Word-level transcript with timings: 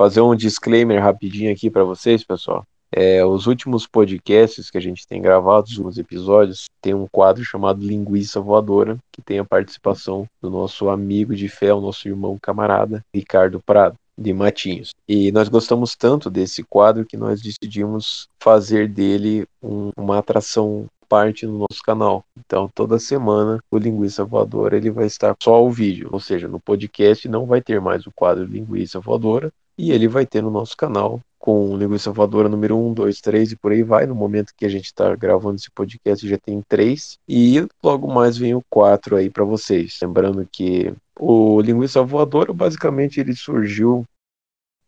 fazer 0.00 0.22
um 0.22 0.34
disclaimer 0.34 0.98
rapidinho 1.02 1.52
aqui 1.52 1.68
para 1.68 1.84
vocês, 1.84 2.24
pessoal. 2.24 2.64
É, 2.90 3.22
os 3.22 3.46
últimos 3.46 3.86
podcasts 3.86 4.70
que 4.70 4.78
a 4.78 4.80
gente 4.80 5.06
tem 5.06 5.20
gravado, 5.20 5.64
os 5.64 5.72
últimos 5.72 5.98
episódios, 5.98 6.64
tem 6.80 6.94
um 6.94 7.06
quadro 7.06 7.44
chamado 7.44 7.86
Linguiça 7.86 8.40
Voadora, 8.40 8.96
que 9.12 9.20
tem 9.20 9.38
a 9.38 9.44
participação 9.44 10.26
do 10.40 10.48
nosso 10.48 10.88
amigo 10.88 11.36
de 11.36 11.50
fé, 11.50 11.74
o 11.74 11.82
nosso 11.82 12.08
irmão 12.08 12.38
camarada, 12.40 13.04
Ricardo 13.14 13.60
Prado, 13.60 13.94
de 14.16 14.32
Matinhos. 14.32 14.92
E 15.06 15.30
nós 15.32 15.50
gostamos 15.50 15.94
tanto 15.94 16.30
desse 16.30 16.62
quadro 16.62 17.04
que 17.04 17.18
nós 17.18 17.42
decidimos 17.42 18.26
fazer 18.42 18.88
dele 18.88 19.46
um, 19.62 19.90
uma 19.94 20.16
atração 20.16 20.86
parte 21.10 21.44
no 21.44 21.58
nosso 21.58 21.82
canal. 21.84 22.24
Então, 22.38 22.70
toda 22.74 22.98
semana, 22.98 23.62
o 23.70 23.76
Linguiça 23.76 24.24
Voadora 24.24 24.78
ele 24.78 24.90
vai 24.90 25.04
estar 25.04 25.36
só 25.42 25.62
o 25.62 25.70
vídeo, 25.70 26.08
ou 26.10 26.20
seja, 26.20 26.48
no 26.48 26.58
podcast 26.58 27.28
não 27.28 27.44
vai 27.44 27.60
ter 27.60 27.82
mais 27.82 28.06
o 28.06 28.12
quadro 28.12 28.44
Linguiça 28.44 28.98
Voadora, 28.98 29.52
e 29.80 29.92
ele 29.92 30.06
vai 30.06 30.26
ter 30.26 30.42
no 30.42 30.50
nosso 30.50 30.76
canal 30.76 31.20
com 31.38 31.74
linguiça 31.74 32.12
voadora 32.12 32.50
número 32.50 32.76
1, 32.76 32.92
2, 32.92 33.20
3 33.20 33.52
e 33.52 33.56
por 33.56 33.72
aí 33.72 33.82
vai. 33.82 34.04
No 34.04 34.14
momento 34.14 34.52
que 34.54 34.66
a 34.66 34.68
gente 34.68 34.84
está 34.84 35.16
gravando 35.16 35.56
esse 35.56 35.70
podcast 35.70 36.28
já 36.28 36.36
tem 36.36 36.62
três 36.68 37.18
e 37.26 37.66
logo 37.82 38.12
mais 38.12 38.36
vem 38.36 38.54
o 38.54 38.62
4 38.68 39.16
aí 39.16 39.30
para 39.30 39.44
vocês. 39.44 39.98
Lembrando 40.02 40.46
que 40.52 40.92
o 41.18 41.60
linguiça 41.62 42.02
voadora 42.02 42.52
basicamente 42.52 43.18
ele 43.18 43.34
surgiu 43.34 44.04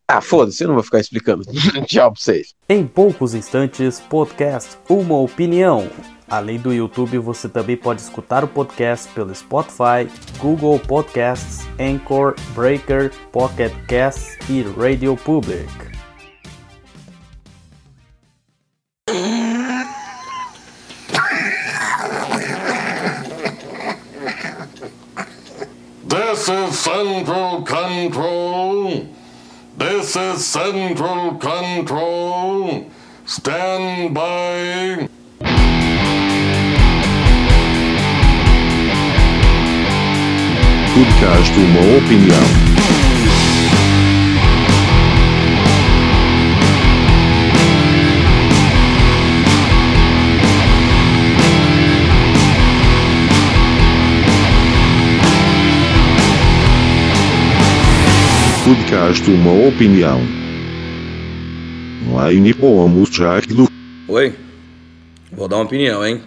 ah, 0.07 0.21
foda-se, 0.21 0.63
eu 0.63 0.69
não 0.69 0.75
vou 0.75 0.85
ficar 0.85 1.01
explicando. 1.01 1.43
Tchau 1.87 2.13
pra 2.13 2.21
vocês. 2.21 2.55
Em 2.69 2.87
poucos 2.87 3.33
instantes, 3.33 3.99
podcast 3.99 4.77
Uma 4.87 5.19
Opinião. 5.19 5.89
Além 6.33 6.59
do 6.59 6.73
YouTube, 6.73 7.19
você 7.19 7.47
também 7.47 7.77
pode 7.77 8.01
escutar 8.01 8.43
o 8.43 8.49
podcast 8.49 9.07
pelo 9.13 9.35
Spotify, 9.35 10.09
Google 10.39 10.79
Podcasts, 10.79 11.69
Anchor, 11.79 12.35
Breaker, 12.55 13.13
Pocket 13.31 13.71
Casts 13.87 14.39
e 14.49 14.63
Radio 14.63 15.15
Public. 15.15 15.69
This 26.09 26.49
is 26.49 26.79
Central 26.79 27.63
Control. 27.67 29.07
This 29.77 30.17
is 30.17 30.47
Central 30.47 31.39
Control. 31.39 32.87
Stand 33.27 34.15
by. 34.15 35.22
Podcast 40.95 41.59
Uma 41.59 41.97
Opinião. 41.97 42.43
Podcast 58.63 59.31
Uma 59.31 59.69
Opinião. 59.69 60.21
Online 62.11 62.53
como 62.53 63.09
Jack 63.09 63.49
do. 63.55 63.67
Oi, 64.09 64.35
vou 65.33 65.49
dar 65.49 65.57
uma 65.57 65.65
opinião, 65.65 66.07
hein? 66.07 66.21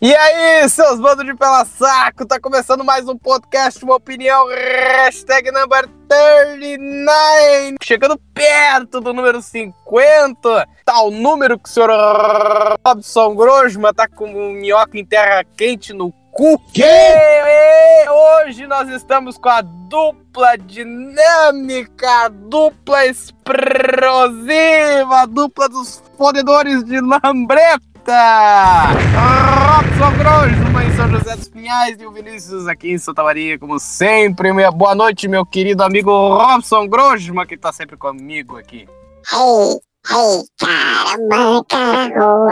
E 0.00 0.14
aí, 0.14 0.68
seus 0.68 1.00
bandos 1.00 1.26
de 1.26 1.34
pela 1.34 1.64
saco, 1.64 2.24
tá 2.24 2.38
começando 2.38 2.84
mais 2.84 3.08
um 3.08 3.18
podcast, 3.18 3.84
uma 3.84 3.96
opinião, 3.96 4.46
hashtag 4.46 5.50
number 5.50 5.88
39, 6.08 7.74
chegando 7.82 8.16
perto 8.32 9.00
do 9.00 9.12
número 9.12 9.42
50, 9.42 10.68
tá 10.84 11.02
o 11.02 11.10
número 11.10 11.58
que 11.58 11.68
o 11.68 11.72
senhor 11.72 11.90
Robson 12.86 13.34
Grosma 13.34 13.92
tá 13.92 14.06
com 14.06 14.26
um 14.26 14.52
minhoca 14.52 14.96
em 14.96 15.04
terra 15.04 15.42
quente 15.56 15.92
no 15.92 16.12
cu. 16.30 16.56
Que? 16.72 16.84
E 16.84 18.08
hoje 18.08 18.68
nós 18.68 18.88
estamos 18.90 19.36
com 19.36 19.48
a 19.48 19.62
dupla 19.62 20.56
dinâmica, 20.56 22.08
a 22.26 22.28
dupla 22.28 23.04
explosiva, 23.04 23.62
a 25.22 25.26
dupla 25.26 25.68
dos 25.68 26.00
fodedores 26.16 26.84
de 26.84 27.00
Robson 28.08 30.08
Grosma 30.16 30.84
em 30.84 30.96
São 30.96 31.10
José 31.10 31.36
dos 31.36 31.48
Pinhais 31.48 32.00
e 32.00 32.06
o 32.06 32.10
Vinícius 32.10 32.66
aqui 32.66 32.90
em 32.90 32.98
Santa 32.98 33.22
Maria, 33.22 33.58
como 33.58 33.78
sempre. 33.78 34.50
Minha 34.52 34.70
boa 34.70 34.94
noite, 34.94 35.28
meu 35.28 35.44
querido 35.44 35.82
amigo 35.82 36.10
Robson 36.10 36.88
Grosma, 36.88 37.44
que 37.44 37.54
tá 37.56 37.70
sempre 37.70 37.98
comigo 37.98 38.56
aqui. 38.56 38.88
Hey, 39.30 39.78
hey, 40.10 40.42
caramba, 40.58 41.66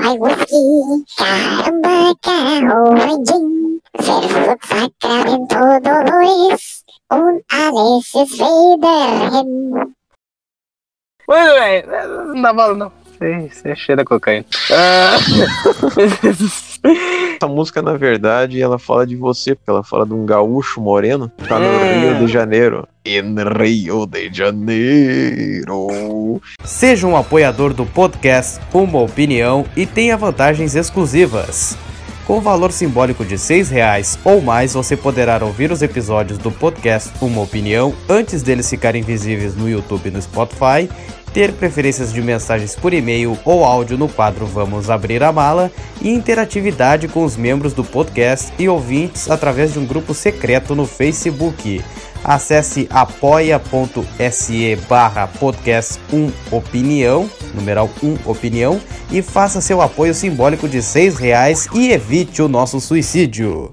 hay 0.03 0.19
whisky, 0.19 1.07
caramba, 1.17 2.15
gin, 3.25 3.81
Sacramento 4.67 5.57
alles 7.49 8.15
ist 8.15 8.41
Wiederhin. 8.41 9.95
Muito 11.29 11.29
bem, 11.29 11.85
não 11.87 12.43
dá 12.43 12.53
bola 12.53 12.75
não. 12.75 13.06
Você 13.19 13.49
você 13.53 13.77
cheira 13.77 14.05
cocaína. 14.05 14.45
Ah, 14.73 15.17
Essa 17.37 17.49
música, 17.49 17.83
na 17.83 17.95
verdade, 17.97 18.61
ela 18.63 18.79
fala 18.79 19.07
de 19.07 19.17
você, 19.17 19.55
porque 19.55 19.71
ela 19.71 19.83
fala 19.83 20.07
de 20.07 20.13
um 20.15 20.25
gaúcho 20.25 20.81
moreno 20.81 21.31
que 21.37 21.49
tá 21.49 21.59
no 21.59 21.67
Hum. 21.67 22.01
Rio 22.19 22.27
de 22.27 22.33
Janeiro. 22.33 22.89
Em 23.05 23.35
Rio 23.35 24.07
de 24.07 24.31
Janeiro. 24.33 26.41
Seja 26.65 27.07
um 27.07 27.17
apoiador 27.17 27.73
do 27.75 27.85
podcast 27.87 28.61
Uma 28.73 29.01
Opinião 29.01 29.65
e 29.77 29.87
tenha 29.87 30.17
vantagens 30.17 30.75
exclusivas. 30.75 31.77
Com 32.27 32.41
valor 32.41 32.73
simbólico 32.73 33.25
de 33.25 33.39
6 33.39 33.71
reais 33.71 34.19
ou 34.25 34.43
mais, 34.43 34.75
você 34.75 34.97
poderá 34.97 35.39
ouvir 35.45 35.71
os 35.71 35.81
episódios 35.81 36.41
do 36.41 36.51
podcast 36.51 37.13
Uma 37.21 37.41
Opinião 37.41 37.95
antes 38.09 38.43
deles 38.43 38.69
ficarem 38.69 39.01
visíveis 39.01 39.55
no 39.55 39.69
YouTube 39.69 40.09
e 40.09 40.11
no 40.11 40.21
Spotify, 40.21 40.91
ter 41.33 41.53
preferências 41.53 42.13
de 42.13 42.21
mensagens 42.21 42.75
por 42.75 42.93
e-mail 42.93 43.39
ou 43.45 43.65
áudio 43.65 43.97
no 43.97 44.09
quadro 44.09 44.45
Vamos 44.45 44.91
Abrir 44.91 45.23
a 45.23 45.31
Mala 45.31 45.71
e 46.03 46.11
interatividade 46.11 47.07
com 47.07 47.25
os 47.25 47.37
membros 47.37 47.73
do 47.73 47.85
podcast 47.85 48.53
e 48.59 48.69
ouvintes 48.69 49.31
através 49.31 49.73
de 49.73 49.79
um 49.79 49.87
grupo 49.87 50.13
secreto 50.13 50.75
no 50.75 50.85
Facebook. 50.85 51.81
Acesse 52.27 52.89
apoia.se 52.91 54.75
barra 54.89 55.29
podcast 55.29 56.01
1 56.13 56.57
opinião, 56.57 57.31
numeral 57.55 57.89
1 58.03 58.29
opinião, 58.29 58.81
e 59.13 59.23
faça 59.23 59.61
seu 59.61 59.81
apoio 59.81 60.13
simbólico 60.13 60.69
de 60.69 60.83
6 60.83 61.21
reais 61.21 61.69
e 61.73 61.93
evite 61.93 62.43
o 62.43 62.49
nosso 62.49 62.81
suicídio. 62.81 63.73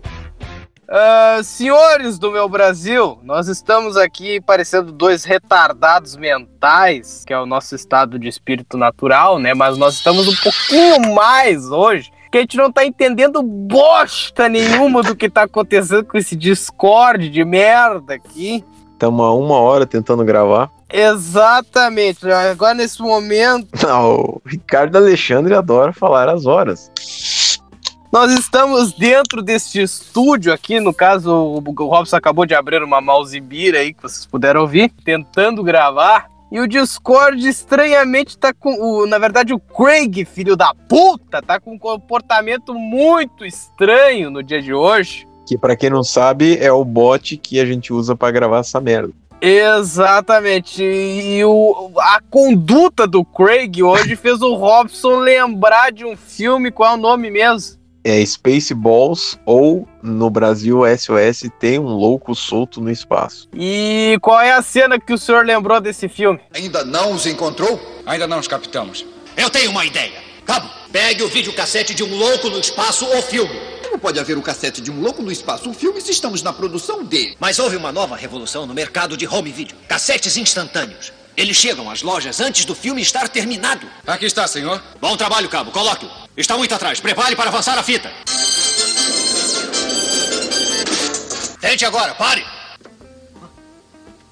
ah, 0.87 1.39
senhores 1.43 2.19
do 2.19 2.31
meu 2.31 2.47
Brasil, 2.47 3.17
nós 3.23 3.47
estamos 3.47 3.97
aqui 3.97 4.39
parecendo 4.39 4.91
dois 4.91 5.23
retardados 5.23 6.15
mentais, 6.15 7.23
que 7.25 7.33
é 7.33 7.39
o 7.39 7.47
nosso 7.47 7.73
estado 7.73 8.19
de 8.19 8.27
espírito 8.27 8.77
natural, 8.77 9.39
né? 9.39 9.55
Mas 9.55 9.79
nós 9.79 9.95
estamos 9.95 10.27
um 10.27 10.35
pouquinho 10.35 11.15
mais 11.15 11.71
hoje, 11.71 12.11
que 12.33 12.39
a 12.39 12.41
gente 12.41 12.57
não 12.57 12.71
tá 12.71 12.83
entendendo 12.83 13.43
bosta 13.43 14.49
nenhuma 14.49 15.03
do 15.03 15.15
que 15.15 15.29
tá 15.29 15.43
acontecendo 15.43 16.03
com 16.03 16.17
esse 16.17 16.35
Discord 16.35 17.29
de 17.29 17.45
merda 17.45 18.15
aqui. 18.15 18.65
Estamos 18.91 19.23
há 19.23 19.31
uma 19.31 19.59
hora 19.59 19.85
tentando 19.85 20.25
gravar. 20.25 20.71
Exatamente. 20.91 22.27
Agora 22.31 22.73
nesse 22.73 22.99
momento 23.03 23.67
Não, 23.85 24.15
o 24.15 24.41
Ricardo 24.47 24.95
Alexandre 24.95 25.53
adora 25.53 25.93
falar 25.93 26.27
as 26.27 26.47
horas. 26.47 26.91
Nós 28.11 28.31
estamos 28.31 28.93
dentro 28.93 29.43
deste 29.43 29.83
estúdio 29.83 30.51
aqui, 30.51 30.79
no 30.79 30.93
caso, 30.93 31.31
o 31.31 31.85
Robson 31.85 32.15
acabou 32.15 32.47
de 32.47 32.55
abrir 32.55 32.81
uma 32.81 32.99
mousebira 32.99 33.77
aí, 33.77 33.93
que 33.93 34.01
vocês 34.01 34.25
puderam 34.25 34.61
ouvir, 34.61 34.91
tentando 35.03 35.63
gravar. 35.63 36.32
E 36.53 36.59
o 36.59 36.67
Discord 36.67 37.47
estranhamente 37.47 38.37
tá 38.37 38.53
com. 38.53 38.75
O, 38.79 39.07
na 39.07 39.17
verdade, 39.17 39.55
o 39.55 39.59
Craig, 39.59 40.23
filho 40.23 40.55
da 40.55 40.71
puta, 40.87 41.41
tá 41.41 41.59
com 41.59 41.73
um 41.73 41.79
comportamento 41.79 42.75
muito 42.75 43.43
estranho 43.43 44.29
no 44.29 44.43
dia 44.43 44.61
de 44.61 44.71
hoje. 44.71 45.27
Que 45.47 45.57
pra 45.57 45.75
quem 45.75 45.89
não 45.89 46.03
sabe, 46.03 46.59
é 46.59 46.71
o 46.71 46.85
bot 46.85 47.37
que 47.37 47.59
a 47.59 47.65
gente 47.65 47.91
usa 47.91 48.15
pra 48.15 48.29
gravar 48.29 48.59
essa 48.59 48.79
merda. 48.79 49.11
Exatamente. 49.41 50.83
E 50.83 51.43
o, 51.43 51.91
a 51.97 52.21
conduta 52.29 53.07
do 53.07 53.25
Craig 53.25 53.81
hoje 53.81 54.15
fez 54.15 54.39
o 54.43 54.53
Robson 54.53 55.21
lembrar 55.21 55.91
de 55.91 56.05
um 56.05 56.15
filme, 56.15 56.69
qual 56.69 56.91
é 56.91 56.93
o 56.93 57.01
nome 57.01 57.31
mesmo? 57.31 57.82
É 58.03 58.23
Spaceballs 58.25 59.39
ou 59.45 59.87
no 60.01 60.29
Brasil 60.29 60.81
SOS 60.97 61.49
tem 61.57 61.79
um 61.79 61.87
louco 61.87 62.35
solto 62.35 62.81
no 62.81 62.91
espaço. 62.91 63.47
E 63.53 64.17
qual 64.21 64.41
é 64.41 64.51
a 64.51 64.61
cena 64.61 64.99
que 64.99 65.13
o 65.13 65.17
senhor 65.17 65.45
lembrou 65.45 65.79
desse 65.79 66.09
filme? 66.09 66.39
Ainda 66.53 66.83
não 66.83 67.13
os 67.13 67.25
encontrou? 67.25 67.79
Ainda 68.05 68.27
não 68.27 68.39
os 68.39 68.47
captamos. 68.47 69.05
Eu 69.37 69.49
tenho 69.49 69.71
uma 69.71 69.85
ideia. 69.85 70.21
Cabo, 70.45 70.69
pegue 70.91 71.23
o 71.23 71.29
videocassete 71.29 71.93
de 71.95 72.03
um 72.03 72.17
louco 72.17 72.49
no 72.49 72.59
espaço 72.59 73.05
ou 73.05 73.21
filme. 73.21 73.53
Como 73.83 73.97
pode 73.97 74.19
haver 74.19 74.37
um 74.37 74.41
cassete 74.41 74.81
de 74.81 74.91
um 74.91 74.99
louco 74.99 75.21
no 75.21 75.31
espaço? 75.31 75.69
Um 75.69 75.73
filme 75.73 76.01
se 76.01 76.11
estamos 76.11 76.43
na 76.43 76.51
produção 76.51 77.05
dele. 77.05 77.37
Mas 77.39 77.57
houve 77.57 77.77
uma 77.77 77.91
nova 77.91 78.17
revolução 78.17 78.65
no 78.65 78.73
mercado 78.73 79.15
de 79.15 79.25
home 79.25 79.51
video. 79.51 79.77
Cassetes 79.87 80.35
instantâneos. 80.35 81.13
Eles 81.35 81.57
chegam 81.57 81.89
às 81.89 82.01
lojas 82.01 82.39
antes 82.39 82.63
do 82.65 82.75
filme 82.75 83.01
estar 83.01 83.27
terminado. 83.27 83.89
Aqui 84.05 84.25
está, 84.25 84.47
senhor. 84.47 84.81
Bom 85.01 85.17
trabalho, 85.17 85.49
Cabo. 85.49 85.71
Coloque-o. 85.71 86.09
Está 86.37 86.57
muito 86.57 86.73
atrás. 86.75 86.99
Prepare 86.99 87.35
para 87.35 87.49
avançar 87.49 87.77
a 87.77 87.83
fita. 87.83 88.11
Tente 91.59 91.85
agora. 91.85 92.13
Pare. 92.13 92.45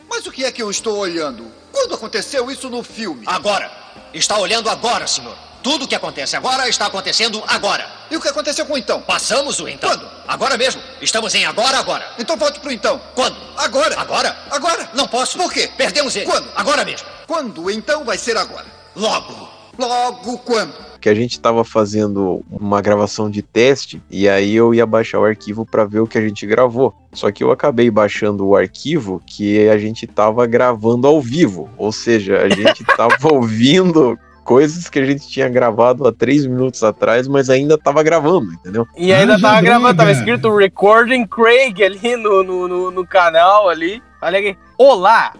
Mas 0.08 0.26
o 0.28 0.32
que 0.32 0.46
é 0.46 0.52
que 0.52 0.62
eu 0.62 0.70
estou 0.70 0.98
olhando? 0.98 1.52
Quando 1.72 1.96
aconteceu 1.96 2.52
isso 2.52 2.70
no 2.70 2.84
filme? 2.84 3.24
Agora. 3.26 3.72
Está 4.14 4.38
olhando 4.38 4.70
agora, 4.70 5.08
senhor. 5.08 5.38
Tudo 5.64 5.86
o 5.86 5.88
que 5.88 5.96
acontece 5.96 6.36
agora 6.36 6.68
está 6.68 6.88
acontecendo 6.88 7.44
agora. 7.48 7.88
E 8.10 8.18
o 8.18 8.22
que 8.22 8.28
aconteceu 8.28 8.66
com 8.66 8.74
o 8.74 8.78
então? 8.78 9.02
Passamos 9.02 9.60
o 9.60 9.68
então. 9.68 9.90
Quando? 9.90 10.08
Agora 10.28 10.58
mesmo. 10.58 10.82
Estamos 11.02 11.36
em 11.36 11.46
agora, 11.46 11.78
agora. 11.78 12.06
Então 12.18 12.36
volte 12.36 12.60
pro 12.60 12.72
então. 12.72 13.00
Quando? 13.14 13.38
Agora. 13.58 14.00
Agora? 14.00 14.36
Agora. 14.50 14.90
Não 14.94 15.08
posso. 15.08 15.38
Por 15.38 15.54
quê? 15.54 15.70
Perdemos 15.78 16.16
ele. 16.16 16.26
Quando? 16.26 16.50
Agora 16.56 16.84
mesmo. 16.84 17.08
Quando 17.28 17.70
então 17.70 18.04
vai 18.04 18.18
ser 18.18 18.36
agora? 18.38 18.66
Logo. 18.96 19.50
Logo 19.78 20.38
quando? 20.40 20.74
Que 21.00 21.10
a 21.10 21.16
gente 21.16 21.40
tava 21.40 21.64
fazendo 21.64 22.44
uma 22.52 22.82
gravação 22.82 23.30
de 23.30 23.42
teste 23.42 24.02
e 24.10 24.30
aí 24.30 24.56
eu 24.56 24.74
ia 24.74 24.86
baixar 24.86 25.20
o 25.20 25.26
arquivo 25.26 25.66
para 25.66 25.84
ver 25.84 26.00
o 26.00 26.08
que 26.08 26.18
a 26.18 26.22
gente 26.22 26.46
gravou. 26.46 26.94
Só 27.14 27.32
que 27.32 27.44
eu 27.44 27.52
acabei 27.52 27.90
baixando 27.90 28.46
o 28.46 28.56
arquivo 28.56 29.22
que 29.26 29.68
a 29.70 29.78
gente 29.78 30.06
tava 30.06 30.46
gravando 30.46 31.08
ao 31.08 31.22
vivo. 31.22 31.70
Ou 31.78 31.92
seja, 31.92 32.42
a 32.42 32.50
gente 32.50 32.84
tava 32.84 33.16
ouvindo 33.34 34.18
coisas 34.44 34.90
que 34.90 35.00
a 35.00 35.06
gente 35.06 35.28
tinha 35.28 35.48
gravado 35.50 36.08
há 36.08 36.12
três 36.12 36.46
minutos 36.46 36.84
atrás, 36.84 37.28
mas 37.28 37.50
ainda 37.50 37.78
tava 37.78 38.04
gravando, 38.04 38.54
entendeu? 38.54 38.88
E 38.98 39.14
ainda 39.14 39.40
tava 39.40 39.62
gravando, 39.62 39.98
tava 39.98 40.12
escrito 40.12 40.56
Recording 40.56 41.26
Craig 41.26 41.84
ali 41.84 42.16
no, 42.18 42.44
no, 42.44 42.68
no, 42.68 42.92
no 42.92 43.08
canal 43.08 43.70
ali. 43.70 44.02
Olha 44.22 44.40
aqui. 44.40 44.58
Olá! 44.78 45.34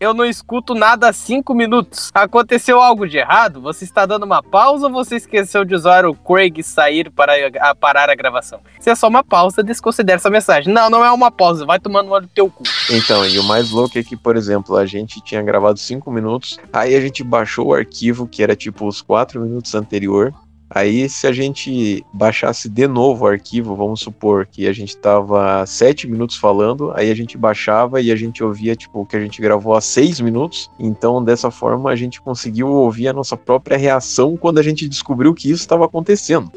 Eu 0.00 0.14
não 0.14 0.24
escuto 0.24 0.74
nada 0.76 1.08
há 1.08 1.12
cinco 1.12 1.52
minutos. 1.52 2.10
Aconteceu 2.14 2.80
algo 2.80 3.04
de 3.08 3.16
errado? 3.18 3.60
Você 3.60 3.82
está 3.84 4.06
dando 4.06 4.22
uma 4.24 4.40
pausa 4.40 4.86
ou 4.86 4.92
você 4.92 5.16
esqueceu 5.16 5.64
de 5.64 5.74
usar 5.74 6.06
o 6.06 6.14
Craig 6.14 6.62
sair 6.62 7.10
para 7.10 7.32
a- 7.60 7.74
parar 7.74 8.08
a 8.08 8.14
gravação? 8.14 8.60
Se 8.78 8.90
é 8.90 8.94
só 8.94 9.08
uma 9.08 9.24
pausa, 9.24 9.60
desconsidere 9.60 10.14
essa 10.16 10.30
mensagem. 10.30 10.72
Não, 10.72 10.88
não 10.88 11.04
é 11.04 11.10
uma 11.10 11.32
pausa. 11.32 11.66
Vai 11.66 11.80
tomando 11.80 12.08
no 12.10 12.28
teu 12.28 12.48
cu. 12.48 12.62
Então, 12.90 13.26
e 13.26 13.40
o 13.40 13.42
mais 13.42 13.72
louco 13.72 13.98
é 13.98 14.02
que, 14.04 14.16
por 14.16 14.36
exemplo, 14.36 14.76
a 14.76 14.86
gente 14.86 15.20
tinha 15.20 15.42
gravado 15.42 15.78
cinco 15.80 16.12
minutos, 16.12 16.60
aí 16.72 16.94
a 16.94 17.00
gente 17.00 17.24
baixou 17.24 17.66
o 17.66 17.74
arquivo, 17.74 18.28
que 18.28 18.40
era 18.40 18.54
tipo 18.54 18.86
os 18.86 19.02
quatro 19.02 19.40
minutos 19.40 19.74
anterior. 19.74 20.32
Aí, 20.70 21.08
se 21.08 21.26
a 21.26 21.32
gente 21.32 22.04
baixasse 22.12 22.68
de 22.68 22.86
novo 22.86 23.24
o 23.24 23.28
arquivo, 23.28 23.74
vamos 23.74 24.00
supor 24.00 24.46
que 24.46 24.66
a 24.66 24.72
gente 24.72 24.96
tava 24.96 25.64
sete 25.66 26.06
minutos 26.06 26.36
falando, 26.36 26.92
aí 26.94 27.10
a 27.10 27.14
gente 27.14 27.38
baixava 27.38 28.00
e 28.00 28.12
a 28.12 28.16
gente 28.16 28.44
ouvia, 28.44 28.76
tipo, 28.76 29.00
o 29.00 29.06
que 29.06 29.16
a 29.16 29.20
gente 29.20 29.40
gravou 29.40 29.74
há 29.74 29.80
seis 29.80 30.20
minutos. 30.20 30.70
Então, 30.78 31.22
dessa 31.24 31.50
forma, 31.50 31.90
a 31.90 31.96
gente 31.96 32.20
conseguiu 32.20 32.68
ouvir 32.68 33.08
a 33.08 33.12
nossa 33.12 33.36
própria 33.36 33.78
reação 33.78 34.36
quando 34.36 34.58
a 34.58 34.62
gente 34.62 34.88
descobriu 34.88 35.32
que 35.34 35.50
isso 35.50 35.62
estava 35.62 35.86
acontecendo. 35.86 36.52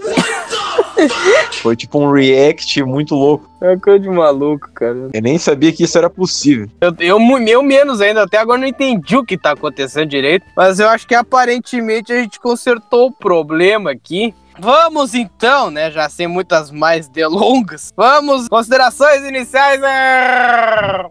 Foi 1.61 1.75
tipo 1.75 1.99
um 1.99 2.11
react 2.11 2.83
muito 2.83 3.15
louco. 3.15 3.49
É 3.61 3.77
coisa 3.77 3.99
de 3.99 4.09
maluco, 4.09 4.71
cara. 4.73 5.09
Eu 5.13 5.21
nem 5.21 5.37
sabia 5.37 5.71
que 5.71 5.83
isso 5.83 5.97
era 5.97 6.09
possível. 6.09 6.67
Eu, 6.81 6.93
eu, 6.99 7.19
eu 7.47 7.63
menos 7.63 8.01
ainda, 8.01 8.23
até 8.23 8.37
agora 8.37 8.59
não 8.59 8.67
entendi 8.67 9.15
o 9.15 9.23
que 9.23 9.37
tá 9.37 9.51
acontecendo 9.51 10.09
direito, 10.09 10.45
mas 10.55 10.79
eu 10.79 10.89
acho 10.89 11.07
que 11.07 11.15
aparentemente 11.15 12.11
a 12.11 12.17
gente 12.17 12.39
consertou 12.39 13.07
o 13.07 13.11
problema 13.11 13.91
aqui. 13.91 14.33
Vamos 14.59 15.13
então, 15.13 15.71
né, 15.71 15.89
já 15.89 16.07
sem 16.09 16.27
muitas 16.27 16.69
mais 16.69 17.07
delongas, 17.07 17.91
vamos, 17.95 18.47
considerações 18.47 19.23
iniciais. 19.23 19.81
ah! 19.83 21.09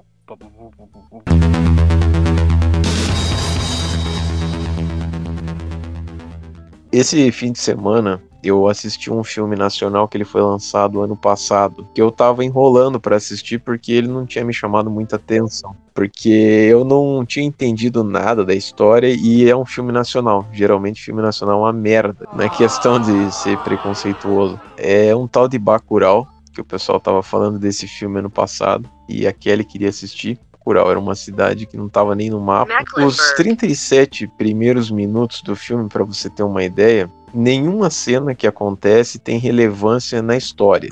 Esse 6.93 7.31
fim 7.31 7.53
de 7.53 7.59
semana 7.59 8.21
eu 8.43 8.69
assisti 8.69 9.11
um 9.11 9.23
filme 9.23 9.57
nacional 9.57 10.09
que 10.09 10.17
ele 10.17 10.25
foi 10.25 10.41
lançado 10.41 11.01
ano 11.01 11.17
passado, 11.17 11.87
que 11.95 12.01
eu 12.01 12.11
tava 12.11 12.45
enrolando 12.45 13.01
pra 13.01 13.17
assistir 13.17 13.59
porque 13.59 13.93
ele 13.93 14.09
não 14.09 14.27
tinha 14.27 14.45
me 14.45 14.53
chamado 14.53 14.91
muita 14.91 15.17
atenção, 15.17 15.75
porque 15.95 16.29
eu 16.29 16.85
não 16.85 17.25
tinha 17.25 17.45
entendido 17.45 18.03
nada 18.03 18.45
da 18.45 18.55
história 18.55 19.09
e 19.09 19.49
é 19.49 19.57
um 19.57 19.67
filme 19.67 19.93
nacional. 19.93 20.47
Geralmente 20.53 21.03
filme 21.03 21.23
nacional 21.23 21.61
é 21.61 21.63
uma 21.65 21.73
merda, 21.73 22.27
não 22.33 22.45
é 22.45 22.49
questão 22.49 22.99
de 22.99 23.35
ser 23.35 23.59
preconceituoso. 23.59 24.61
É 24.77 25.15
um 25.15 25.27
tal 25.27 25.49
de 25.49 25.59
Bacurau, 25.59 26.27
que 26.53 26.61
o 26.61 26.65
pessoal 26.65 26.99
tava 27.01 27.23
falando 27.23 27.59
desse 27.59 27.87
filme 27.87 28.19
ano 28.19 28.31
passado 28.31 28.89
e 29.09 29.27
a 29.27 29.33
Kelly 29.33 29.65
queria 29.65 29.89
assistir. 29.89 30.39
Bacurau 30.61 30.91
era 30.91 31.01
uma 31.01 31.15
cidade 31.15 31.67
que 31.67 31.77
não 31.77 31.89
tava 31.89 32.15
nem 32.15 32.29
no 32.29 32.39
mapa. 32.39 32.73
Os 32.99 33.33
37 33.33 34.27
primeiros 34.39 34.91
minutos 34.91 35.41
do 35.43 35.57
filme, 35.57 35.89
pra 35.89 36.05
você 36.05 36.29
ter 36.29 36.43
uma 36.43 36.63
ideia, 36.63 37.11
nenhuma 37.33 37.89
cena 37.89 38.35
que 38.35 38.47
acontece 38.47 39.19
tem 39.19 39.39
relevância 39.39 40.21
na 40.21 40.37
história. 40.37 40.91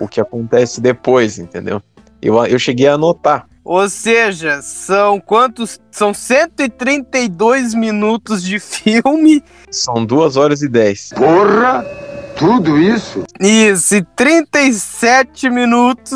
O, 0.00 0.04
o 0.04 0.08
que 0.08 0.20
acontece 0.20 0.80
depois, 0.80 1.38
entendeu? 1.38 1.80
Eu, 2.22 2.44
eu 2.46 2.58
cheguei 2.58 2.88
a 2.88 2.94
anotar. 2.94 3.46
Ou 3.62 3.88
seja, 3.88 4.62
são 4.62 5.20
quantos? 5.20 5.78
São 5.90 6.14
132 6.14 7.74
minutos 7.74 8.42
de 8.42 8.58
filme. 8.58 9.42
São 9.70 10.06
2 10.06 10.36
horas 10.36 10.62
e 10.62 10.68
10. 10.68 11.10
Porra! 11.16 11.84
Tudo 12.36 12.78
isso? 12.78 13.24
Isso, 13.40 13.96
e 13.96 14.02
37 14.02 15.48
minutos 15.48 16.12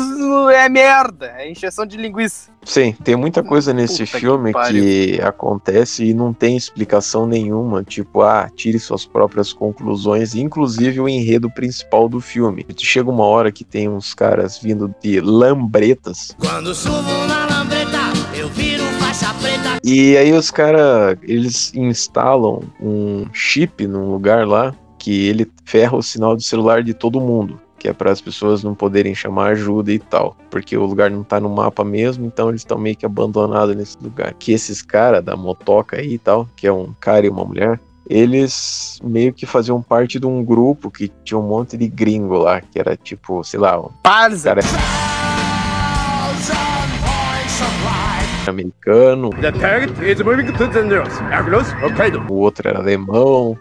é 0.53 0.69
merda. 0.69 1.33
É 1.37 1.49
encheção 1.49 1.85
de 1.85 1.97
linguiça. 1.97 2.51
Sim, 2.63 2.95
tem 3.03 3.15
muita 3.15 3.41
coisa 3.43 3.73
nesse 3.73 4.05
Puta 4.05 4.11
que 4.11 4.19
filme 4.19 4.53
que, 4.53 5.19
acontece 5.21 6.05
e 6.05 6.13
não 6.13 6.31
tem 6.31 6.55
explicação 6.55 7.25
nenhuma. 7.25 7.83
Tipo, 7.83 8.21
ah, 8.21 8.49
tire 8.55 8.79
suas 8.79 9.03
próprias 9.03 9.51
conclusões, 9.51 10.35
inclusive 10.35 10.99
o 10.99 11.09
enredo 11.09 11.49
principal 11.49 12.07
do 12.07 12.21
filme. 12.21 12.65
Chega 12.77 13.09
uma 13.09 13.25
hora 13.25 13.51
que 13.51 13.63
tem 13.63 13.89
uns 13.89 14.13
caras 14.13 14.59
vindo 14.59 14.93
de 15.01 15.19
lambretas. 15.19 16.35
Quando 16.37 16.75
subo 16.75 17.25
na 17.27 17.47
lambreta, 17.47 17.97
eu 18.35 18.47
viro 18.49 18.83
faixa 18.99 19.33
preta. 19.33 19.79
E 19.83 20.15
aí 20.15 20.31
os 20.31 20.51
caras, 20.51 21.17
eles 21.23 21.73
instalam 21.73 22.61
um 22.79 23.25
chip 23.33 23.87
num 23.87 24.11
lugar 24.11 24.47
lá 24.47 24.75
que 25.01 25.27
ele 25.27 25.51
ferra 25.65 25.97
o 25.97 26.03
sinal 26.03 26.37
de 26.37 26.43
celular 26.43 26.83
de 26.83 26.93
todo 26.93 27.19
mundo, 27.19 27.59
que 27.79 27.87
é 27.89 27.93
para 27.93 28.11
as 28.11 28.21
pessoas 28.21 28.63
não 28.63 28.75
poderem 28.75 29.15
chamar 29.15 29.53
ajuda 29.53 29.91
e 29.91 29.97
tal, 29.97 30.37
porque 30.51 30.77
o 30.77 30.85
lugar 30.85 31.09
não 31.09 31.23
tá 31.23 31.39
no 31.39 31.49
mapa 31.49 31.83
mesmo, 31.83 32.23
então 32.23 32.49
eles 32.49 32.61
estão 32.61 32.77
meio 32.77 32.95
que 32.95 33.03
abandonados 33.03 33.75
nesse 33.75 33.97
lugar. 33.99 34.35
Que 34.37 34.51
esses 34.53 34.83
caras 34.83 35.25
da 35.25 35.35
motoca 35.35 35.97
aí 35.97 36.13
e 36.13 36.17
tal, 36.19 36.47
que 36.55 36.67
é 36.67 36.71
um 36.71 36.93
cara 36.99 37.25
e 37.25 37.29
uma 37.29 37.43
mulher, 37.43 37.79
eles 38.07 38.99
meio 39.03 39.33
que 39.33 39.47
faziam 39.47 39.81
parte 39.81 40.19
de 40.19 40.27
um 40.27 40.45
grupo 40.45 40.91
que 40.91 41.11
tinha 41.23 41.39
um 41.39 41.47
monte 41.47 41.75
de 41.75 41.87
gringo 41.87 42.37
lá, 42.37 42.61
que 42.61 42.77
era 42.77 42.95
tipo, 42.95 43.43
sei 43.43 43.59
lá, 43.59 43.79
um 43.79 43.89
Parza. 44.03 44.49
cara 44.49 44.61
americano, 48.47 49.31
The 49.41 49.51
target 49.51 49.93
is 50.03 50.21
moving 50.21 50.45
to 50.45 50.67
the 50.67 51.85
Hokkaido. 51.85 52.23
o 52.29 52.35
outro 52.35 52.67
era 52.67 52.79
alemão. 52.79 53.57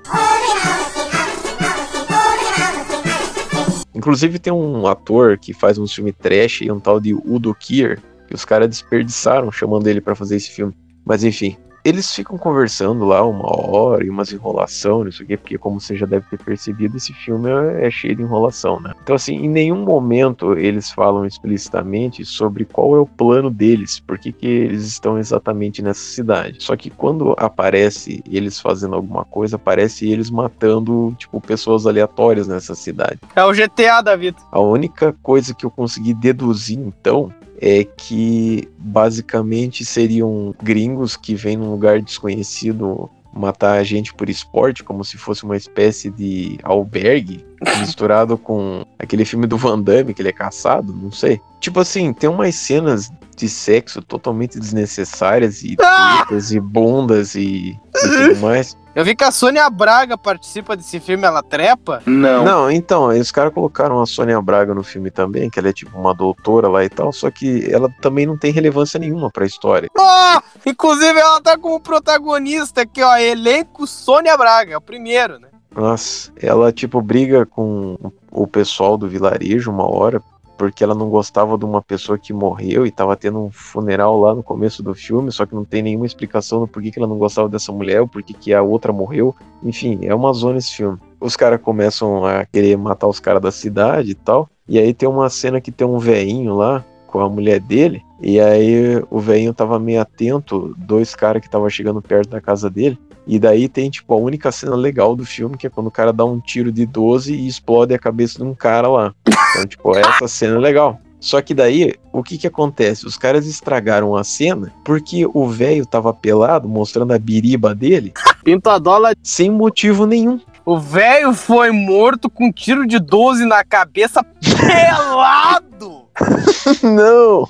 Inclusive 3.95 4.39
tem 4.39 4.53
um 4.53 4.87
ator 4.87 5.39
que 5.39 5.53
faz 5.53 5.79
um 5.79 5.87
filme 5.87 6.13
trash 6.13 6.63
e 6.63 6.71
um 6.71 6.79
tal 6.79 7.01
de 7.01 7.15
Udo 7.15 7.55
Kier, 7.55 8.01
que 8.29 8.35
os 8.35 8.45
caras 8.45 8.69
desperdiçaram 8.69 9.51
chamando 9.51 9.87
ele 9.89 10.01
pra 10.01 10.15
fazer 10.15 10.37
esse 10.37 10.51
filme. 10.51 10.75
Mas 11.05 11.25
enfim, 11.25 11.57
eles 11.85 12.13
ficam 12.15 12.37
conversando 12.39 13.05
lá 13.05 13.25
uma 13.25 13.49
hora 13.49 14.05
e 14.05 14.11
umas 14.11 14.33
enrolação, 14.33 15.05
não 15.05 15.13
sei 15.13 15.25
o 15.25 15.29
quê, 15.29 15.37
porque 15.37 15.59
como 15.59 15.81
você 15.81 15.97
já 15.97 16.07
deve 16.07 16.27
ter 16.29 16.39
percebido, 16.39 16.97
esse 16.97 17.13
filme 17.13 17.51
é 17.51 17.71
é 17.87 17.91
cheio 17.91 18.15
de 18.15 18.23
enrolação, 18.23 18.81
né? 18.81 18.93
Então 19.03 19.17
assim, 19.17 19.35
em 19.35 19.49
nenhum 19.49 19.85
momento 19.85 20.57
eles 20.57 20.91
falam 20.91 21.25
explicitamente 21.27 22.25
sobre 22.25 22.65
qual 22.65 22.97
é 22.97 23.01
o 23.01 23.07
plano 23.07 23.51
deles, 23.51 24.01
por 24.01 24.19
que 24.19 24.33
que 24.33 24.47
eles 24.47 24.85
estão 24.85 25.19
exatamente 25.19 25.83
nessa 25.83 26.01
cidade. 26.01 26.63
Só 26.63 26.77
que 26.77 26.91
quando 26.91 27.35
aparece 27.39 28.23
eles 28.31 28.61
fazendo 28.61 28.95
alguma 28.95 29.25
coisa, 29.25 29.57
aparece 29.57 30.09
eles 30.09 30.31
matando, 30.31 31.15
tipo, 31.19 31.41
pessoas 31.41 31.87
aleatórias 31.87 32.47
nessa 32.47 32.75
cidade. 32.75 33.19
É 33.35 33.45
o 33.45 33.53
GTA 33.53 34.03
da 34.03 34.17
vida. 34.17 34.39
A 34.53 34.61
única 34.61 35.15
coisa 35.23 35.55
que 35.55 35.65
eu 35.65 35.71
consegui 35.71 36.15
deduzir 36.15 36.79
então 36.79 37.33
é 37.61 37.85
que 37.85 38.69
basicamente 38.79 39.85
seriam 39.85 40.55
gringos 40.63 41.17
que 41.17 41.35
vêm 41.35 41.57
num 41.57 41.71
lugar 41.71 42.01
desconhecido 42.01 43.11
matar 43.33 43.79
a 43.79 43.85
gente 43.85 44.13
por 44.15 44.29
esporte, 44.29 44.83
como 44.83 45.05
se 45.05 45.17
fosse 45.17 45.45
uma 45.45 45.57
espécie 45.57 46.11
de 46.11 46.59
albergue 46.63 47.45
misturado 47.79 48.37
com 48.37 48.85
aquele 48.99 49.25
filme 49.25 49.47
do 49.47 49.57
Van 49.57 49.81
Damme 49.81 50.15
que 50.15 50.23
ele 50.23 50.31
é 50.31 50.33
caçado, 50.33 50.93
não 50.93 51.13
sei. 51.13 51.41
Tipo 51.61 51.81
assim, 51.81 52.13
tem 52.13 52.29
umas 52.29 52.55
cenas 52.55 53.11
de 53.41 53.49
sexo 53.49 54.01
totalmente 54.03 54.59
desnecessárias 54.59 55.63
e 55.63 55.77
Ah! 55.83 56.25
tetas 56.29 56.53
e 56.53 56.61
bundas 56.61 57.35
e, 57.35 57.41
e 57.73 57.79
tudo 57.93 58.37
mais. 58.41 58.77
Eu 58.95 59.05
vi 59.05 59.15
que 59.15 59.23
a 59.23 59.31
Sônia 59.31 59.71
Braga 59.71 60.19
participa 60.19 60.77
desse 60.77 60.99
filme, 60.99 61.25
ela 61.25 61.43
trepa. 61.45 62.03
Não, 62.05 62.69
então, 62.69 63.09
aí 63.09 63.21
os 63.21 63.31
caras 63.31 63.55
colocaram 63.55 64.01
a 64.03 64.07
Sônia 64.07 64.41
Braga 64.43 64.75
no 64.75 64.83
filme 64.83 65.13
também, 65.13 65.49
que 65.49 65.61
ela 65.61 65.69
é 65.69 65.73
tipo 65.73 65.97
uma 65.97 66.13
doutora 66.13 66.67
lá 66.69 66.85
e 66.85 66.89
tal, 66.89 67.13
só 67.13 67.31
que 67.31 67.73
ela 67.73 67.89
também 68.01 68.27
não 68.27 68.37
tem 68.37 68.51
relevância 68.53 68.99
nenhuma 68.99 69.31
pra 69.31 69.47
história. 69.47 69.89
Ah, 69.97 70.43
inclusive 70.67 71.19
ela 71.21 71.41
tá 71.41 71.57
como 71.57 71.79
protagonista 71.81 72.83
aqui, 72.83 73.01
ó, 73.01 73.17
elenco 73.17 73.87
Sônia 73.87 74.37
Braga, 74.37 74.73
é 74.75 74.77
o 74.77 74.81
primeiro, 74.81 75.39
né? 75.39 75.47
Nossa, 75.73 76.33
ela 76.37 76.73
tipo 76.73 77.01
briga 77.01 77.47
com 77.47 77.97
o 78.33 78.45
pessoal 78.47 78.99
do 78.99 79.09
vilarejo 79.09 79.71
uma 79.71 79.89
hora, 79.89 80.21
porque 80.61 80.85
ela 80.85 80.95
não 80.95 81.09
gostava 81.09 81.57
de 81.57 81.65
uma 81.65 81.81
pessoa 81.81 82.19
que 82.19 82.35
morreu 82.35 82.85
e 82.85 82.91
tava 82.91 83.17
tendo 83.17 83.39
um 83.39 83.51
funeral 83.51 84.21
lá 84.21 84.35
no 84.35 84.43
começo 84.43 84.83
do 84.83 84.95
filme, 84.95 85.33
só 85.33 85.47
que 85.47 85.55
não 85.55 85.65
tem 85.65 85.81
nenhuma 85.81 86.05
explicação 86.05 86.61
do 86.61 86.69
porquê 86.69 86.91
que 86.91 86.99
ela 86.99 87.09
não 87.09 87.17
gostava 87.17 87.49
dessa 87.49 87.73
mulher, 87.73 88.03
ou 88.03 88.07
porquê 88.07 88.35
que 88.35 88.53
a 88.53 88.61
outra 88.61 88.93
morreu. 88.93 89.35
Enfim, 89.63 90.01
é 90.03 90.15
uma 90.15 90.35
zona 90.35 90.59
esse 90.59 90.77
filme. 90.77 90.99
Os 91.19 91.35
caras 91.35 91.63
começam 91.63 92.27
a 92.27 92.45
querer 92.45 92.77
matar 92.77 93.07
os 93.07 93.19
caras 93.19 93.41
da 93.41 93.51
cidade 93.51 94.11
e 94.11 94.15
tal, 94.15 94.51
e 94.69 94.79
aí 94.79 94.93
tem 94.93 95.09
uma 95.09 95.31
cena 95.31 95.63
que 95.63 95.73
tem 95.73 95.87
um 95.87 95.99
veinho 95.99 96.55
lá 96.55 96.85
com 97.07 97.21
a 97.21 97.29
mulher 97.31 97.59
dele, 97.59 98.03
e 98.21 98.39
aí 98.39 99.03
o 99.09 99.19
veinho 99.19 99.55
tava 99.55 99.79
meio 99.79 100.03
atento, 100.03 100.75
dois 100.77 101.15
caras 101.15 101.41
que 101.41 101.49
estavam 101.49 101.71
chegando 101.71 102.03
perto 102.03 102.29
da 102.29 102.41
casa 102.41 102.69
dele, 102.69 102.99
e 103.27 103.39
daí 103.39 103.69
tem, 103.69 103.91
tipo, 103.91 104.13
a 104.15 104.17
única 104.17 104.51
cena 104.51 104.75
legal 104.75 105.15
do 105.15 105.25
filme, 105.25 105.57
que 105.57 105.67
é 105.67 105.71
quando 105.71 105.87
o 105.87 105.91
cara 105.91 106.13
dá 106.13 106.25
um 106.25 106.41
tiro 106.41 106.73
de 106.73 106.87
12 106.87 107.33
e 107.35 107.47
explode 107.47 107.95
a 107.95 107.99
cabeça 107.99 108.39
de 108.39 108.45
um 108.45 108.55
cara 108.55 108.89
lá. 108.89 109.15
Então, 109.27 109.67
tipo, 109.67 109.97
essa 109.97 110.27
cena 110.27 110.57
é 110.57 110.59
legal. 110.59 111.01
Só 111.21 111.43
que 111.43 111.53
daí, 111.53 111.93
o 112.13 112.23
que 112.23 112.39
que 112.39 112.47
acontece? 112.47 113.07
Os 113.07 113.17
caras 113.17 113.47
estragaram 113.47 114.17
a 114.17 114.25
cena 114.25 114.73
porque 114.83 115.27
o 115.35 115.47
velho 115.47 115.85
tava 115.85 116.15
pelado, 116.15 116.67
mostrando 116.67 117.13
a 117.13 117.19
biriba 117.19 117.75
dele, 117.75 118.15
Pintadola, 118.43 119.13
sem 119.23 119.51
motivo 119.51 120.07
nenhum. 120.07 120.41
o 120.65 120.79
velho 120.79 121.35
foi 121.35 121.71
morto 121.71 122.31
com 122.31 122.47
um 122.47 122.53
tiro 122.53 122.87
de 122.87 122.99
12 122.99 123.45
na 123.45 123.63
cabeça, 123.63 124.25
pelado! 124.43 126.00
Não! 126.83 127.45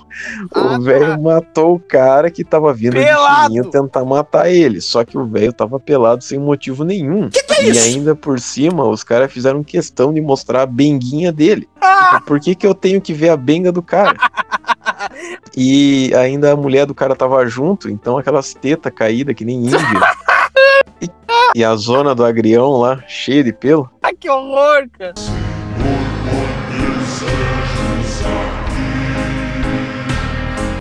Ah, 0.52 0.60
tá. 0.60 0.78
O 0.78 0.82
velho 0.82 1.20
matou 1.20 1.74
o 1.74 1.80
cara 1.80 2.30
que 2.30 2.44
tava 2.44 2.72
vindo 2.72 2.92
Pelado! 2.94 3.52
de 3.52 3.62
tentar 3.70 4.04
matar 4.04 4.50
ele. 4.50 4.80
Só 4.80 5.04
que 5.04 5.18
o 5.18 5.26
velho 5.26 5.52
tava 5.52 5.78
pelado 5.78 6.22
sem 6.22 6.38
motivo 6.38 6.84
nenhum. 6.84 7.28
é 7.50 7.64
e 7.64 7.78
ainda 7.78 8.14
por 8.14 8.38
cima, 8.38 8.84
os 8.84 9.02
caras 9.02 9.32
fizeram 9.32 9.62
questão 9.62 10.12
de 10.12 10.20
mostrar 10.20 10.62
a 10.62 10.66
benguinha 10.66 11.32
dele. 11.32 11.68
Ah! 11.80 12.20
Por 12.24 12.40
que, 12.40 12.54
que 12.54 12.66
eu 12.66 12.74
tenho 12.74 13.00
que 13.00 13.12
ver 13.12 13.30
a 13.30 13.36
benga 13.36 13.72
do 13.72 13.82
cara? 13.82 14.16
E 15.56 16.14
ainda 16.14 16.52
a 16.52 16.56
mulher 16.56 16.86
do 16.86 16.94
cara 16.94 17.16
tava 17.16 17.44
junto, 17.46 17.90
então 17.90 18.16
aquelas 18.16 18.54
tetas 18.54 18.92
caídas 18.94 19.34
que 19.34 19.44
nem 19.44 19.64
índio. 19.64 19.78
E, 21.02 21.08
e 21.54 21.64
a 21.64 21.74
zona 21.76 22.14
do 22.14 22.22
agrião 22.22 22.72
lá, 22.72 23.02
cheia 23.08 23.42
de 23.42 23.54
pelo. 23.54 23.90
Ai, 24.02 24.12
que 24.14 24.28
horror, 24.28 24.86
cara! 24.98 25.14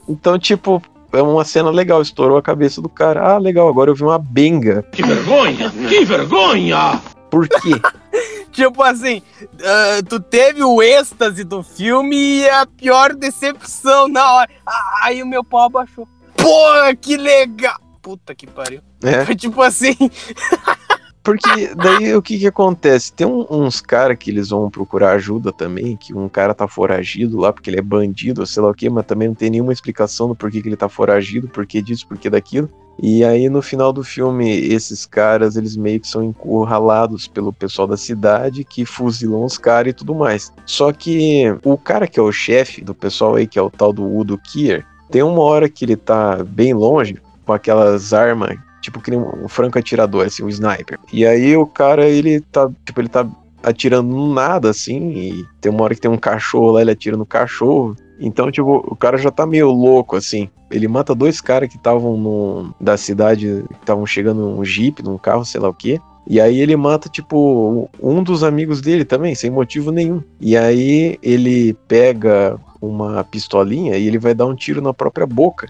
Então, 0.10 0.39
tipo, 0.39 0.82
é 1.13 1.22
uma 1.22 1.46
cena 1.46 1.70
legal, 1.70 2.01
estourou 2.01 2.38
a 2.38 2.42
cabeça 2.42 2.82
do 2.82 2.89
cara. 2.89 3.22
Ah, 3.36 3.38
legal, 3.38 3.70
agora 3.70 3.92
eu 3.92 3.96
vi 3.96 4.04
uma 4.04 4.18
benga. 4.18 4.82
Que 4.92 5.04
vergonha! 5.04 5.72
Que 5.88 6.04
vergonha! 6.04 7.00
Por 7.30 7.48
quê? 7.48 7.80
Tipo 8.51 8.82
assim, 8.82 9.22
ah, 9.63 10.01
tu 10.10 10.20
teve 10.20 10.63
o 10.63 10.82
êxtase 10.82 11.44
do 11.44 11.62
filme 11.62 12.39
e 12.39 12.50
a 12.50 12.66
pior 12.66 13.13
decepção 13.13 14.08
na 14.08 14.34
hora. 14.34 14.50
Ah, 14.66 15.01
Aí 15.04 15.22
o 15.22 15.28
meu 15.28 15.44
pau 15.44 15.68
abaixou. 15.68 16.08
Porra, 16.36 16.94
que 16.96 17.16
legal! 17.16 17.80
Puta 18.01 18.34
que 18.34 18.48
pariu. 18.48 18.82
É. 19.04 19.24
Foi 19.24 19.36
tipo 19.36 19.62
assim. 19.62 19.96
Porque 21.29 21.75
daí 21.75 22.15
o 22.15 22.24
que 22.24 22.39
que 22.39 22.48
acontece? 22.48 23.13
Tem 23.13 23.27
um- 23.27 23.45
uns 23.51 23.79
caras 23.79 24.17
que 24.17 24.31
eles 24.31 24.50
vão 24.50 24.67
procurar 24.67 25.12
ajuda 25.12 25.51
também, 25.51 25.95
que 25.95 26.12
um 26.12 26.27
cara 26.27 26.55
tá 26.55 26.67
foragido 26.67 27.38
lá 27.38 27.53
porque 27.53 27.69
ele 27.69 27.77
é 27.77 27.83
bandido, 27.83 28.48
sei 28.48 28.63
lá 28.63 28.69
o 28.69 28.74
que, 28.74 28.89
mas 28.89 29.05
também 29.05 29.27
não 29.27 29.36
tem 29.36 29.51
nenhuma 29.51 29.71
explicação 29.71 30.27
do 30.27 30.36
porquê 30.36 30.59
que 30.59 30.67
ele 30.67 30.75
tá 30.75 30.89
foragido, 30.89 31.48
porquê 31.48 31.83
disso, 31.83 32.07
porquê 32.07 32.31
daquilo. 32.31 32.67
E 33.01 33.24
aí 33.24 33.48
no 33.48 33.62
final 33.62 33.93
do 33.93 34.03
filme, 34.03 34.50
esses 34.50 35.05
caras, 35.05 35.55
eles 35.55 35.77
meio 35.77 36.00
que 36.00 36.07
são 36.07 36.24
encurralados 36.24 37.27
pelo 37.27 37.53
pessoal 37.53 37.88
da 37.88 37.95
cidade, 37.95 38.63
que 38.63 38.83
fuzilam 38.83 39.45
os 39.45 39.57
caras 39.57 39.91
e 39.91 39.93
tudo 39.93 40.15
mais. 40.15 40.51
Só 40.65 40.91
que 40.91 41.43
o 41.63 41.77
cara 41.77 42.07
que 42.07 42.19
é 42.19 42.24
o 42.24 42.31
chefe 42.31 42.81
do 42.81 42.95
pessoal 42.95 43.36
aí, 43.36 43.45
que 43.45 43.59
é 43.59 43.62
o 43.62 43.69
tal 43.69 43.93
do 43.93 44.03
Udo 44.03 44.36
Kier, 44.38 44.83
tem 45.12 45.21
uma 45.21 45.41
hora 45.41 45.69
que 45.69 45.86
ele 45.86 45.95
tá 45.95 46.43
bem 46.43 46.74
longe, 46.74 47.17
com 47.45 47.53
aquelas 47.53 48.13
armas 48.13 48.57
tipo 48.81 49.01
que 49.01 49.12
nem 49.12 49.19
um 49.19 49.48
franco 49.48 49.77
atirador, 49.77 50.25
assim, 50.25 50.43
um 50.43 50.50
sniper. 50.50 51.00
E 51.12 51.25
aí 51.25 51.55
o 51.55 51.65
cara, 51.65 52.07
ele 52.07 52.41
tá, 52.41 52.69
tipo, 52.86 53.01
ele 53.01 53.09
tá 53.09 53.27
atirando 53.62 54.09
no 54.09 54.33
nada, 54.33 54.69
assim, 54.69 55.12
e 55.12 55.45
tem 55.59 55.71
uma 55.71 55.83
hora 55.83 55.95
que 55.95 56.01
tem 56.01 56.09
um 56.09 56.17
cachorro 56.17 56.71
lá, 56.71 56.81
ele 56.81 56.91
atira 56.91 57.17
no 57.17 57.25
cachorro. 57.25 57.95
Então, 58.19 58.51
tipo, 58.51 58.86
o 58.86 58.95
cara 58.95 59.17
já 59.17 59.31
tá 59.31 59.45
meio 59.45 59.69
louco, 59.71 60.15
assim. 60.15 60.50
Ele 60.69 60.88
mata 60.88 61.15
dois 61.15 61.39
caras 61.39 61.69
que 61.69 61.77
estavam 61.77 62.74
da 62.79 62.98
cidade, 62.98 63.63
que 63.69 63.75
estavam 63.75 64.05
chegando 64.05 64.41
num 64.41 64.63
jeep, 64.63 65.01
num 65.03 65.17
carro, 65.17 65.45
sei 65.45 65.62
lá 65.62 65.69
o 65.69 65.74
quê. 65.74 66.00
E 66.27 66.39
aí 66.39 66.59
ele 66.59 66.75
mata, 66.75 67.09
tipo, 67.09 67.89
um 68.01 68.21
dos 68.21 68.43
amigos 68.43 68.81
dele 68.81 69.03
também, 69.03 69.33
sem 69.33 69.50
motivo 69.50 69.91
nenhum. 69.91 70.21
E 70.39 70.55
aí 70.55 71.17
ele 71.24 71.74
pega 71.88 72.59
uma 72.81 73.24
pistolinha 73.24 73.98
e 73.98 74.07
ele 74.07 74.17
vai 74.17 74.33
dar 74.33 74.45
um 74.45 74.55
tiro 74.55 74.81
na 74.81 74.93
própria 74.93 75.25
boca. 75.25 75.67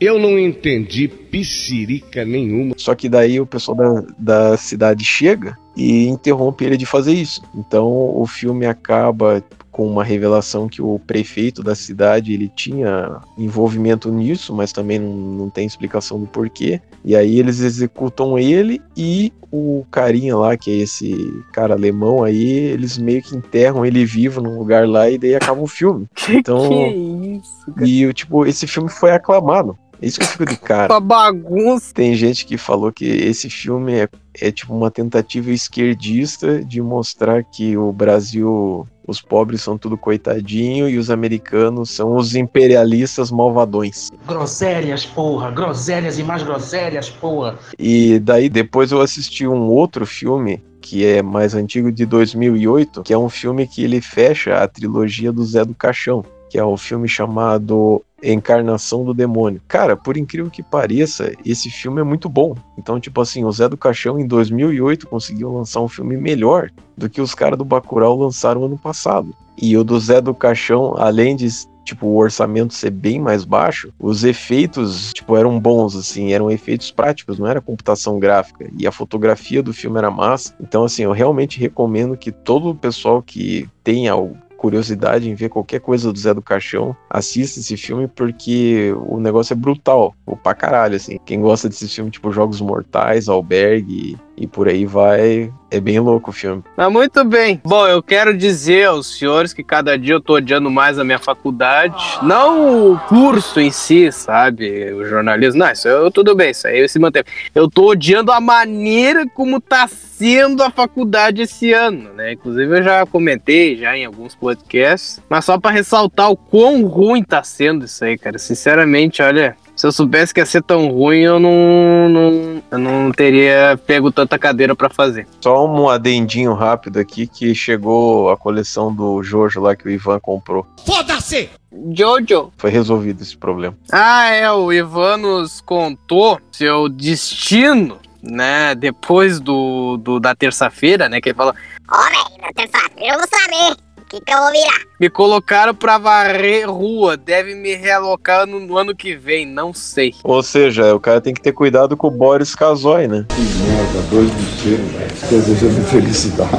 Eu 0.00 0.18
não 0.18 0.38
entendi 0.38 1.06
piscirica 1.08 2.24
nenhuma. 2.24 2.74
Só 2.76 2.94
que 2.94 3.08
daí 3.08 3.40
o 3.40 3.46
pessoal 3.46 3.76
da, 3.76 4.04
da 4.18 4.56
cidade 4.56 5.04
chega 5.04 5.56
e 5.76 6.06
interrompe 6.08 6.64
ele 6.64 6.76
de 6.76 6.86
fazer 6.86 7.12
isso. 7.12 7.42
Então 7.54 7.86
o 7.86 8.26
filme 8.26 8.66
acaba 8.66 9.42
com 9.80 9.86
uma 9.86 10.04
revelação 10.04 10.68
que 10.68 10.82
o 10.82 10.98
prefeito 10.98 11.62
da 11.62 11.74
cidade 11.74 12.34
ele 12.34 12.52
tinha 12.54 13.18
envolvimento 13.38 14.12
nisso, 14.12 14.54
mas 14.54 14.74
também 14.74 14.98
não, 14.98 15.10
não 15.10 15.48
tem 15.48 15.66
explicação 15.66 16.20
do 16.20 16.26
porquê. 16.26 16.82
E 17.02 17.16
aí 17.16 17.38
eles 17.38 17.60
executam 17.60 18.38
ele 18.38 18.82
e 18.94 19.32
o 19.50 19.86
carinha 19.90 20.36
lá, 20.36 20.54
que 20.54 20.70
é 20.70 20.82
esse 20.82 21.16
cara 21.50 21.72
alemão 21.72 22.22
aí, 22.22 22.44
eles 22.46 22.98
meio 22.98 23.22
que 23.22 23.34
enterram 23.34 23.86
ele 23.86 24.04
vivo 24.04 24.42
num 24.42 24.58
lugar 24.58 24.86
lá 24.86 25.08
e 25.08 25.16
daí 25.16 25.34
acaba 25.34 25.62
o 25.62 25.66
filme. 25.66 26.06
Então, 26.28 26.68
Que 26.68 27.38
isso, 27.38 27.72
cara? 27.74 27.88
e 27.88 28.12
tipo, 28.12 28.44
esse 28.44 28.66
filme 28.66 28.90
foi 28.90 29.12
aclamado. 29.12 29.78
É 30.02 30.06
isso 30.06 30.18
que 30.18 30.24
eu 30.24 30.28
fico 30.28 30.46
de 30.46 30.56
cara. 30.56 30.92
Uma 30.92 31.00
bagunça. 31.00 31.92
Tem 31.92 32.14
gente 32.14 32.46
que 32.46 32.56
falou 32.56 32.90
que 32.90 33.04
esse 33.04 33.50
filme 33.50 33.92
é, 33.92 34.08
é 34.40 34.50
tipo 34.50 34.74
uma 34.74 34.90
tentativa 34.90 35.50
esquerdista 35.50 36.64
de 36.64 36.80
mostrar 36.80 37.44
que 37.44 37.76
o 37.76 37.92
Brasil, 37.92 38.88
os 39.06 39.20
pobres 39.20 39.62
são 39.62 39.76
tudo 39.76 39.98
coitadinho 39.98 40.88
e 40.88 40.96
os 40.96 41.10
americanos 41.10 41.90
são 41.90 42.16
os 42.16 42.34
imperialistas 42.34 43.30
malvadões. 43.30 44.08
Groselhas, 44.26 45.04
porra, 45.04 45.50
groselhas 45.50 46.18
e 46.18 46.22
mais 46.22 46.42
groselhas, 46.42 47.10
porra. 47.10 47.58
E 47.78 48.18
daí 48.20 48.48
depois 48.48 48.92
eu 48.92 49.02
assisti 49.02 49.46
um 49.46 49.68
outro 49.68 50.06
filme 50.06 50.62
que 50.80 51.04
é 51.04 51.22
mais 51.22 51.54
antigo 51.54 51.92
de 51.92 52.06
2008, 52.06 53.02
que 53.02 53.12
é 53.12 53.18
um 53.18 53.28
filme 53.28 53.66
que 53.66 53.84
ele 53.84 54.00
fecha 54.00 54.62
a 54.62 54.66
trilogia 54.66 55.30
do 55.30 55.44
Zé 55.44 55.62
do 55.62 55.74
Caixão, 55.74 56.24
que 56.48 56.58
é 56.58 56.64
o 56.64 56.76
filme 56.76 57.06
chamado 57.06 58.02
Encarnação 58.22 59.04
do 59.04 59.14
Demônio. 59.14 59.60
Cara, 59.66 59.96
por 59.96 60.16
incrível 60.16 60.50
que 60.50 60.62
pareça, 60.62 61.32
esse 61.44 61.70
filme 61.70 62.00
é 62.00 62.04
muito 62.04 62.28
bom. 62.28 62.54
Então, 62.76 63.00
tipo 63.00 63.20
assim, 63.20 63.44
o 63.44 63.52
Zé 63.52 63.68
do 63.68 63.76
Caixão 63.76 64.18
em 64.18 64.26
2008 64.26 65.06
conseguiu 65.06 65.52
lançar 65.52 65.80
um 65.80 65.88
filme 65.88 66.16
melhor 66.16 66.70
do 66.96 67.08
que 67.08 67.20
os 67.20 67.34
caras 67.34 67.58
do 67.58 67.64
Bacurau 67.64 68.16
lançaram 68.16 68.64
ano 68.64 68.78
passado. 68.78 69.34
E 69.60 69.76
o 69.76 69.84
do 69.84 69.98
Zé 69.98 70.20
do 70.20 70.34
Caixão, 70.34 70.94
além 70.96 71.36
de 71.36 71.48
tipo 71.84 72.06
o 72.06 72.16
orçamento 72.16 72.72
ser 72.72 72.90
bem 72.90 73.18
mais 73.18 73.44
baixo, 73.44 73.92
os 73.98 74.22
efeitos 74.22 75.12
tipo 75.12 75.36
eram 75.36 75.58
bons 75.58 75.96
assim, 75.96 76.32
eram 76.32 76.50
efeitos 76.50 76.90
práticos, 76.90 77.38
não 77.38 77.46
era 77.46 77.60
computação 77.60 78.18
gráfica. 78.18 78.70
E 78.78 78.86
a 78.86 78.92
fotografia 78.92 79.62
do 79.62 79.72
filme 79.72 79.98
era 79.98 80.10
massa. 80.10 80.54
Então 80.60 80.84
assim, 80.84 81.02
eu 81.02 81.12
realmente 81.12 81.58
recomendo 81.58 82.16
que 82.16 82.30
todo 82.30 82.70
o 82.70 82.74
pessoal 82.74 83.22
que 83.22 83.68
tenha 83.82 84.14
curiosidade 84.60 85.30
em 85.30 85.34
ver 85.34 85.48
qualquer 85.48 85.80
coisa 85.80 86.12
do 86.12 86.18
Zé 86.18 86.34
do 86.34 86.42
Caixão, 86.42 86.94
assista 87.08 87.60
esse 87.60 87.78
filme 87.78 88.06
porque 88.06 88.94
o 89.08 89.18
negócio 89.18 89.54
é 89.54 89.56
brutal, 89.56 90.14
ou 90.26 90.36
pra 90.36 90.54
caralho, 90.54 90.96
assim. 90.96 91.18
Quem 91.24 91.40
gosta 91.40 91.66
desse 91.66 91.88
filme, 91.88 92.10
tipo 92.10 92.30
Jogos 92.30 92.60
Mortais, 92.60 93.26
Albergue 93.26 94.18
e 94.40 94.46
por 94.46 94.68
aí 94.68 94.86
vai. 94.86 95.52
É 95.70 95.78
bem 95.78 96.00
louco 96.00 96.30
o 96.30 96.32
filme. 96.32 96.64
Mas 96.76 96.90
muito 96.90 97.22
bem. 97.24 97.60
Bom, 97.62 97.86
eu 97.86 98.02
quero 98.02 98.36
dizer 98.36 98.86
aos 98.88 99.18
senhores 99.18 99.52
que 99.52 99.62
cada 99.62 99.96
dia 99.96 100.14
eu 100.14 100.20
tô 100.20 100.34
odiando 100.34 100.68
mais 100.68 100.98
a 100.98 101.04
minha 101.04 101.18
faculdade. 101.18 102.18
Não 102.22 102.92
o 102.92 102.98
curso 103.00 103.60
em 103.60 103.70
si, 103.70 104.10
sabe? 104.10 104.92
O 104.94 105.04
jornalismo. 105.04 105.60
Não, 105.60 105.70
isso 105.70 105.86
eu, 105.86 106.10
tudo 106.10 106.34
bem, 106.34 106.50
isso 106.50 106.66
aí 106.66 106.88
se 106.88 106.98
mantém. 106.98 107.22
Eu 107.54 107.70
tô 107.70 107.90
odiando 107.90 108.32
a 108.32 108.40
maneira 108.40 109.28
como 109.28 109.60
tá 109.60 109.86
sendo 109.86 110.62
a 110.62 110.70
faculdade 110.70 111.42
esse 111.42 111.72
ano, 111.72 112.12
né? 112.14 112.32
Inclusive 112.32 112.78
eu 112.78 112.82
já 112.82 113.06
comentei 113.06 113.76
já 113.76 113.96
em 113.96 114.04
alguns 114.04 114.34
podcasts, 114.34 115.22
mas 115.28 115.44
só 115.44 115.58
para 115.58 115.70
ressaltar 115.70 116.30
o 116.30 116.36
quão 116.36 116.84
ruim 116.84 117.22
tá 117.22 117.44
sendo 117.44 117.84
isso 117.84 118.04
aí, 118.04 118.18
cara. 118.18 118.38
Sinceramente, 118.38 119.22
olha, 119.22 119.56
se 119.80 119.86
eu 119.86 119.92
soubesse 119.92 120.34
que 120.34 120.40
ia 120.40 120.44
ser 120.44 120.62
tão 120.62 120.88
ruim, 120.88 121.20
eu 121.20 121.40
não, 121.40 122.06
não, 122.10 122.62
eu 122.70 122.78
não 122.78 123.10
teria 123.10 123.80
pego 123.86 124.12
tanta 124.12 124.38
cadeira 124.38 124.76
para 124.76 124.90
fazer. 124.90 125.26
Só 125.40 125.66
um 125.66 125.88
adendinho 125.88 126.52
rápido 126.52 126.98
aqui 126.98 127.26
que 127.26 127.54
chegou 127.54 128.28
a 128.28 128.36
coleção 128.36 128.94
do 128.94 129.22
Jojo 129.22 129.58
lá 129.58 129.74
que 129.74 129.86
o 129.86 129.90
Ivan 129.90 130.20
comprou. 130.20 130.66
Foda-se! 130.84 131.48
Jojo. 131.96 132.52
Foi 132.58 132.68
resolvido 132.68 133.22
esse 133.22 133.34
problema. 133.34 133.74
Ah, 133.90 134.26
é, 134.26 134.52
o 134.52 134.70
Ivan 134.70 135.16
nos 135.16 135.62
contou 135.62 136.38
seu 136.52 136.86
destino, 136.86 137.98
né, 138.22 138.74
depois 138.74 139.40
do, 139.40 139.96
do 139.96 140.20
da 140.20 140.34
terça-feira, 140.34 141.08
né, 141.08 141.22
que 141.22 141.30
ele 141.30 141.36
falou, 141.36 141.54
velho, 141.54 142.42
na 142.42 142.52
terça-feira 142.52 143.14
eu 143.14 143.18
vou 143.18 143.26
saber 143.26 143.76
que, 144.10 144.20
que 144.20 144.34
eu 144.34 144.38
vou 144.38 144.50
virar. 144.50 144.80
me 144.98 145.08
colocaram 145.08 145.72
pra 145.72 145.96
varrer 145.96 146.68
rua, 146.68 147.16
deve 147.16 147.54
me 147.54 147.76
realocar 147.76 148.44
no, 148.44 148.58
no 148.58 148.76
ano 148.76 148.94
que 148.94 149.14
vem, 149.14 149.46
não 149.46 149.72
sei. 149.72 150.12
Ou 150.24 150.42
seja, 150.42 150.94
o 150.94 151.00
cara 151.00 151.20
tem 151.20 151.32
que 151.32 151.40
ter 151.40 151.52
cuidado 151.52 151.96
com 151.96 152.08
o 152.08 152.10
Boris 152.10 152.54
Casoy, 152.54 153.06
né? 153.06 153.24
Que 153.28 153.40
merda, 153.40 154.02
dois 154.10 154.30
velho. 154.30 155.08
Desejando 155.30 155.84
felicidade. 155.84 156.50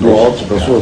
Do 0.00 0.10
alto 0.18 0.42
da 0.46 0.58
sua 0.60 0.80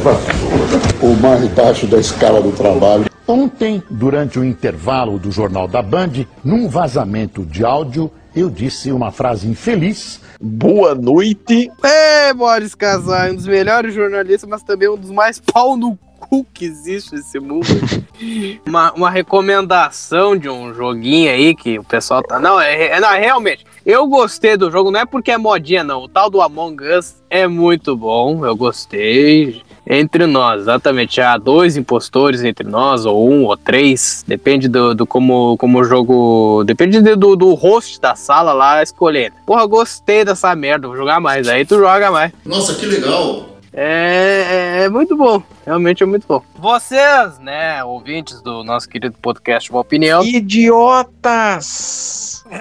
o 1.02 1.14
mais 1.16 1.44
baixo 1.48 1.88
da 1.88 1.98
escala 1.98 2.40
do 2.40 2.52
trabalho. 2.52 3.06
Ontem, 3.26 3.82
durante 3.90 4.38
o 4.38 4.44
intervalo 4.44 5.18
do 5.18 5.32
Jornal 5.32 5.66
da 5.66 5.82
Band, 5.82 6.24
num 6.44 6.68
vazamento 6.68 7.44
de 7.44 7.64
áudio, 7.64 8.10
eu 8.40 8.50
disse 8.50 8.92
uma 8.92 9.10
frase 9.10 9.48
infeliz. 9.48 10.20
Boa 10.40 10.94
noite. 10.94 11.70
É, 11.82 12.32
Boris 12.32 12.74
Casai, 12.74 13.32
um 13.32 13.34
dos 13.34 13.46
melhores 13.46 13.92
jornalistas, 13.92 14.48
mas 14.48 14.62
também 14.62 14.88
um 14.88 14.96
dos 14.96 15.10
mais 15.10 15.40
pau 15.40 15.76
no 15.76 15.98
cu 16.20 16.46
que 16.52 16.64
existe 16.64 17.14
nesse 17.14 17.40
mundo. 17.40 17.66
uma, 18.66 18.92
uma 18.92 19.10
recomendação 19.10 20.36
de 20.36 20.48
um 20.48 20.72
joguinho 20.72 21.30
aí 21.30 21.54
que 21.54 21.78
o 21.78 21.84
pessoal 21.84 22.22
tá. 22.22 22.38
Não, 22.38 22.60
é, 22.60 22.88
é- 22.88 23.00
não, 23.00 23.10
realmente. 23.10 23.66
Eu 23.84 24.06
gostei 24.06 24.56
do 24.56 24.70
jogo, 24.70 24.90
não 24.90 25.00
é 25.00 25.06
porque 25.06 25.30
é 25.30 25.38
modinha, 25.38 25.82
não. 25.82 26.02
O 26.02 26.08
tal 26.08 26.28
do 26.30 26.40
Among 26.42 26.84
Us 26.84 27.16
é 27.30 27.46
muito 27.46 27.96
bom, 27.96 28.44
eu 28.44 28.54
gostei. 28.54 29.62
Entre 29.90 30.26
nós, 30.26 30.60
exatamente. 30.62 31.18
Há 31.18 31.38
dois 31.38 31.78
impostores 31.78 32.44
entre 32.44 32.68
nós, 32.68 33.06
ou 33.06 33.30
um, 33.30 33.44
ou 33.44 33.56
três. 33.56 34.22
Depende 34.28 34.68
do, 34.68 34.94
do 34.94 35.06
como, 35.06 35.56
como 35.56 35.78
o 35.78 35.84
jogo. 35.84 36.62
Depende 36.64 37.00
do, 37.00 37.34
do 37.34 37.54
host 37.54 37.98
da 37.98 38.14
sala 38.14 38.52
lá 38.52 38.82
escolher. 38.82 39.32
Porra, 39.46 39.64
gostei 39.66 40.26
dessa 40.26 40.54
merda, 40.54 40.88
vou 40.88 40.96
jogar 40.96 41.20
mais. 41.20 41.48
Aí 41.48 41.64
tu 41.64 41.78
joga 41.78 42.10
mais. 42.10 42.30
Nossa, 42.44 42.74
que 42.74 42.84
legal! 42.84 43.56
É, 43.72 44.80
é- 44.80 44.84
é 44.84 44.88
muito 44.88 45.16
bom, 45.16 45.40
realmente 45.64 46.02
é 46.02 46.06
muito 46.06 46.26
bom. 46.26 46.42
Vocês, 46.56 47.38
né, 47.38 47.84
ouvintes 47.84 48.42
do 48.42 48.64
nosso 48.64 48.88
querido 48.88 49.14
podcast 49.22 49.70
Uma 49.70 49.80
Opinião. 49.80 50.24
Idiotas! 50.24 52.44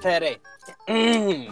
Pera 0.00 0.26
aí. 0.26 0.36
Hum. 0.88 1.48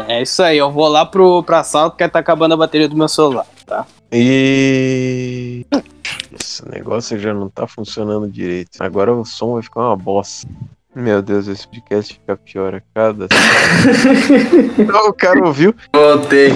É 0.09 0.21
isso 0.21 0.43
aí, 0.43 0.57
eu 0.57 0.69
vou 0.69 0.89
lá 0.89 1.05
pro, 1.05 1.41
pra 1.43 1.63
sala 1.63 1.89
porque 1.89 2.05
tá 2.09 2.19
acabando 2.19 2.55
a 2.55 2.57
bateria 2.57 2.89
do 2.89 2.97
meu 2.97 3.07
celular, 3.07 3.45
tá? 3.65 3.85
E. 4.11 5.65
Esse 6.39 6.67
negócio 6.69 7.17
já 7.19 7.33
não 7.33 7.49
tá 7.49 7.67
funcionando 7.67 8.27
direito. 8.29 8.71
Agora 8.81 9.13
o 9.13 9.23
som 9.25 9.53
vai 9.53 9.61
ficar 9.63 9.81
uma 9.81 9.95
bosta. 9.95 10.47
Meu 10.95 11.21
Deus, 11.21 11.47
esse 11.47 11.67
podcast 11.67 12.13
fica 12.15 12.35
pior 12.35 12.73
a 12.75 12.81
cada. 12.95 13.27
Não, 14.91 15.09
o 15.09 15.13
cara 15.13 15.45
ouviu? 15.45 15.73
Voltei. 15.93 16.51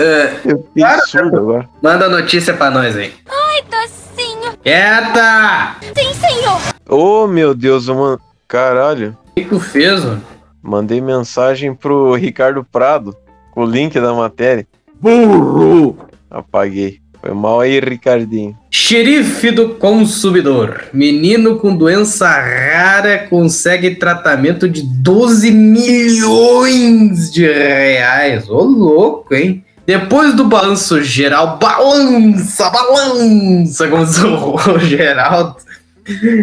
É, 0.00 0.32
Eu 0.44 0.66
fiquei 0.74 1.00
surdo 1.06 1.36
agora. 1.38 1.68
manda 1.82 2.08
notícia 2.08 2.54
pra 2.54 2.70
nós 2.70 2.96
aí. 2.96 3.12
Ai, 3.28 3.62
docinho. 3.70 4.56
Quieta! 4.62 5.76
Sim, 5.94 6.14
senhor. 6.14 6.60
Ô 6.88 7.26
meu 7.26 7.54
Deus, 7.54 7.86
mano. 7.88 8.18
Caralho. 8.48 9.16
O 9.26 9.34
que 9.34 9.44
tu 9.44 9.60
fez, 9.60 10.02
mano? 10.02 10.22
Mandei 10.62 11.00
mensagem 11.02 11.74
pro 11.74 12.14
Ricardo 12.14 12.64
Prado 12.64 13.14
com 13.52 13.64
o 13.64 13.66
link 13.66 14.00
da 14.00 14.14
matéria. 14.14 14.66
Burro! 14.98 15.98
Apaguei. 16.30 17.00
Foi 17.24 17.32
mal 17.32 17.60
aí, 17.60 17.80
Ricardinho. 17.80 18.54
Xerife 18.70 19.50
do 19.50 19.70
consumidor. 19.76 20.88
Menino 20.92 21.56
com 21.56 21.74
doença 21.74 22.28
rara 22.28 23.26
consegue 23.30 23.94
tratamento 23.94 24.68
de 24.68 24.82
12 24.82 25.50
milhões 25.50 27.32
de 27.32 27.46
reais. 27.46 28.50
Ô, 28.50 28.60
louco, 28.60 29.34
hein? 29.34 29.64
Depois 29.86 30.34
do 30.34 30.44
balanço 30.44 31.02
geral, 31.02 31.58
balança, 31.58 32.68
balança, 32.68 33.88
como 33.88 34.04
diz 34.04 34.18
o 34.18 34.78
Geraldo, 34.80 35.56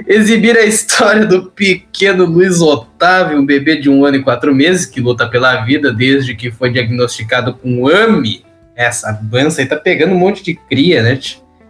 exibir 0.07 0.57
a 0.57 0.65
história 0.65 1.27
do 1.27 1.51
pequeno 1.51 2.25
Luiz 2.25 2.59
Otávio, 2.59 3.37
um 3.37 3.45
bebê 3.45 3.75
de 3.75 3.87
um 3.87 4.03
ano 4.03 4.17
e 4.17 4.23
quatro 4.23 4.55
meses 4.55 4.87
que 4.87 4.99
luta 4.99 5.27
pela 5.27 5.63
vida 5.63 5.93
desde 5.93 6.33
que 6.33 6.49
foi 6.49 6.71
diagnosticado 6.71 7.53
com 7.53 7.87
AMI. 7.87 8.49
Essa 8.75 9.11
doença 9.11 9.61
aí 9.61 9.67
tá 9.67 9.75
pegando 9.75 10.13
um 10.13 10.17
monte 10.17 10.43
de 10.43 10.55
cria, 10.55 11.03
né? 11.03 11.19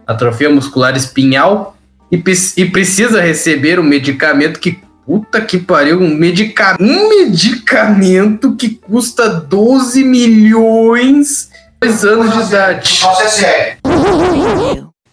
Atrofia 0.06 0.50
muscular 0.50 0.96
espinhal 0.96 1.76
e, 2.10 2.22
e 2.56 2.64
precisa 2.66 3.20
receber 3.20 3.78
um 3.78 3.84
medicamento 3.84 4.60
que. 4.60 4.80
Puta 5.04 5.40
que 5.40 5.58
pariu, 5.58 6.00
um, 6.00 6.14
medica, 6.14 6.76
um 6.80 7.08
medicamento 7.08 8.54
que 8.54 8.68
custa 8.68 9.28
12 9.28 10.04
milhões 10.04 11.50
dois 11.82 12.04
anos 12.04 12.32
de 12.32 12.42
idade. 12.42 13.00
Nossa, 13.02 13.24
é 13.24 13.28
sério. 13.28 13.76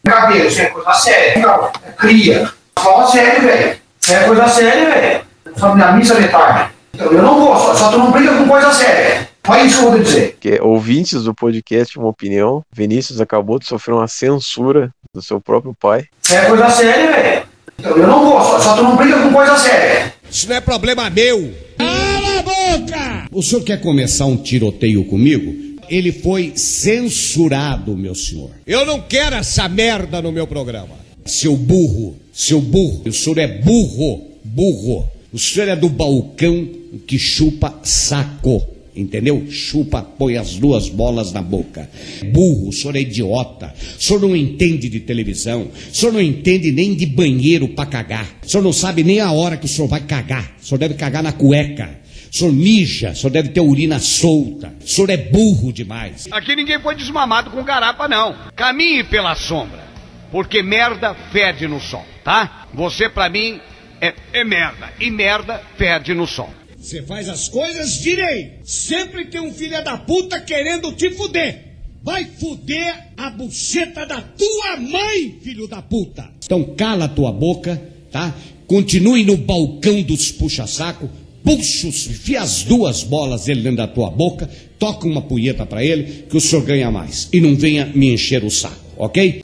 Cabelo, 0.06 0.48
isso 0.48 0.62
é 0.62 0.66
coisa 0.66 0.94
séria. 0.94 1.42
Não, 1.42 1.66
é 1.66 1.92
cria. 1.98 2.50
Fala 2.78 3.08
sério, 3.08 3.42
velho. 3.42 3.78
Isso 4.00 4.14
é 4.14 4.24
coisa 4.24 4.48
séria, 4.48 4.90
velho. 4.90 5.22
Só 5.58 5.76
na 5.76 5.92
missa 5.94 6.16
de 6.22 6.28
tarde. 6.28 6.70
Eu 6.98 7.14
não 7.14 7.40
vou, 7.40 7.58
só, 7.58 7.76
só 7.76 7.92
tu 7.92 7.98
não 7.98 8.12
brinca 8.12 8.38
com 8.38 8.48
coisa 8.48 8.72
séria. 8.72 9.29
Olha 9.50 9.66
isso 9.66 9.80
que 9.80 9.84
eu 9.84 9.92
vou 9.92 10.00
te 10.00 10.06
dizer. 10.06 10.38
Que 10.40 10.62
ouvintes 10.62 11.24
do 11.24 11.34
podcast 11.34 11.98
Uma 11.98 12.10
Opinião. 12.10 12.64
Vinícius 12.72 13.20
acabou 13.20 13.58
de 13.58 13.66
sofrer 13.66 13.96
uma 13.96 14.08
censura 14.08 14.92
do 15.12 15.24
seu 15.24 15.42
próprio 15.42 15.74
pai. 15.74 16.06
Isso 16.24 16.36
é 16.36 16.46
coisa 16.46 16.70
séria, 16.70 17.12
velho. 17.12 17.44
Eu 17.84 18.08
não 18.08 18.26
vou, 18.26 18.40
só, 18.44 18.60
só 18.60 18.76
tu 18.76 18.84
não 18.84 18.96
brinca 18.96 19.20
com 19.24 19.34
coisa 19.34 19.58
séria. 19.58 20.14
Isso 20.30 20.48
não 20.48 20.56
é 20.56 20.62
problema 20.62 21.10
meu. 21.10 21.52
Cala 21.80 22.40
a 22.40 22.44
boca! 22.44 23.28
O 23.32 23.42
senhor 23.42 23.64
quer 23.64 23.82
começar 23.82 24.26
um 24.26 24.38
tiroteio 24.38 25.04
comigo? 25.06 25.80
Ele 25.90 26.12
foi 26.12 26.54
censurado, 26.56 27.98
meu 27.98 28.14
senhor. 28.14 28.52
Eu 28.68 28.86
não 28.86 29.02
quero 29.02 29.36
essa 29.36 29.68
merda 29.68 30.22
no 30.22 30.32
meu 30.32 30.46
programa. 30.46 30.94
Seu 31.26 31.56
burro, 31.58 32.16
seu 32.32 32.62
burro. 32.62 33.02
O 33.08 33.12
senhor 33.12 33.40
é 33.40 33.48
burro, 33.48 34.28
burro. 34.44 35.08
O 35.34 35.40
senhor 35.40 35.70
é 35.70 35.76
do 35.76 35.90
balcão 35.90 36.70
que 37.08 37.18
chupa 37.18 37.74
saco. 37.82 38.78
Entendeu? 39.00 39.48
Chupa, 39.50 40.02
põe 40.02 40.36
as 40.36 40.56
duas 40.56 40.90
bolas 40.90 41.32
na 41.32 41.42
boca. 41.42 41.90
Burro, 42.34 42.68
o 42.68 42.74
senhor 42.74 42.98
é 42.98 43.00
idiota. 43.00 43.74
O 43.98 44.04
senhor 44.04 44.20
não 44.20 44.36
entende 44.36 44.90
de 44.90 45.00
televisão. 45.00 45.70
O 45.92 45.96
senhor 45.96 46.12
não 46.12 46.22
entende 46.22 46.70
nem 46.70 46.94
de 46.94 47.06
banheiro 47.06 47.70
pra 47.70 47.86
cagar. 47.86 48.28
O 48.44 48.50
senhor 48.50 48.62
não 48.62 48.74
sabe 48.74 49.02
nem 49.02 49.22
a 49.22 49.32
hora 49.32 49.56
que 49.56 49.66
o 49.66 49.70
senhor 49.70 49.88
vai 49.88 50.02
cagar. 50.02 50.54
O 50.62 50.66
senhor 50.66 50.78
deve 50.80 50.96
cagar 50.96 51.24
na 51.24 51.32
cueca. 51.32 51.98
O 52.30 52.36
senhor 52.36 52.52
mija, 52.52 53.12
o 53.12 53.16
senhor 53.16 53.32
deve 53.32 53.50
ter 53.50 53.62
urina 53.62 54.00
solta. 54.00 54.74
O 54.84 54.88
senhor 54.88 55.10
é 55.10 55.18
burro 55.18 55.72
demais. 55.72 56.28
Aqui 56.30 56.56
ninguém 56.56 56.80
foi 56.80 56.94
desmamado 56.94 57.50
com 57.52 57.64
garapa, 57.64 58.08
não. 58.08 58.36
Caminhe 58.54 59.04
pela 59.06 59.34
sombra, 59.34 59.84
porque 60.30 60.62
merda 60.62 61.16
fede 61.32 61.68
no 61.68 61.80
sol, 61.80 62.06
tá? 62.24 62.68
Você, 62.74 63.10
pra 63.10 63.30
mim, 63.30 63.60
é, 64.02 64.14
é 64.34 64.44
merda. 64.44 64.94
E 65.00 65.10
merda 65.10 65.64
fede 65.78 66.14
no 66.14 66.28
sol. 66.28 66.59
Você 66.80 67.02
faz 67.04 67.28
as 67.30 67.48
coisas 67.50 68.02
direito. 68.02 68.62
Sempre 68.64 69.26
tem 69.26 69.42
um 69.42 69.54
filho 69.54 69.84
da 69.84 69.98
puta 69.98 70.40
querendo 70.40 70.92
te 70.94 71.12
fuder. 71.12 71.66
Vai 72.02 72.26
fuder 72.26 73.08
a 73.18 73.30
buceta 73.30 74.06
da 74.06 74.22
tua 74.22 74.78
mãe, 74.78 75.38
filho 75.44 75.68
da 75.68 75.82
puta. 75.82 76.30
Então 76.46 76.64
cala 76.76 77.06
a 77.06 77.10
tua 77.10 77.32
boca, 77.32 77.82
tá? 78.12 78.34
Continue 78.66 79.24
no 79.26 79.36
balcão 79.36 80.02
dos 80.02 80.32
puxa-saco. 80.32 81.10
Puxa, 81.44 81.88
os- 81.88 82.08
enfia 82.08 82.42
as 82.42 82.64
duas 82.64 83.04
bolas 83.04 83.46
dele 83.46 83.62
dentro 83.62 83.78
da 83.78 83.88
tua 83.88 84.10
boca, 84.10 84.50
toca 84.78 85.08
uma 85.08 85.22
punheta 85.22 85.66
pra 85.66 85.84
ele, 85.84 86.26
que 86.30 86.38
o 86.38 86.42
senhor 86.42 86.64
ganha 86.64 86.90
mais. 86.92 87.28
E 87.34 87.40
não 87.42 87.56
venha 87.56 87.86
me 87.88 88.14
encher 88.14 88.44
o 88.44 88.50
saco, 88.52 88.76
ok? 88.98 89.42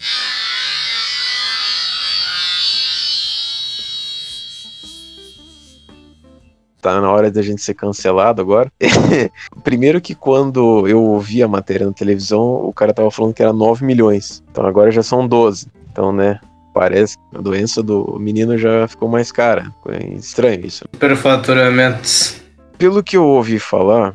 Tá 6.86 7.02
na 7.02 7.12
hora 7.12 7.32
da 7.32 7.42
gente 7.42 7.64
ser 7.64 7.74
cancelado 7.74 8.40
agora. 8.40 8.72
Primeiro 9.64 10.00
que 10.00 10.14
quando 10.14 10.88
eu 10.88 11.02
ouvi 11.02 11.42
a 11.42 11.48
matéria 11.48 11.88
na 11.88 11.92
televisão, 11.92 12.44
o 12.64 12.72
cara 12.72 12.94
tava 12.94 13.10
falando 13.10 13.34
que 13.34 13.42
era 13.42 13.52
9 13.52 13.84
milhões. 13.84 14.44
Então 14.52 14.68
agora 14.68 14.92
já 14.92 15.02
são 15.02 15.28
12. 15.28 15.68
Então, 15.92 16.14
né, 16.14 16.40
parece 16.76 17.18
que 17.18 17.38
a 17.38 17.42
doença 17.42 17.82
do 17.82 18.20
menino 18.20 18.56
já 18.56 18.88
ficou 18.88 19.10
mais 19.10 19.32
cara. 19.32 19.74
É 19.88 20.14
estranho 20.14 20.64
isso. 20.64 20.86
Superfaturamentos. 20.94 22.40
Pelo 22.78 23.02
que 23.02 23.18
eu 23.18 23.26
ouvi 23.26 23.58
falar, 23.58 24.14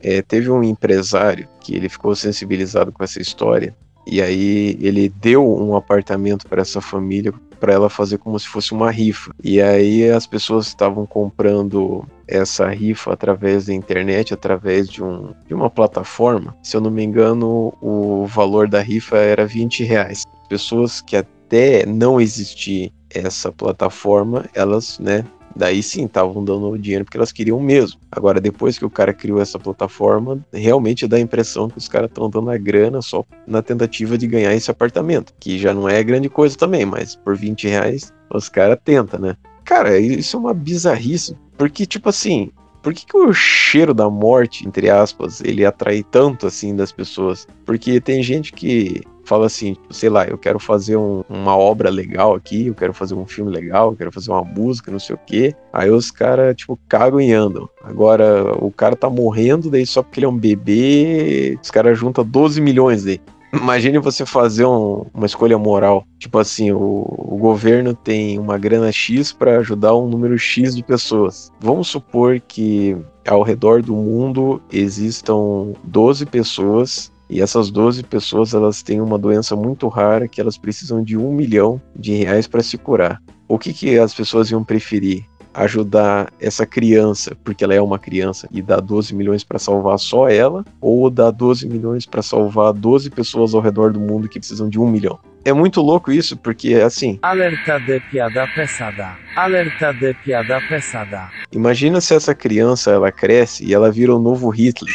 é, 0.00 0.22
teve 0.22 0.48
um 0.50 0.62
empresário 0.62 1.48
que 1.60 1.74
ele 1.74 1.88
ficou 1.88 2.14
sensibilizado 2.14 2.92
com 2.92 3.02
essa 3.02 3.20
história 3.20 3.74
e 4.06 4.22
aí 4.22 4.78
ele 4.80 5.08
deu 5.08 5.44
um 5.44 5.74
apartamento 5.74 6.46
para 6.46 6.62
essa 6.62 6.80
família 6.80 7.32
para 7.64 7.72
ela 7.72 7.88
fazer 7.88 8.18
como 8.18 8.38
se 8.38 8.46
fosse 8.46 8.72
uma 8.72 8.90
rifa. 8.90 9.30
E 9.42 9.58
aí 9.58 10.10
as 10.10 10.26
pessoas 10.26 10.66
estavam 10.66 11.06
comprando 11.06 12.06
essa 12.28 12.68
rifa 12.68 13.14
através 13.14 13.64
da 13.64 13.72
internet, 13.72 14.34
através 14.34 14.86
de, 14.86 15.02
um, 15.02 15.32
de 15.46 15.54
uma 15.54 15.70
plataforma. 15.70 16.54
Se 16.62 16.76
eu 16.76 16.82
não 16.82 16.90
me 16.90 17.02
engano, 17.02 17.72
o 17.80 18.26
valor 18.26 18.68
da 18.68 18.82
rifa 18.82 19.16
era 19.16 19.46
20 19.46 19.82
reais. 19.82 20.24
Pessoas 20.46 21.00
que 21.00 21.16
até 21.16 21.86
não 21.86 22.20
existir 22.20 22.92
essa 23.08 23.50
plataforma, 23.50 24.44
elas, 24.54 24.98
né, 24.98 25.24
daí 25.54 25.82
sim 25.82 26.04
estavam 26.04 26.44
dando 26.44 26.70
o 26.70 26.78
dinheiro 26.78 27.04
porque 27.04 27.16
elas 27.16 27.32
queriam 27.32 27.60
mesmo. 27.60 27.98
Agora, 28.10 28.40
depois 28.40 28.78
que 28.78 28.84
o 28.84 28.90
cara 28.90 29.12
criou 29.12 29.40
essa 29.40 29.58
plataforma, 29.58 30.44
realmente 30.52 31.06
dá 31.06 31.16
a 31.16 31.20
impressão 31.20 31.68
que 31.68 31.78
os 31.78 31.88
caras 31.88 32.08
estão 32.08 32.28
dando 32.28 32.50
a 32.50 32.58
grana 32.58 33.00
só 33.02 33.24
na 33.46 33.62
tentativa 33.62 34.16
de 34.18 34.26
ganhar 34.26 34.54
esse 34.54 34.70
apartamento, 34.70 35.32
que 35.38 35.58
já 35.58 35.72
não 35.72 35.88
é 35.88 36.02
grande 36.02 36.28
coisa 36.28 36.56
também, 36.56 36.84
mas 36.84 37.16
por 37.16 37.36
20 37.36 37.68
reais 37.68 38.12
os 38.32 38.48
caras 38.48 38.78
tentam, 38.84 39.20
né? 39.20 39.36
Cara, 39.64 39.98
isso 39.98 40.36
é 40.36 40.40
uma 40.40 40.52
bizarrice, 40.52 41.36
porque, 41.56 41.86
tipo 41.86 42.08
assim, 42.08 42.50
por 42.82 42.92
que, 42.92 43.06
que 43.06 43.16
o 43.16 43.32
cheiro 43.32 43.94
da 43.94 44.10
morte, 44.10 44.68
entre 44.68 44.90
aspas, 44.90 45.40
ele 45.40 45.64
atrai 45.64 46.02
tanto 46.02 46.46
assim 46.46 46.76
das 46.76 46.92
pessoas? 46.92 47.48
Porque 47.64 47.98
tem 47.98 48.22
gente 48.22 48.52
que 48.52 49.02
fala 49.24 49.46
assim, 49.46 49.76
sei 49.90 50.08
lá, 50.08 50.24
eu 50.26 50.36
quero 50.38 50.58
fazer 50.58 50.96
um- 50.96 51.24
uma 51.28 51.56
obra 51.56 51.90
legal 51.90 52.34
aqui, 52.34 52.66
eu 52.66 52.74
quero 52.74 52.92
fazer 52.92 53.14
um 53.14 53.26
filme 53.26 53.50
legal, 53.50 53.90
eu 53.90 53.96
quero 53.96 54.12
fazer 54.12 54.30
uma 54.30 54.44
música, 54.44 54.90
não 54.90 54.98
sei 54.98 55.14
o 55.16 55.20
quê. 55.26 55.54
Aí 55.72 55.90
os 55.90 56.10
caras, 56.10 56.54
tipo, 56.56 56.78
cagam 56.88 57.20
e 57.20 57.32
andam. 57.32 57.68
Agora, 57.82 58.52
o 58.64 58.70
cara 58.70 58.94
tá 58.96 59.08
morrendo, 59.10 59.70
daí 59.70 59.86
só 59.86 60.02
porque 60.02 60.20
ele 60.20 60.26
é 60.26 60.28
um 60.28 60.36
bebê, 60.38 61.58
os 61.62 61.70
caras 61.70 61.98
juntam 61.98 62.24
12 62.24 62.60
milhões 62.60 63.04
daí. 63.04 63.20
Imagine 63.52 63.98
você 63.98 64.26
fazer 64.26 64.64
um- 64.66 65.06
uma 65.14 65.26
escolha 65.26 65.56
moral. 65.56 66.04
Tipo 66.18 66.38
assim, 66.38 66.72
o, 66.72 67.04
o 67.16 67.36
governo 67.36 67.94
tem 67.94 68.36
uma 68.36 68.58
grana 68.58 68.90
X 68.90 69.32
para 69.32 69.58
ajudar 69.58 69.94
um 69.94 70.08
número 70.08 70.36
X 70.36 70.74
de 70.74 70.82
pessoas. 70.82 71.52
Vamos 71.60 71.86
supor 71.86 72.40
que 72.40 72.96
ao 73.28 73.42
redor 73.42 73.80
do 73.80 73.94
mundo 73.94 74.60
existam 74.72 75.72
12 75.84 76.26
pessoas 76.26 77.12
e 77.28 77.40
essas 77.40 77.70
12 77.70 78.02
pessoas 78.04 78.54
elas 78.54 78.82
têm 78.82 79.00
uma 79.00 79.18
doença 79.18 79.56
muito 79.56 79.88
rara 79.88 80.28
que 80.28 80.40
elas 80.40 80.58
precisam 80.58 81.02
de 81.02 81.16
um 81.16 81.32
milhão 81.32 81.80
de 81.96 82.14
reais 82.14 82.46
para 82.46 82.62
se 82.62 82.76
curar. 82.76 83.22
O 83.48 83.58
que, 83.58 83.72
que 83.72 83.98
as 83.98 84.14
pessoas 84.14 84.50
iam 84.50 84.64
preferir? 84.64 85.24
Ajudar 85.52 86.32
essa 86.40 86.66
criança, 86.66 87.36
porque 87.44 87.62
ela 87.62 87.74
é 87.74 87.80
uma 87.80 87.98
criança, 87.98 88.48
e 88.50 88.60
dar 88.60 88.80
12 88.80 89.14
milhões 89.14 89.44
para 89.44 89.58
salvar 89.58 89.98
só 90.00 90.28
ela, 90.28 90.64
ou 90.80 91.08
dar 91.08 91.30
12 91.30 91.68
milhões 91.68 92.06
para 92.06 92.22
salvar 92.22 92.72
12 92.72 93.08
pessoas 93.10 93.54
ao 93.54 93.60
redor 93.60 93.92
do 93.92 94.00
mundo 94.00 94.28
que 94.28 94.40
precisam 94.40 94.68
de 94.68 94.80
um 94.80 94.90
milhão? 94.90 95.18
É 95.44 95.52
muito 95.52 95.80
louco 95.80 96.10
isso, 96.10 96.36
porque 96.36 96.74
assim, 96.74 97.18
Alerta 97.22 97.78
de 97.78 98.00
piada 98.10 98.46
pesada. 98.54 99.16
Alerta 99.36 99.92
de 99.92 100.14
piada 100.14 100.60
pesada. 100.68 101.28
Imagina 101.52 102.00
se 102.00 102.14
essa 102.14 102.34
criança 102.34 102.90
ela 102.90 103.12
cresce 103.12 103.64
e 103.64 103.74
ela 103.74 103.90
vira 103.90 104.14
o 104.14 104.18
novo 104.18 104.48
Hitler. 104.48 104.94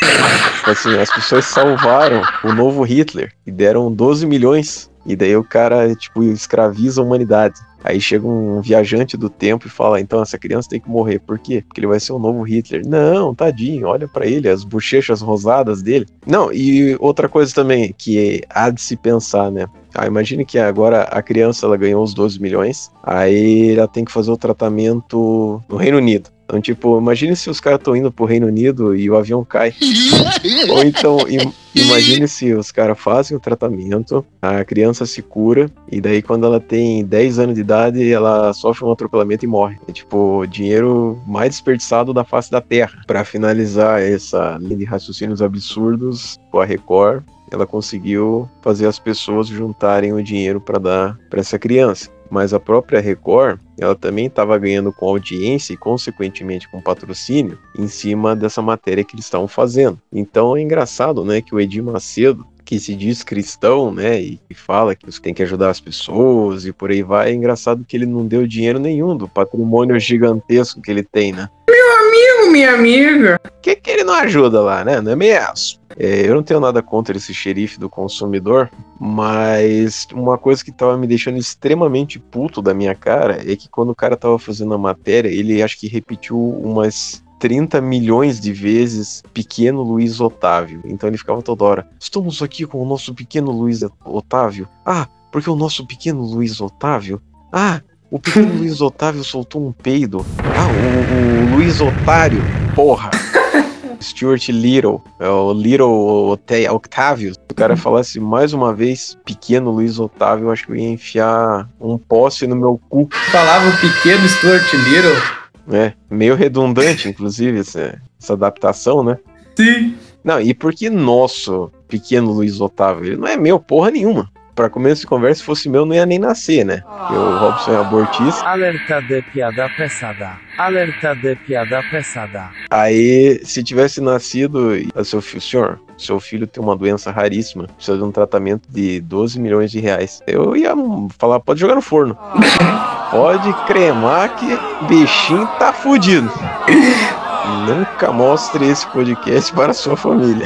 Tipo 0.57 0.71
assim, 0.71 0.97
as 0.97 1.13
pessoas 1.13 1.45
salvaram 1.45 2.21
o 2.43 2.53
novo 2.53 2.83
Hitler 2.83 3.31
e 3.45 3.51
deram 3.51 3.91
12 3.91 4.25
milhões. 4.25 4.89
E 5.05 5.15
daí 5.15 5.35
o 5.35 5.43
cara, 5.43 5.95
tipo, 5.95 6.23
escraviza 6.23 7.01
a 7.01 7.03
humanidade. 7.03 7.59
Aí 7.83 7.99
chega 8.01 8.27
um 8.27 8.61
viajante 8.61 9.15
do 9.15 9.29
tempo 9.29 9.67
e 9.67 9.69
fala: 9.69 9.99
então 9.99 10.21
essa 10.21 10.37
criança 10.37 10.69
tem 10.69 10.79
que 10.79 10.89
morrer. 10.89 11.19
Por 11.19 11.39
quê? 11.39 11.63
Porque 11.65 11.79
ele 11.79 11.87
vai 11.87 11.99
ser 11.99 12.11
o 12.11 12.19
novo 12.19 12.43
Hitler. 12.43 12.85
Não, 12.85 13.33
tadinho, 13.33 13.87
olha 13.87 14.07
pra 14.07 14.25
ele, 14.25 14.49
as 14.49 14.63
bochechas 14.63 15.21
rosadas 15.21 15.81
dele. 15.81 16.05
Não, 16.27 16.51
e 16.51 16.95
outra 16.99 17.29
coisa 17.29 17.53
também 17.53 17.93
que 17.97 18.41
há 18.49 18.69
de 18.69 18.81
se 18.81 18.97
pensar, 18.97 19.49
né? 19.49 19.65
Ah, 19.93 20.05
imagine 20.07 20.45
que 20.45 20.57
agora 20.59 21.03
a 21.03 21.21
criança 21.21 21.65
ela 21.65 21.77
ganhou 21.77 22.03
os 22.03 22.13
12 22.13 22.41
milhões, 22.41 22.91
aí 23.03 23.71
ela 23.71 23.87
tem 23.87 24.05
que 24.05 24.11
fazer 24.11 24.31
o 24.31 24.37
tratamento 24.37 25.61
no 25.67 25.77
Reino 25.77 25.97
Unido. 25.97 26.29
Então, 26.45 26.59
tipo, 26.59 26.97
imagine 26.97 27.35
se 27.35 27.47
os 27.47 27.59
caras 27.59 27.77
estão 27.79 27.95
indo 27.95 28.11
pro 28.11 28.25
Reino 28.25 28.47
Unido 28.47 28.95
e 28.95 29.07
o 29.07 29.15
avião 29.15 29.45
cai. 29.45 29.71
Ou 30.71 30.81
então, 30.83 31.17
im- 31.29 31.53
imagine 31.75 32.27
se 32.27 32.51
os 32.53 32.71
caras 32.71 32.99
fazem 32.99 33.37
o 33.37 33.39
tratamento, 33.39 34.25
a 34.41 34.65
criança 34.65 35.05
se 35.05 35.21
cura, 35.21 35.69
e 35.91 36.01
daí 36.01 36.23
quando 36.23 36.47
ela 36.47 36.59
tem 36.59 37.05
10 37.05 37.37
anos 37.37 37.53
de 37.55 37.61
idade, 37.61 38.11
ela 38.11 38.51
sofre 38.53 38.83
um 38.83 38.91
atropelamento 38.91 39.45
e 39.45 39.47
morre. 39.47 39.77
É 39.87 39.91
tipo, 39.91 40.39
o 40.39 40.47
dinheiro 40.47 41.21
mais 41.27 41.49
desperdiçado 41.51 42.15
da 42.15 42.23
face 42.23 42.49
da 42.49 42.59
Terra. 42.61 42.99
Pra 43.05 43.23
finalizar 43.23 44.01
essa 44.01 44.57
linha 44.59 44.77
de 44.77 44.85
raciocínios 44.85 45.43
absurdos, 45.43 46.39
a 46.51 46.65
Record 46.65 47.23
ela 47.51 47.67
conseguiu 47.67 48.49
fazer 48.61 48.87
as 48.87 48.99
pessoas 48.99 49.47
juntarem 49.47 50.13
o 50.13 50.23
dinheiro 50.23 50.59
para 50.61 50.79
dar 50.79 51.19
para 51.29 51.39
essa 51.39 51.59
criança. 51.59 52.09
Mas 52.29 52.53
a 52.53 52.59
própria 52.59 52.99
Record, 52.99 53.59
ela 53.77 53.95
também 53.95 54.27
estava 54.27 54.57
ganhando 54.57 54.93
com 54.93 55.07
audiência 55.07 55.73
e, 55.73 55.77
consequentemente, 55.77 56.69
com 56.69 56.79
patrocínio 56.79 57.57
em 57.77 57.87
cima 57.87 58.35
dessa 58.35 58.61
matéria 58.61 59.03
que 59.03 59.15
eles 59.15 59.25
estavam 59.25 59.47
fazendo. 59.47 59.99
Então 60.13 60.55
é 60.55 60.61
engraçado, 60.61 61.25
né, 61.25 61.41
que 61.41 61.55
o 61.55 61.59
Edir 61.59 61.83
Macedo, 61.83 62.45
que 62.63 62.79
se 62.79 62.93
diz 62.93 63.23
cristão, 63.23 63.91
né, 63.91 64.21
e 64.21 64.39
fala 64.53 64.95
que 64.95 65.07
tem 65.19 65.33
que 65.33 65.41
ajudar 65.41 65.71
as 65.71 65.79
pessoas 65.79 66.67
e 66.67 66.71
por 66.71 66.91
aí 66.91 67.01
vai, 67.01 67.31
é 67.31 67.33
engraçado 67.33 67.83
que 67.83 67.97
ele 67.97 68.05
não 68.05 68.27
deu 68.27 68.45
dinheiro 68.45 68.77
nenhum 68.77 69.17
do 69.17 69.27
patrimônio 69.27 69.99
gigantesco 69.99 70.79
que 70.79 70.91
ele 70.91 71.01
tem, 71.01 71.31
né? 71.31 71.49
Meu 71.67 71.97
amigo, 71.97 72.18
minha 72.47 72.73
amiga. 72.73 73.39
Que, 73.61 73.75
que 73.75 73.89
ele 73.89 74.03
não 74.03 74.13
ajuda 74.13 74.61
lá, 74.61 74.83
né? 74.83 75.01
Não 75.01 75.11
é 75.11 75.15
mesmo? 75.15 75.79
É, 75.97 76.27
eu 76.27 76.35
não 76.35 76.43
tenho 76.43 76.59
nada 76.59 76.81
contra 76.81 77.17
esse 77.17 77.33
xerife 77.33 77.79
do 77.79 77.89
consumidor, 77.89 78.69
mas 78.99 80.07
uma 80.13 80.37
coisa 80.37 80.63
que 80.63 80.71
tava 80.71 80.97
me 80.97 81.07
deixando 81.07 81.37
extremamente 81.37 82.19
puto 82.19 82.61
da 82.61 82.73
minha 82.73 82.95
cara 82.95 83.41
é 83.45 83.55
que 83.55 83.67
quando 83.67 83.89
o 83.89 83.95
cara 83.95 84.15
tava 84.15 84.39
fazendo 84.39 84.73
a 84.73 84.77
matéria, 84.77 85.29
ele 85.29 85.61
acho 85.61 85.77
que 85.77 85.87
repetiu 85.87 86.37
umas 86.37 87.23
30 87.39 87.81
milhões 87.81 88.39
de 88.39 88.51
vezes 88.53 89.23
pequeno 89.33 89.81
Luiz 89.81 90.19
Otávio. 90.19 90.81
Então 90.85 91.09
ele 91.09 91.17
ficava 91.17 91.41
toda 91.41 91.63
hora: 91.63 91.87
estamos 91.99 92.41
aqui 92.41 92.65
com 92.65 92.81
o 92.81 92.85
nosso 92.85 93.13
pequeno 93.13 93.51
Luiz 93.51 93.81
Otávio. 94.05 94.67
Ah, 94.85 95.07
porque 95.31 95.49
o 95.49 95.55
nosso 95.55 95.87
pequeno 95.87 96.21
Luiz 96.21 96.59
Otávio. 96.61 97.21
Ah, 97.51 97.81
o 98.11 98.19
pequeno 98.19 98.57
Luiz 98.57 98.81
Otávio 98.81 99.23
soltou 99.23 99.67
um 99.67 99.71
peido. 99.71 100.25
Ah, 100.39 100.67
o, 100.67 101.53
o 101.53 101.55
Luiz 101.55 101.79
Otário. 101.79 102.41
Porra. 102.73 103.11
Stuart 104.01 104.47
Little, 104.49 105.03
é 105.19 105.27
o 105.27 105.51
Little 105.53 106.31
Octavio. 106.71 107.33
Se 107.33 107.39
o 107.51 107.53
cara 107.53 107.75
falasse 107.75 108.19
mais 108.19 108.53
uma 108.53 108.73
vez 108.73 109.17
pequeno 109.25 109.71
Luiz 109.71 109.99
Otávio, 109.99 110.45
eu 110.45 110.51
acho 110.51 110.65
que 110.65 110.71
eu 110.71 110.75
ia 110.77 110.89
enfiar 110.89 111.69
um 111.79 111.97
poste 111.97 112.47
no 112.47 112.55
meu 112.55 112.79
cu. 112.89 113.09
Falava 113.31 113.69
o 113.69 113.77
pequeno 113.77 114.27
Stuart 114.27 114.73
Little. 114.73 115.39
É, 115.71 115.93
meio 116.09 116.33
redundante, 116.35 117.09
inclusive, 117.09 117.59
essa, 117.59 118.01
essa 118.19 118.33
adaptação, 118.33 119.03
né? 119.03 119.17
Sim. 119.55 119.95
Não, 120.23 120.39
e 120.39 120.53
por 120.53 120.73
que 120.73 120.89
nosso 120.89 121.69
pequeno 121.87 122.31
Luiz 122.31 122.59
Otávio? 122.59 123.05
Ele 123.05 123.17
não 123.17 123.27
é 123.27 123.37
meu 123.37 123.59
porra 123.59 123.91
nenhuma. 123.91 124.31
Pra 124.59 124.69
começo 124.69 125.01
de 125.01 125.07
conversa, 125.07 125.39
se 125.39 125.45
fosse 125.45 125.69
meu, 125.69 125.85
não 125.85 125.95
ia 125.95 126.05
nem 126.05 126.19
nascer, 126.19 126.65
né? 126.65 126.83
Porque 126.85 127.13
o 127.13 127.37
Robson 127.37 127.71
é 127.71 127.77
abortista. 127.77 128.45
Alerta 128.45 129.01
de 129.01 129.21
piada 129.21 129.69
pesada. 129.69 130.31
Alerta 130.57 131.15
de 131.15 131.33
piada 131.37 131.81
pesada. 131.89 132.49
Aí, 132.69 133.39
se 133.45 133.63
tivesse 133.63 134.01
nascido, 134.01 134.71
ah, 134.93 135.03
seu 135.05 135.21
filho, 135.21 135.41
senhor, 135.41 135.79
seu 135.97 136.19
filho 136.19 136.45
tem 136.45 136.61
uma 136.61 136.75
doença 136.75 137.09
raríssima, 137.09 137.67
precisa 137.67 137.97
de 137.97 138.03
um 138.03 138.11
tratamento 138.11 138.63
de 138.69 138.99
12 138.99 139.39
milhões 139.39 139.71
de 139.71 139.79
reais. 139.79 140.21
Eu 140.27 140.53
ia 140.57 140.73
falar, 141.17 141.39
pode 141.39 141.61
jogar 141.61 141.75
no 141.75 141.81
forno. 141.81 142.17
Pode 143.09 143.51
cremar 143.65 144.35
que 144.35 144.85
bichinho 144.85 145.47
tá 145.57 145.73
fudido. 145.73 146.29
Nunca 147.49 148.11
mostre 148.11 148.67
esse 148.69 148.85
podcast 148.87 149.51
para 149.53 149.73
sua 149.73 149.95
família. 149.97 150.45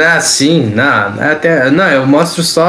Ah, 0.00 0.20
sim, 0.20 0.72
não, 0.74 1.14
até, 1.22 1.70
não, 1.70 1.84
eu 1.88 2.06
mostro 2.06 2.42
só, 2.42 2.64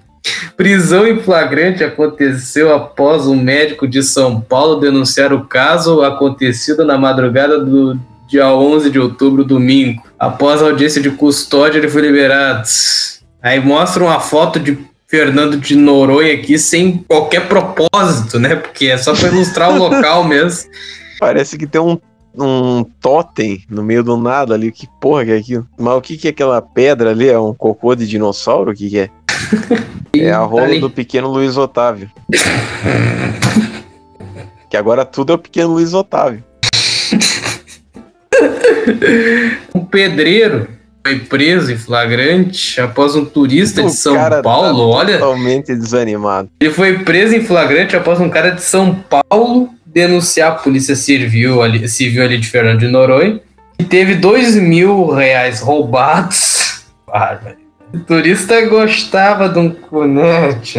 Prisão 0.56 1.04
em 1.04 1.18
flagrante 1.20 1.82
aconteceu 1.82 2.72
após 2.72 3.26
um 3.26 3.34
médico 3.34 3.88
de 3.88 4.04
São 4.04 4.40
Paulo 4.40 4.78
denunciar 4.78 5.32
o 5.32 5.44
caso 5.44 6.02
acontecido 6.02 6.84
na 6.84 6.96
madrugada 6.96 7.58
do 7.58 7.98
dia 8.28 8.54
11 8.54 8.88
de 8.88 9.00
outubro, 9.00 9.42
domingo. 9.42 10.00
Após 10.16 10.62
a 10.62 10.66
audiência 10.66 11.02
de 11.02 11.10
custódia, 11.10 11.78
ele 11.78 11.88
foi 11.88 12.02
liberado. 12.02 12.68
Aí 13.42 13.58
mostra 13.58 14.04
uma 14.04 14.20
foto 14.20 14.60
de 14.60 14.78
Fernando 15.10 15.56
de 15.56 15.74
Noronha 15.74 16.34
aqui 16.34 16.56
sem 16.56 16.98
qualquer 16.98 17.48
propósito, 17.48 18.38
né? 18.38 18.54
Porque 18.54 18.86
é 18.86 18.96
só 18.96 19.12
para 19.12 19.28
ilustrar 19.28 19.72
o 19.72 19.76
local 19.76 20.22
mesmo. 20.22 20.70
Parece 21.18 21.58
que 21.58 21.66
tem 21.66 21.80
um, 21.80 21.98
um 22.32 22.84
totem 22.84 23.64
no 23.68 23.82
meio 23.82 24.04
do 24.04 24.16
nada 24.16 24.54
ali. 24.54 24.70
Que 24.70 24.86
porra 25.00 25.24
que 25.24 25.32
é 25.32 25.36
aquilo? 25.38 25.66
Mas 25.76 25.94
o 25.94 26.00
que, 26.00 26.16
que 26.16 26.28
é 26.28 26.30
aquela 26.30 26.62
pedra 26.62 27.10
ali? 27.10 27.28
É 27.28 27.36
um 27.36 27.52
cocô 27.52 27.96
de 27.96 28.06
dinossauro? 28.06 28.70
O 28.70 28.74
que, 28.74 28.88
que 28.88 28.98
é? 29.00 29.10
É 30.12 30.32
a 30.32 30.40
rola 30.40 30.64
ali. 30.64 30.80
do 30.80 30.90
pequeno 30.90 31.28
Luiz 31.28 31.56
Otávio. 31.56 32.10
que 34.68 34.76
agora 34.76 35.04
tudo 35.04 35.32
é 35.32 35.36
o 35.36 35.38
pequeno 35.38 35.74
Luiz 35.74 35.94
Otávio. 35.94 36.42
Um 39.72 39.84
pedreiro 39.84 40.66
foi 41.06 41.18
preso 41.20 41.72
em 41.72 41.76
flagrante 41.78 42.80
após 42.80 43.16
um 43.16 43.24
turista 43.24 43.80
de 43.80 43.88
O 43.88 43.90
São 43.90 44.14
cara 44.14 44.42
Paulo. 44.42 44.90
tá 44.92 44.98
Olha, 44.98 45.18
Totalmente 45.18 45.74
desanimado. 45.74 46.48
ele 46.60 46.70
foi 46.70 46.98
preso 47.00 47.34
em 47.34 47.42
flagrante 47.42 47.96
após 47.96 48.20
um 48.20 48.28
cara 48.28 48.50
de 48.50 48.62
São 48.62 48.94
Paulo 48.94 49.70
denunciar 49.86 50.52
a 50.52 50.54
polícia 50.54 50.94
civil 50.94 51.62
ali, 51.62 51.88
civil 51.88 52.22
ali 52.22 52.38
de 52.38 52.46
Fernando 52.46 52.80
de 52.80 52.88
Noronha 52.88 53.40
e 53.78 53.84
teve 53.84 54.14
dois 54.14 54.54
mil 54.54 55.08
reais 55.08 55.60
roubados. 55.60 56.84
Bárbaro. 57.06 57.56
O 57.92 57.98
turista 57.98 58.60
gostava 58.66 59.48
de 59.48 59.58
um 59.58 59.70
cunete 59.70 60.78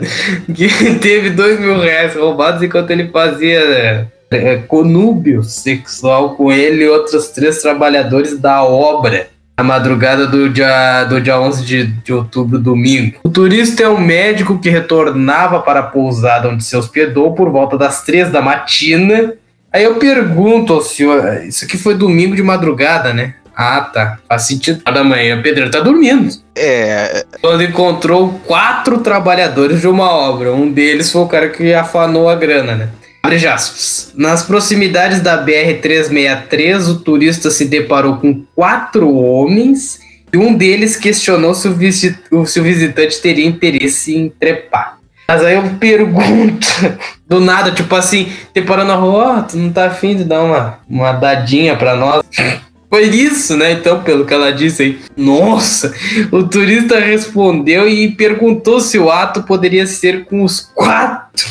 que 0.54 0.94
teve 0.94 1.28
dois 1.30 1.60
mil 1.60 1.78
reais 1.78 2.14
roubados 2.14 2.62
enquanto 2.62 2.90
ele 2.92 3.08
fazia 3.10 3.60
é, 3.60 4.06
é, 4.30 4.56
conúbio 4.56 5.42
sexual 5.42 6.34
com 6.34 6.50
ele 6.50 6.84
e 6.84 6.88
outros 6.88 7.28
três 7.28 7.60
trabalhadores 7.60 8.38
da 8.38 8.64
obra 8.64 9.28
na 9.56 9.64
madrugada 9.64 10.26
do 10.26 10.50
dia, 10.50 11.04
do 11.04 11.20
dia 11.20 11.40
11 11.40 11.64
de, 11.64 11.86
de 11.86 12.12
outubro, 12.12 12.58
domingo. 12.58 13.18
O 13.24 13.30
turista 13.30 13.82
é 13.82 13.88
um 13.88 13.98
médico 13.98 14.58
que 14.58 14.68
retornava 14.68 15.60
para 15.60 15.80
a 15.80 15.84
pousada 15.84 16.48
onde 16.48 16.62
se 16.62 16.76
hospedou 16.76 17.34
por 17.34 17.50
volta 17.50 17.78
das 17.78 18.04
três 18.04 18.30
da 18.30 18.42
matina. 18.42 19.32
Aí 19.72 19.84
eu 19.84 19.94
pergunto 19.94 20.74
ao 20.74 20.82
senhor, 20.82 21.42
isso 21.44 21.64
aqui 21.64 21.78
foi 21.78 21.94
domingo 21.94 22.36
de 22.36 22.42
madrugada, 22.42 23.14
né? 23.14 23.34
Ah, 23.56 23.80
tá. 23.80 24.18
Faz 24.28 24.42
sentido. 24.42 24.82
Da 24.84 25.02
manhã, 25.02 25.38
o 25.38 25.42
pedreiro 25.42 25.70
tá 25.70 25.80
dormindo. 25.80 26.28
É. 26.54 27.24
Quando 27.40 27.62
encontrou 27.62 28.38
quatro 28.46 28.98
trabalhadores 28.98 29.80
de 29.80 29.88
uma 29.88 30.10
obra. 30.10 30.52
Um 30.52 30.70
deles 30.70 31.10
foi 31.10 31.22
o 31.22 31.26
cara 31.26 31.48
que 31.48 31.72
afanou 31.72 32.28
a 32.28 32.34
grana, 32.34 32.74
né? 32.74 32.88
Abre. 33.26 34.22
Nas 34.22 34.42
proximidades 34.42 35.20
da 35.20 35.44
BR-363, 35.44 36.88
o 36.88 36.96
turista 36.96 37.50
se 37.50 37.64
deparou 37.66 38.16
com 38.16 38.42
quatro 38.54 39.12
homens 39.14 39.98
e 40.32 40.36
um 40.36 40.54
deles 40.54 40.96
questionou 40.96 41.54
se 41.54 41.68
o, 41.68 41.74
visi- 41.74 42.16
se 42.46 42.60
o 42.60 42.62
visitante 42.62 43.20
teria 43.20 43.46
interesse 43.46 44.14
em 44.14 44.28
trepar. 44.28 44.98
Mas 45.28 45.42
aí 45.44 45.54
eu 45.54 45.62
pergunto, 45.80 46.66
do 47.26 47.40
nada, 47.40 47.72
tipo 47.72 47.94
assim, 47.96 48.28
deparando 48.54 48.88
na 48.88 48.94
rua, 48.96 49.38
ó, 49.38 49.42
tu 49.42 49.56
não 49.56 49.72
tá 49.72 49.86
afim 49.86 50.16
de 50.16 50.24
dar 50.24 50.42
uma, 50.42 50.78
uma 50.88 51.12
dadinha 51.12 51.74
pra 51.76 51.96
nós? 51.96 52.22
Foi 52.88 53.02
isso, 53.06 53.56
né? 53.56 53.72
Então, 53.72 54.00
pelo 54.04 54.24
que 54.24 54.32
ela 54.32 54.52
disse 54.52 54.82
aí. 54.82 54.98
Nossa, 55.16 55.92
o 56.30 56.44
turista 56.44 57.00
respondeu 57.00 57.88
e 57.88 58.12
perguntou 58.12 58.80
se 58.80 58.96
o 58.96 59.10
ato 59.10 59.42
poderia 59.42 59.86
ser 59.88 60.24
com 60.24 60.44
os 60.44 60.60
quatro. 60.60 61.46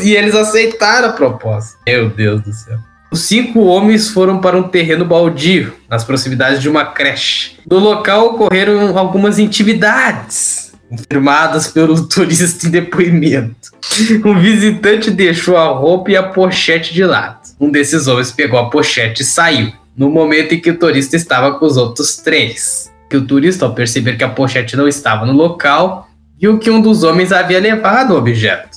E 0.00 0.14
eles 0.14 0.34
aceitaram 0.34 1.08
a 1.08 1.12
proposta. 1.12 1.78
Meu 1.86 2.10
Deus 2.10 2.42
do 2.42 2.52
céu. 2.52 2.78
Os 3.10 3.20
cinco 3.20 3.60
homens 3.60 4.10
foram 4.10 4.38
para 4.38 4.56
um 4.56 4.64
terreno 4.64 5.04
baldio, 5.04 5.72
nas 5.88 6.04
proximidades 6.04 6.60
de 6.60 6.68
uma 6.68 6.84
creche. 6.84 7.56
No 7.68 7.78
local 7.78 8.34
ocorreram 8.34 8.98
algumas 8.98 9.38
intimidades, 9.38 10.72
confirmadas 10.90 11.68
pelo 11.68 12.04
turista 12.06 12.66
em 12.66 12.70
depoimento. 12.70 13.72
O 14.24 14.34
visitante 14.34 15.10
deixou 15.10 15.56
a 15.56 15.68
roupa 15.68 16.10
e 16.10 16.16
a 16.16 16.22
pochete 16.22 16.92
de 16.92 17.02
lado. 17.02 17.38
Um 17.58 17.70
desses 17.70 18.06
homens 18.06 18.30
pegou 18.30 18.58
a 18.58 18.68
pochete 18.68 19.22
e 19.22 19.24
saiu, 19.24 19.72
no 19.96 20.10
momento 20.10 20.54
em 20.54 20.60
que 20.60 20.70
o 20.70 20.78
turista 20.78 21.16
estava 21.16 21.58
com 21.58 21.64
os 21.64 21.78
outros 21.78 22.18
três. 22.18 22.92
Que 23.08 23.16
o 23.16 23.26
turista, 23.26 23.64
ao 23.64 23.74
perceber 23.74 24.18
que 24.18 24.24
a 24.24 24.28
pochete 24.28 24.76
não 24.76 24.86
estava 24.86 25.24
no 25.24 25.32
local, 25.32 26.08
viu 26.38 26.58
que 26.58 26.70
um 26.70 26.80
dos 26.80 27.02
homens 27.02 27.32
havia 27.32 27.58
levado 27.58 28.12
o 28.12 28.18
objeto. 28.18 28.67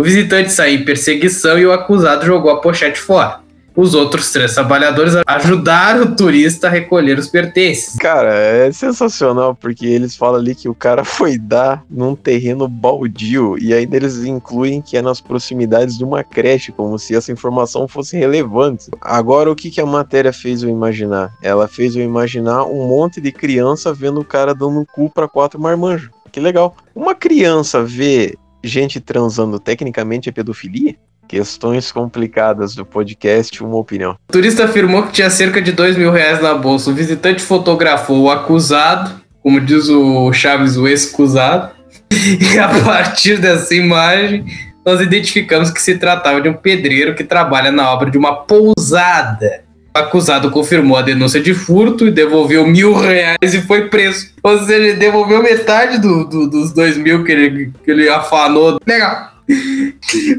O 0.00 0.02
visitante 0.02 0.50
saiu 0.50 0.80
em 0.80 0.82
perseguição 0.82 1.58
e 1.58 1.66
o 1.66 1.72
acusado 1.72 2.24
jogou 2.24 2.50
a 2.50 2.58
pochete 2.58 2.98
fora. 2.98 3.40
Os 3.76 3.94
outros 3.94 4.32
três 4.32 4.54
trabalhadores 4.54 5.12
ajudaram 5.26 6.04
o 6.04 6.16
turista 6.16 6.68
a 6.68 6.70
recolher 6.70 7.18
os 7.18 7.28
pertences. 7.28 7.96
Cara, 7.96 8.32
é 8.32 8.72
sensacional, 8.72 9.54
porque 9.54 9.84
eles 9.84 10.16
falam 10.16 10.40
ali 10.40 10.54
que 10.54 10.70
o 10.70 10.74
cara 10.74 11.04
foi 11.04 11.36
dar 11.36 11.84
num 11.90 12.16
terreno 12.16 12.66
baldio, 12.66 13.58
e 13.58 13.74
ainda 13.74 13.94
eles 13.94 14.24
incluem 14.24 14.80
que 14.80 14.96
é 14.96 15.02
nas 15.02 15.20
proximidades 15.20 15.98
de 15.98 16.04
uma 16.04 16.24
creche, 16.24 16.72
como 16.72 16.98
se 16.98 17.14
essa 17.14 17.30
informação 17.30 17.86
fosse 17.86 18.16
relevante. 18.16 18.86
Agora, 19.02 19.50
o 19.50 19.54
que, 19.54 19.70
que 19.70 19.82
a 19.82 19.86
matéria 19.86 20.32
fez 20.32 20.62
eu 20.62 20.70
imaginar? 20.70 21.30
Ela 21.42 21.68
fez 21.68 21.94
eu 21.94 22.02
imaginar 22.02 22.64
um 22.64 22.88
monte 22.88 23.20
de 23.20 23.30
criança 23.30 23.92
vendo 23.92 24.20
o 24.20 24.24
cara 24.24 24.54
dando 24.54 24.82
cu 24.94 25.10
pra 25.10 25.28
quatro 25.28 25.60
marmanjos. 25.60 26.08
Que 26.32 26.40
legal. 26.40 26.74
Uma 26.94 27.14
criança 27.14 27.82
vê 27.82 28.38
gente 28.62 29.00
transando, 29.00 29.58
tecnicamente 29.58 30.28
é 30.28 30.32
pedofilia? 30.32 30.96
Questões 31.28 31.92
complicadas 31.92 32.74
do 32.74 32.84
podcast, 32.84 33.62
uma 33.62 33.76
opinião. 33.76 34.16
O 34.28 34.32
turista 34.32 34.64
afirmou 34.64 35.04
que 35.04 35.12
tinha 35.12 35.30
cerca 35.30 35.62
de 35.62 35.70
dois 35.70 35.96
mil 35.96 36.10
reais 36.10 36.42
na 36.42 36.54
bolsa. 36.54 36.90
O 36.90 36.94
visitante 36.94 37.40
fotografou 37.42 38.22
o 38.22 38.30
acusado, 38.30 39.20
como 39.40 39.60
diz 39.60 39.88
o 39.88 40.32
Chaves, 40.32 40.76
o 40.76 40.88
ex-acusado. 40.88 41.70
E 42.12 42.58
a 42.58 42.68
partir 42.84 43.38
dessa 43.38 43.74
imagem, 43.74 44.44
nós 44.84 45.00
identificamos 45.00 45.70
que 45.70 45.80
se 45.80 45.96
tratava 45.96 46.40
de 46.40 46.48
um 46.48 46.54
pedreiro 46.54 47.14
que 47.14 47.24
trabalha 47.24 47.70
na 47.70 47.90
obra 47.92 48.10
de 48.10 48.18
uma 48.18 48.34
pousada. 48.34 49.64
O 49.94 49.98
acusado 49.98 50.50
confirmou 50.50 50.96
a 50.96 51.02
denúncia 51.02 51.40
de 51.40 51.52
furto 51.52 52.06
e 52.06 52.10
devolveu 52.10 52.66
mil 52.66 52.94
reais 52.94 53.38
e 53.54 53.60
foi 53.62 53.88
preso. 53.88 54.28
Ou 54.42 54.58
seja, 54.60 54.74
ele 54.74 54.94
devolveu 54.94 55.42
metade 55.42 55.98
do, 55.98 56.24
do- 56.24 56.48
dos 56.48 56.72
dois 56.72 56.96
mil 56.96 57.24
que 57.24 57.32
ele, 57.32 57.72
que 57.84 57.90
ele 57.90 58.08
afanou. 58.08 58.78
Legal. 58.86 59.30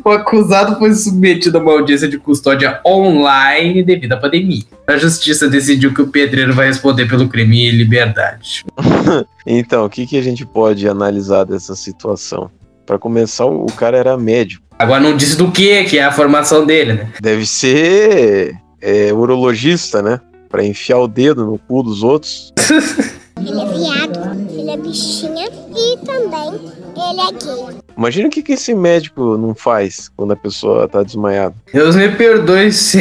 O 0.05 0.09
acusado 0.09 0.77
foi 0.79 0.93
submetido 0.93 1.57
a 1.57 1.61
uma 1.61 1.73
audiência 1.73 2.07
de 2.07 2.17
custódia 2.17 2.79
online 2.87 3.83
devido 3.83 4.13
à 4.13 4.17
pandemia. 4.17 4.63
A 4.87 4.95
justiça 4.97 5.49
decidiu 5.49 5.93
que 5.93 6.01
o 6.01 6.07
pedreiro 6.07 6.53
vai 6.53 6.67
responder 6.67 7.05
pelo 7.07 7.27
crime 7.27 7.67
em 7.67 7.71
liberdade. 7.71 8.63
Então, 9.45 9.85
o 9.85 9.89
que, 9.89 10.05
que 10.05 10.17
a 10.17 10.21
gente 10.21 10.45
pode 10.45 10.87
analisar 10.87 11.43
dessa 11.45 11.75
situação? 11.75 12.49
Pra 12.85 12.99
começar, 12.99 13.45
o 13.45 13.63
o 13.65 13.71
cara 13.73 13.97
era 13.97 14.15
médico. 14.17 14.63
Agora 14.77 14.99
não 15.01 15.17
disse 15.17 15.35
do 15.35 15.51
que, 15.51 15.83
que 15.85 15.97
é 15.97 16.03
a 16.03 16.11
formação 16.11 16.63
dele, 16.65 16.93
né? 16.93 17.07
Deve 17.19 17.45
ser 17.47 18.53
é, 18.81 19.13
urologista, 19.13 20.01
né? 20.01 20.19
pra 20.51 20.65
enfiar 20.65 20.99
o 20.99 21.07
dedo 21.07 21.45
no 21.45 21.57
cu 21.57 21.81
dos 21.81 22.03
outros. 22.03 22.53
Ele 23.39 23.49
é 23.49 23.65
viado, 23.65 24.50
é 24.71 24.77
bichinha 24.77 25.49
e 25.75 25.97
também 26.05 26.53
ele 26.95 27.21
é 27.21 27.31
gay. 27.31 27.77
Imagina 27.97 28.27
o 28.27 28.31
que, 28.31 28.41
que 28.41 28.53
esse 28.53 28.73
médico 28.73 29.37
não 29.37 29.53
faz 29.53 30.09
quando 30.15 30.31
a 30.31 30.35
pessoa 30.35 30.87
tá 30.87 31.03
desmaiada. 31.03 31.55
Deus 31.73 31.95
me 31.95 32.09
perdoe 32.09 32.71
se 32.73 32.99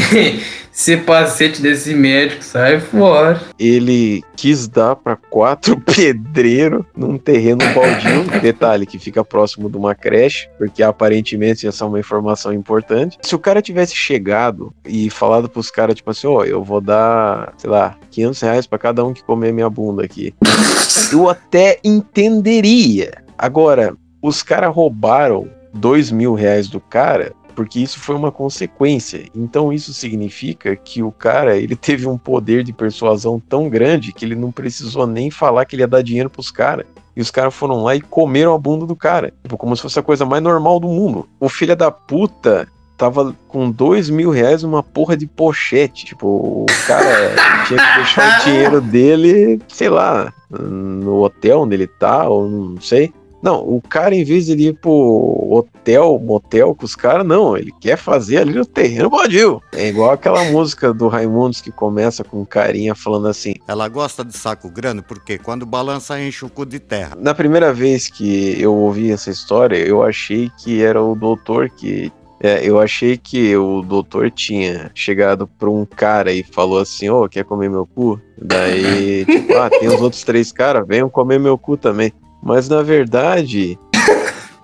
esse 0.72 0.96
paciente 0.96 1.60
desse 1.60 1.94
médico 1.94 2.42
sai 2.42 2.80
fora. 2.80 3.40
Ele 3.58 4.22
quis 4.36 4.66
dar 4.66 4.96
pra 4.96 5.16
quatro 5.16 5.78
pedreiros 5.80 6.84
num 6.96 7.18
terreno 7.18 7.64
baldio. 7.74 8.40
Detalhe 8.40 8.86
que 8.86 8.98
fica 8.98 9.24
próximo 9.24 9.68
de 9.68 9.76
uma 9.76 9.94
creche, 9.94 10.48
porque 10.58 10.82
aparentemente 10.82 11.66
essa 11.66 11.84
é 11.84 11.88
uma 11.88 12.00
informação 12.00 12.52
importante. 12.52 13.18
Se 13.22 13.34
o 13.34 13.38
cara 13.38 13.60
tivesse 13.60 13.94
chegado 13.94 14.72
e 14.86 15.10
falado 15.10 15.48
pros 15.48 15.70
caras, 15.70 15.94
tipo 15.94 16.10
assim, 16.10 16.26
ó, 16.26 16.44
eu 16.44 16.64
vou 16.64 16.80
dar, 16.80 17.52
sei 17.58 17.68
lá, 17.68 17.96
500 18.10 18.40
reais 18.40 18.66
pra 18.66 18.78
cada 18.78 19.04
um 19.04 19.12
que 19.12 19.22
comer 19.22 19.52
minha 19.52 19.68
bunda 19.68 20.04
aqui. 20.04 20.34
Eu 21.12 21.28
até 21.28 21.78
entenderia. 21.82 23.22
Agora, 23.36 23.96
os 24.22 24.42
caras 24.42 24.74
roubaram 24.74 25.48
dois 25.72 26.10
mil 26.10 26.34
reais 26.34 26.68
do 26.68 26.80
cara 26.80 27.32
porque 27.60 27.80
isso 27.80 28.00
foi 28.00 28.16
uma 28.16 28.32
consequência. 28.32 29.28
Então 29.34 29.70
isso 29.70 29.92
significa 29.92 30.74
que 30.74 31.02
o 31.02 31.12
cara 31.12 31.58
ele 31.58 31.76
teve 31.76 32.06
um 32.06 32.16
poder 32.16 32.64
de 32.64 32.72
persuasão 32.72 33.38
tão 33.38 33.68
grande 33.68 34.14
que 34.14 34.24
ele 34.24 34.34
não 34.34 34.50
precisou 34.50 35.06
nem 35.06 35.30
falar 35.30 35.66
que 35.66 35.74
ele 35.74 35.82
ia 35.82 35.88
dar 35.88 36.02
dinheiro 36.02 36.30
pros 36.30 36.50
caras. 36.50 36.86
E 37.14 37.20
os 37.20 37.30
caras 37.30 37.54
foram 37.54 37.82
lá 37.82 37.94
e 37.94 38.00
comeram 38.00 38.54
a 38.54 38.58
bunda 38.58 38.86
do 38.86 38.96
cara. 38.96 39.32
Tipo, 39.42 39.58
como 39.58 39.76
se 39.76 39.82
fosse 39.82 39.98
a 39.98 40.02
coisa 40.02 40.24
mais 40.24 40.42
normal 40.42 40.80
do 40.80 40.88
mundo. 40.88 41.28
O 41.38 41.50
filho 41.50 41.76
da 41.76 41.90
puta 41.90 42.66
tava 43.00 43.34
com 43.48 43.70
dois 43.70 44.10
mil 44.10 44.28
reais 44.30 44.62
numa 44.62 44.82
porra 44.82 45.16
de 45.16 45.26
pochete. 45.26 46.04
Tipo, 46.04 46.26
o 46.26 46.66
cara 46.86 47.34
tinha 47.66 47.78
que 47.78 47.96
deixar 47.96 48.40
o 48.40 48.44
dinheiro 48.44 48.80
dele, 48.82 49.58
sei 49.68 49.88
lá, 49.88 50.30
no 50.50 51.22
hotel 51.22 51.62
onde 51.62 51.74
ele 51.74 51.86
tá, 51.86 52.28
ou 52.28 52.46
não 52.46 52.78
sei. 52.78 53.10
Não, 53.42 53.66
o 53.66 53.80
cara, 53.80 54.14
em 54.14 54.22
vez 54.22 54.46
de 54.46 54.52
ele 54.52 54.68
ir 54.68 54.74
pro 54.74 55.48
hotel, 55.50 56.18
motel 56.22 56.74
com 56.74 56.84
os 56.84 56.94
caras, 56.94 57.26
não, 57.26 57.56
ele 57.56 57.72
quer 57.80 57.96
fazer 57.96 58.36
ali 58.36 58.52
no 58.52 58.66
terreno 58.66 59.08
baldio. 59.08 59.62
É 59.72 59.88
igual 59.88 60.10
aquela 60.10 60.44
música 60.44 60.92
do 60.92 61.08
Raimundos 61.08 61.62
que 61.62 61.72
começa 61.72 62.22
com 62.22 62.42
um 62.42 62.44
carinha 62.44 62.94
falando 62.94 63.28
assim. 63.28 63.54
Ela 63.66 63.88
gosta 63.88 64.22
de 64.22 64.36
saco 64.36 64.68
grande 64.68 65.00
porque 65.00 65.38
quando 65.38 65.64
balança 65.64 66.20
enche 66.20 66.44
o 66.44 66.50
cu 66.50 66.66
de 66.66 66.78
terra. 66.78 67.16
Na 67.18 67.34
primeira 67.34 67.72
vez 67.72 68.08
que 68.08 68.60
eu 68.60 68.74
ouvi 68.74 69.10
essa 69.10 69.30
história, 69.30 69.76
eu 69.76 70.02
achei 70.02 70.50
que 70.58 70.82
era 70.82 71.02
o 71.02 71.14
doutor 71.14 71.70
que. 71.70 72.12
É, 72.42 72.66
eu 72.66 72.80
achei 72.80 73.18
que 73.18 73.54
o 73.54 73.82
doutor 73.82 74.30
tinha 74.30 74.90
chegado 74.94 75.46
pra 75.46 75.68
um 75.68 75.84
cara 75.84 76.32
e 76.32 76.42
falou 76.42 76.78
assim: 76.78 77.10
Ô, 77.10 77.28
quer 77.28 77.44
comer 77.44 77.68
meu 77.68 77.86
cu? 77.86 78.18
Daí, 78.40 79.26
tipo, 79.28 79.54
ah, 79.58 79.68
tem 79.68 79.88
os 79.88 80.00
outros 80.00 80.24
três 80.24 80.50
caras, 80.50 80.86
venham 80.86 81.10
comer 81.10 81.38
meu 81.38 81.58
cu 81.58 81.76
também. 81.76 82.12
Mas 82.42 82.66
na 82.68 82.82
verdade, 82.82 83.78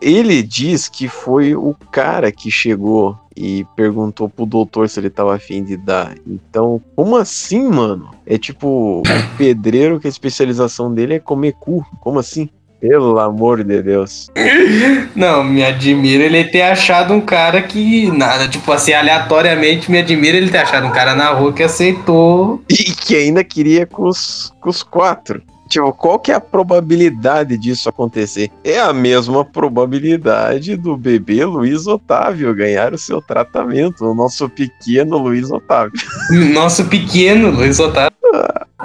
ele 0.01 0.43
diz 0.43 0.89
que 0.89 1.09
foi 1.09 1.55
o 1.55 1.75
cara 1.91 2.33
que 2.33 2.51
chegou 2.51 3.19
e 3.37 3.67
perguntou 3.77 4.29
pro 4.29 4.47
doutor 4.47 4.89
se 4.89 4.99
ele 4.99 5.11
tava 5.11 5.35
afim 5.35 5.63
de 5.63 5.77
dar. 5.77 6.15
Então, 6.27 6.81
como 6.95 7.17
assim, 7.17 7.69
mano? 7.69 8.11
É 8.25 8.39
tipo 8.39 9.01
o 9.01 9.03
pedreiro 9.37 10.01
que 10.01 10.07
a 10.07 10.11
especialização 10.11 10.93
dele 10.93 11.15
é 11.15 11.21
comer 11.21 11.53
cu. 11.53 11.85
Como 12.01 12.19
assim? 12.19 12.49
Pelo 12.81 13.19
amor 13.19 13.65
de 13.65 13.83
Deus. 13.83 14.31
Não, 15.17 15.43
me 15.43 15.65
admira 15.65 16.25
ele 16.25 16.45
ter 16.45 16.63
achado 16.63 17.15
um 17.15 17.21
cara 17.21 17.63
que 17.63 18.11
nada, 18.11 18.47
tipo 18.49 18.71
assim, 18.71 18.93
aleatoriamente 18.93 19.91
me 19.91 19.99
admira 19.99 20.37
ele 20.37 20.51
ter 20.51 20.59
achado 20.59 20.87
um 20.87 20.93
cara 20.93 21.15
na 21.15 21.31
rua 21.31 21.53
que 21.53 21.63
aceitou. 21.63 22.63
E 22.71 22.85
que 22.93 23.17
ainda 23.17 23.43
queria 23.43 23.87
com 23.87 24.07
os, 24.07 24.53
com 24.61 24.69
os 24.69 24.83
quatro. 24.83 25.43
Tipo, 25.69 25.93
qual 25.93 26.19
que 26.19 26.31
é 26.31 26.35
a 26.35 26.41
probabilidade 26.41 27.57
disso 27.59 27.89
acontecer? 27.89 28.51
É 28.63 28.79
a 28.79 28.93
mesma 28.93 29.45
probabilidade 29.45 30.77
do 30.77 30.97
bebê 30.97 31.45
Luiz 31.45 31.87
Otávio 31.87 32.55
ganhar 32.55 32.95
o 32.95 32.99
seu 32.99 33.21
tratamento, 33.21 34.05
o 34.05 34.15
nosso 34.15 34.49
pequeno 34.49 35.19
Luiz 35.19 35.51
Otávio. 35.51 35.93
Nosso 36.53 36.85
pequeno 36.87 37.51
Luiz 37.51 37.79
Otávio. 37.79 38.17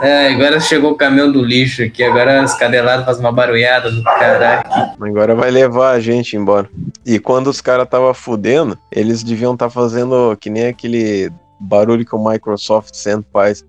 É, 0.02 0.30
agora 0.30 0.60
chegou 0.60 0.92
o 0.92 0.96
caminhão 0.96 1.32
do 1.32 1.44
lixo 1.44 1.84
aqui, 1.84 2.04
agora 2.04 2.42
as 2.42 2.58
cadeladas 2.58 3.06
fazem 3.06 3.24
uma 3.24 3.32
barulhada 3.32 3.92
do 3.92 4.04
caralho. 4.04 4.64
Agora 5.00 5.36
vai 5.36 5.52
levar 5.52 5.92
a 5.92 6.00
gente 6.00 6.36
embora. 6.36 6.68
E 7.06 7.20
quando 7.20 7.48
os 7.48 7.62
caras 7.62 7.88
tava 7.88 8.14
fudendo, 8.14 8.78
eles 8.92 9.22
deviam 9.22 9.54
estar 9.54 9.70
fazendo 9.70 10.36
que 10.40 10.50
nem 10.50 10.68
aquele 10.68 11.32
barulho 11.62 12.06
que 12.06 12.16
o 12.16 12.24
Microsoft 12.24 12.96
sempre 12.96 13.28
faz. 13.32 13.64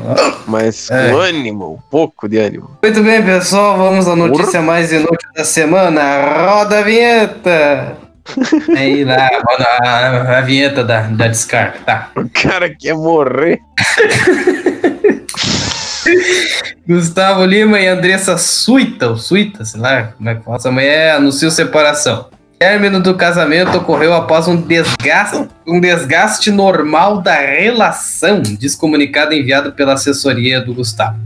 Mas 0.47 0.91
É. 0.91 1.11
com 1.11 1.19
ânimo, 1.19 1.75
um 1.75 1.91
pouco 1.91 2.27
de 2.27 2.39
ânimo. 2.39 2.71
Muito 2.83 3.03
bem, 3.03 3.23
pessoal, 3.23 3.77
vamos 3.77 4.09
à 4.09 4.17
notícia 4.17 4.63
mais 4.63 4.91
inútil 4.93 5.29
da 5.37 5.45
semana. 5.45 6.47
Roda 6.47 6.79
a 6.79 6.83
vinheta! 6.83 7.99
Aí 8.77 9.05
lá, 9.05 9.29
roda 9.47 9.67
a, 9.85 10.39
a 10.39 10.41
vinheta 10.41 10.83
da, 10.83 11.03
da 11.03 11.29
descarga, 11.29 11.75
tá. 11.85 12.11
O 12.17 12.27
cara 12.31 12.75
quer 12.75 12.95
morrer. 12.95 13.61
Gustavo 16.89 17.45
Lima 17.45 17.81
e 17.81 17.89
Andressa 17.89 18.39
Suita, 18.39 19.09
ou 19.09 19.17
Suita, 19.17 19.65
sei 19.65 19.81
lá, 19.81 20.13
como 20.17 20.29
é 20.29 20.37
que 20.37 20.45
fala? 20.45 20.71
Mulher 20.71 21.17
anunciou 21.17 21.51
separação. 21.51 22.29
Término 22.61 23.01
do 23.01 23.15
casamento 23.17 23.77
ocorreu 23.77 24.15
após 24.15 24.47
um 24.47 24.57
desgaste, 24.57 25.49
um 25.67 25.81
desgaste 25.81 26.51
normal 26.53 27.21
da 27.21 27.35
relação, 27.35 28.41
diz 28.41 28.77
comunicado 28.77 29.35
enviado 29.35 29.73
pela 29.73 29.95
assessoria 29.95 30.61
do 30.61 30.73
Gustavo. 30.73 31.19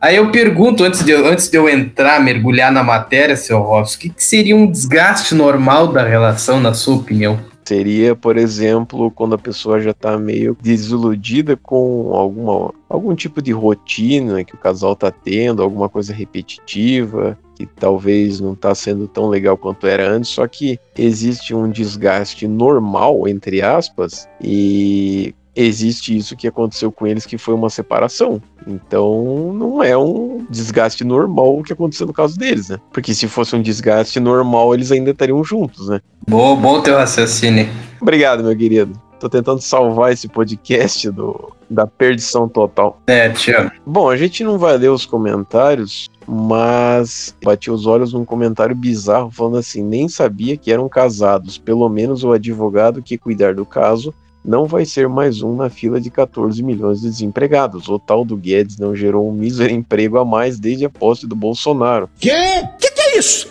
Aí 0.00 0.16
eu 0.16 0.30
pergunto, 0.30 0.82
antes 0.82 1.04
de 1.04 1.10
eu, 1.10 1.26
antes 1.26 1.48
de 1.48 1.58
eu 1.58 1.68
entrar, 1.68 2.18
mergulhar 2.18 2.72
na 2.72 2.82
matéria, 2.82 3.36
seu 3.36 3.60
Robson, 3.60 3.96
o 3.96 4.00
que, 4.00 4.08
que 4.08 4.24
seria 4.24 4.56
um 4.56 4.70
desgaste 4.70 5.34
normal 5.34 5.88
da 5.88 6.02
relação, 6.02 6.58
na 6.58 6.72
sua 6.72 6.96
opinião? 6.96 7.38
Seria, 7.66 8.14
por 8.14 8.36
exemplo, 8.36 9.10
quando 9.10 9.34
a 9.34 9.38
pessoa 9.38 9.80
já 9.80 9.92
tá 9.92 10.16
meio 10.16 10.56
desiludida 10.62 11.56
com 11.56 12.14
alguma, 12.14 12.72
algum 12.88 13.12
tipo 13.12 13.42
de 13.42 13.50
rotina 13.50 14.44
que 14.44 14.54
o 14.54 14.58
casal 14.58 14.94
tá 14.94 15.10
tendo, 15.10 15.64
alguma 15.64 15.88
coisa 15.88 16.14
repetitiva, 16.14 17.36
que 17.56 17.66
talvez 17.66 18.38
não 18.38 18.54
tá 18.54 18.72
sendo 18.72 19.08
tão 19.08 19.28
legal 19.28 19.56
quanto 19.56 19.84
era 19.88 20.08
antes, 20.08 20.30
só 20.30 20.46
que 20.46 20.78
existe 20.96 21.56
um 21.56 21.68
desgaste 21.68 22.46
normal, 22.46 23.26
entre 23.26 23.60
aspas, 23.60 24.28
e 24.40 25.34
existe 25.56 26.16
isso 26.16 26.36
que 26.36 26.46
aconteceu 26.46 26.92
com 26.92 27.06
eles, 27.06 27.24
que 27.24 27.38
foi 27.38 27.54
uma 27.54 27.70
separação. 27.70 28.40
Então, 28.66 29.52
não 29.54 29.82
é 29.82 29.96
um 29.96 30.46
desgaste 30.50 31.02
normal 31.02 31.58
o 31.58 31.62
que 31.62 31.72
aconteceu 31.72 32.06
no 32.06 32.12
caso 32.12 32.38
deles, 32.38 32.68
né? 32.68 32.78
Porque 32.92 33.14
se 33.14 33.26
fosse 33.26 33.56
um 33.56 33.62
desgaste 33.62 34.20
normal, 34.20 34.74
eles 34.74 34.92
ainda 34.92 35.10
estariam 35.10 35.42
juntos, 35.42 35.88
né? 35.88 36.00
Bom, 36.28 36.56
bom 36.56 36.82
teu 36.82 36.96
raciocínio. 36.96 37.68
Obrigado, 38.00 38.44
meu 38.44 38.56
querido. 38.56 39.00
Tô 39.18 39.30
tentando 39.30 39.62
salvar 39.62 40.12
esse 40.12 40.28
podcast 40.28 41.10
do, 41.10 41.52
da 41.70 41.86
perdição 41.86 42.46
total. 42.48 43.00
É, 43.06 43.30
tio. 43.30 43.70
Bom, 43.86 44.10
a 44.10 44.16
gente 44.16 44.44
não 44.44 44.58
vai 44.58 44.76
ler 44.76 44.90
os 44.90 45.06
comentários 45.06 46.10
mas 46.26 47.34
bati 47.42 47.70
os 47.70 47.86
olhos 47.86 48.12
num 48.12 48.24
comentário 48.24 48.74
bizarro 48.74 49.30
falando 49.30 49.58
assim: 49.58 49.82
nem 49.82 50.08
sabia 50.08 50.56
que 50.56 50.72
eram 50.72 50.88
casados. 50.88 51.56
Pelo 51.56 51.88
menos 51.88 52.24
o 52.24 52.32
advogado 52.32 53.02
que 53.02 53.16
cuidar 53.16 53.54
do 53.54 53.64
caso 53.64 54.12
não 54.46 54.64
vai 54.64 54.84
ser 54.84 55.08
mais 55.08 55.42
um 55.42 55.56
na 55.56 55.68
fila 55.68 56.00
de 56.00 56.08
14 56.08 56.62
milhões 56.62 57.00
de 57.00 57.08
desempregados. 57.08 57.88
O 57.88 57.98
tal 57.98 58.24
do 58.24 58.36
Guedes 58.36 58.78
não 58.78 58.94
gerou 58.94 59.28
um 59.28 59.32
mísero 59.32 59.72
emprego 59.72 60.18
a 60.18 60.24
mais 60.24 60.60
desde 60.60 60.84
a 60.84 60.90
posse 60.90 61.26
do 61.26 61.34
Bolsonaro. 61.34 62.08
Quê? 62.20 62.30
Que 62.78 62.90
que 62.92 63.00
é 63.00 63.18
isso? 63.18 63.48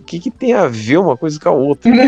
O 0.00 0.04
que, 0.10 0.18
que 0.18 0.30
tem 0.30 0.54
a 0.54 0.66
ver 0.66 0.96
uma 0.96 1.16
coisa 1.16 1.38
com 1.38 1.48
a 1.50 1.52
outra? 1.52 1.92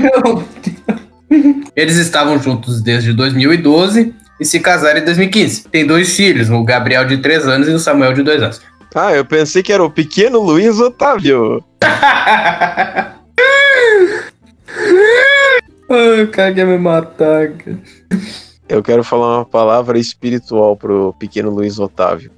Eles 1.77 1.97
estavam 1.97 2.39
juntos 2.39 2.83
desde 2.83 3.13
2012 3.13 4.13
e 4.41 4.45
se 4.45 4.59
casaram 4.59 5.01
em 5.01 5.05
2015. 5.05 5.69
Tem 5.69 5.87
dois 5.87 6.17
filhos, 6.17 6.51
o 6.51 6.65
Gabriel 6.65 7.07
de 7.07 7.19
3 7.19 7.47
anos 7.47 7.69
e 7.69 7.71
o 7.71 7.79
Samuel 7.79 8.13
de 8.13 8.23
2 8.23 8.43
anos. 8.43 8.61
Ah, 8.95 9.13
eu 9.13 9.25
pensei 9.25 9.63
que 9.63 9.73
era 9.73 9.83
o 9.83 9.91
pequeno 9.91 10.39
Luiz 10.41 10.79
Otávio. 10.79 11.65
Ai, 15.89 16.23
o 16.23 16.31
cara 16.31 16.55
quer 16.55 16.67
me 16.67 16.79
matar, 16.79 17.53
cara. 17.53 17.79
Eu 18.69 18.83
quero 18.83 19.03
falar 19.05 19.39
uma 19.39 19.45
palavra 19.45 19.99
espiritual 19.99 20.77
pro 20.77 21.15
pequeno 21.19 21.51
Luiz 21.51 21.79
Otávio. 21.79 22.31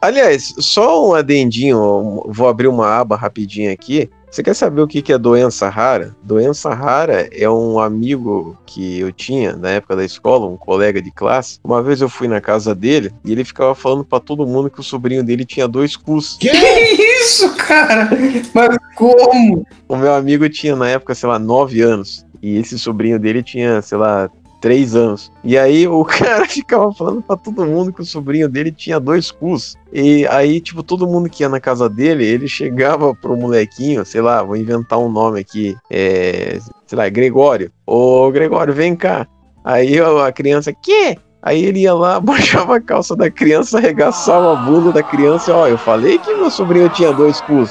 Aliás, 0.00 0.54
só 0.58 1.08
um 1.08 1.14
adendinho, 1.14 2.24
vou 2.26 2.48
abrir 2.48 2.68
uma 2.68 2.98
aba 2.98 3.16
rapidinho 3.16 3.72
aqui. 3.72 4.10
Você 4.34 4.42
quer 4.42 4.54
saber 4.54 4.80
o 4.80 4.88
que 4.88 5.12
é 5.12 5.16
doença 5.16 5.68
rara? 5.68 6.12
Doença 6.20 6.74
rara 6.74 7.28
é 7.30 7.48
um 7.48 7.78
amigo 7.78 8.58
que 8.66 8.98
eu 8.98 9.12
tinha 9.12 9.54
na 9.54 9.70
época 9.70 9.94
da 9.94 10.04
escola, 10.04 10.48
um 10.48 10.56
colega 10.56 11.00
de 11.00 11.12
classe. 11.12 11.60
Uma 11.62 11.80
vez 11.80 12.00
eu 12.00 12.08
fui 12.08 12.26
na 12.26 12.40
casa 12.40 12.74
dele 12.74 13.12
e 13.24 13.30
ele 13.30 13.44
ficava 13.44 13.76
falando 13.76 14.04
pra 14.04 14.18
todo 14.18 14.44
mundo 14.44 14.68
que 14.68 14.80
o 14.80 14.82
sobrinho 14.82 15.22
dele 15.22 15.44
tinha 15.44 15.68
dois 15.68 15.94
cus. 15.94 16.36
Que 16.40 16.50
isso, 16.50 17.54
cara? 17.54 18.10
Mas 18.52 18.76
como? 18.96 19.64
O 19.86 19.94
meu 19.94 20.12
amigo 20.12 20.48
tinha 20.48 20.74
na 20.74 20.88
época, 20.88 21.14
sei 21.14 21.28
lá, 21.28 21.38
nove 21.38 21.80
anos. 21.80 22.26
E 22.42 22.58
esse 22.58 22.76
sobrinho 22.76 23.20
dele 23.20 23.40
tinha, 23.40 23.80
sei 23.82 23.98
lá, 23.98 24.28
três 24.64 24.96
anos. 24.96 25.30
E 25.44 25.58
aí 25.58 25.86
o 25.86 26.02
cara 26.08 26.46
ficava 26.46 26.90
falando 26.90 27.20
pra 27.20 27.36
todo 27.36 27.66
mundo 27.66 27.92
que 27.92 28.00
o 28.00 28.06
sobrinho 28.06 28.48
dele 28.48 28.72
tinha 28.72 28.98
dois 28.98 29.30
cus. 29.30 29.76
E 29.92 30.26
aí, 30.28 30.58
tipo, 30.58 30.82
todo 30.82 31.06
mundo 31.06 31.28
que 31.28 31.42
ia 31.42 31.50
na 31.50 31.60
casa 31.60 31.86
dele, 31.86 32.24
ele 32.24 32.48
chegava 32.48 33.14
pro 33.14 33.36
molequinho, 33.36 34.06
sei 34.06 34.22
lá, 34.22 34.42
vou 34.42 34.56
inventar 34.56 34.98
um 34.98 35.10
nome 35.10 35.38
aqui, 35.38 35.76
é, 35.90 36.58
sei 36.86 36.96
lá, 36.96 37.06
Gregório. 37.10 37.70
Ô, 37.86 38.30
Gregório, 38.30 38.72
vem 38.72 38.96
cá. 38.96 39.26
Aí 39.62 39.98
a 40.00 40.32
criança, 40.32 40.72
que? 40.72 41.18
Aí 41.42 41.62
ele 41.62 41.80
ia 41.80 41.92
lá, 41.92 42.18
baixava 42.24 42.76
a 42.76 42.80
calça 42.80 43.14
da 43.14 43.30
criança, 43.30 43.76
arregaçava 43.76 44.54
a 44.54 44.56
bunda 44.56 44.92
da 44.92 45.02
criança 45.02 45.54
ó, 45.54 45.68
eu 45.68 45.76
falei 45.76 46.16
que 46.16 46.32
meu 46.32 46.50
sobrinho 46.50 46.88
tinha 46.88 47.12
dois 47.12 47.38
cus. 47.42 47.70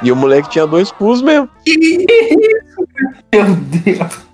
E 0.00 0.12
o 0.12 0.16
moleque 0.16 0.48
tinha 0.48 0.66
dois 0.66 0.92
cus 0.92 1.20
mesmo. 1.22 1.48
Meu 3.32 3.46
Deus. 3.56 4.31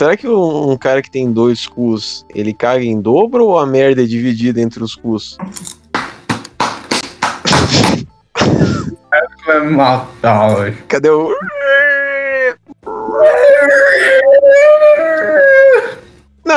Será 0.00 0.16
que 0.16 0.26
um, 0.26 0.70
um 0.70 0.78
cara 0.78 1.02
que 1.02 1.10
tem 1.10 1.30
dois 1.30 1.66
cus, 1.66 2.24
ele 2.34 2.54
caga 2.54 2.82
em 2.82 2.98
dobro 2.98 3.44
ou 3.44 3.58
a 3.58 3.66
merda 3.66 4.02
é 4.02 4.06
dividida 4.06 4.58
entre 4.58 4.82
os 4.82 4.96
cus? 4.96 5.36
Vai 9.44 9.60
matar 9.68 10.56
hoje. 10.56 10.78
Cadê 10.88 11.10
o. 11.10 11.30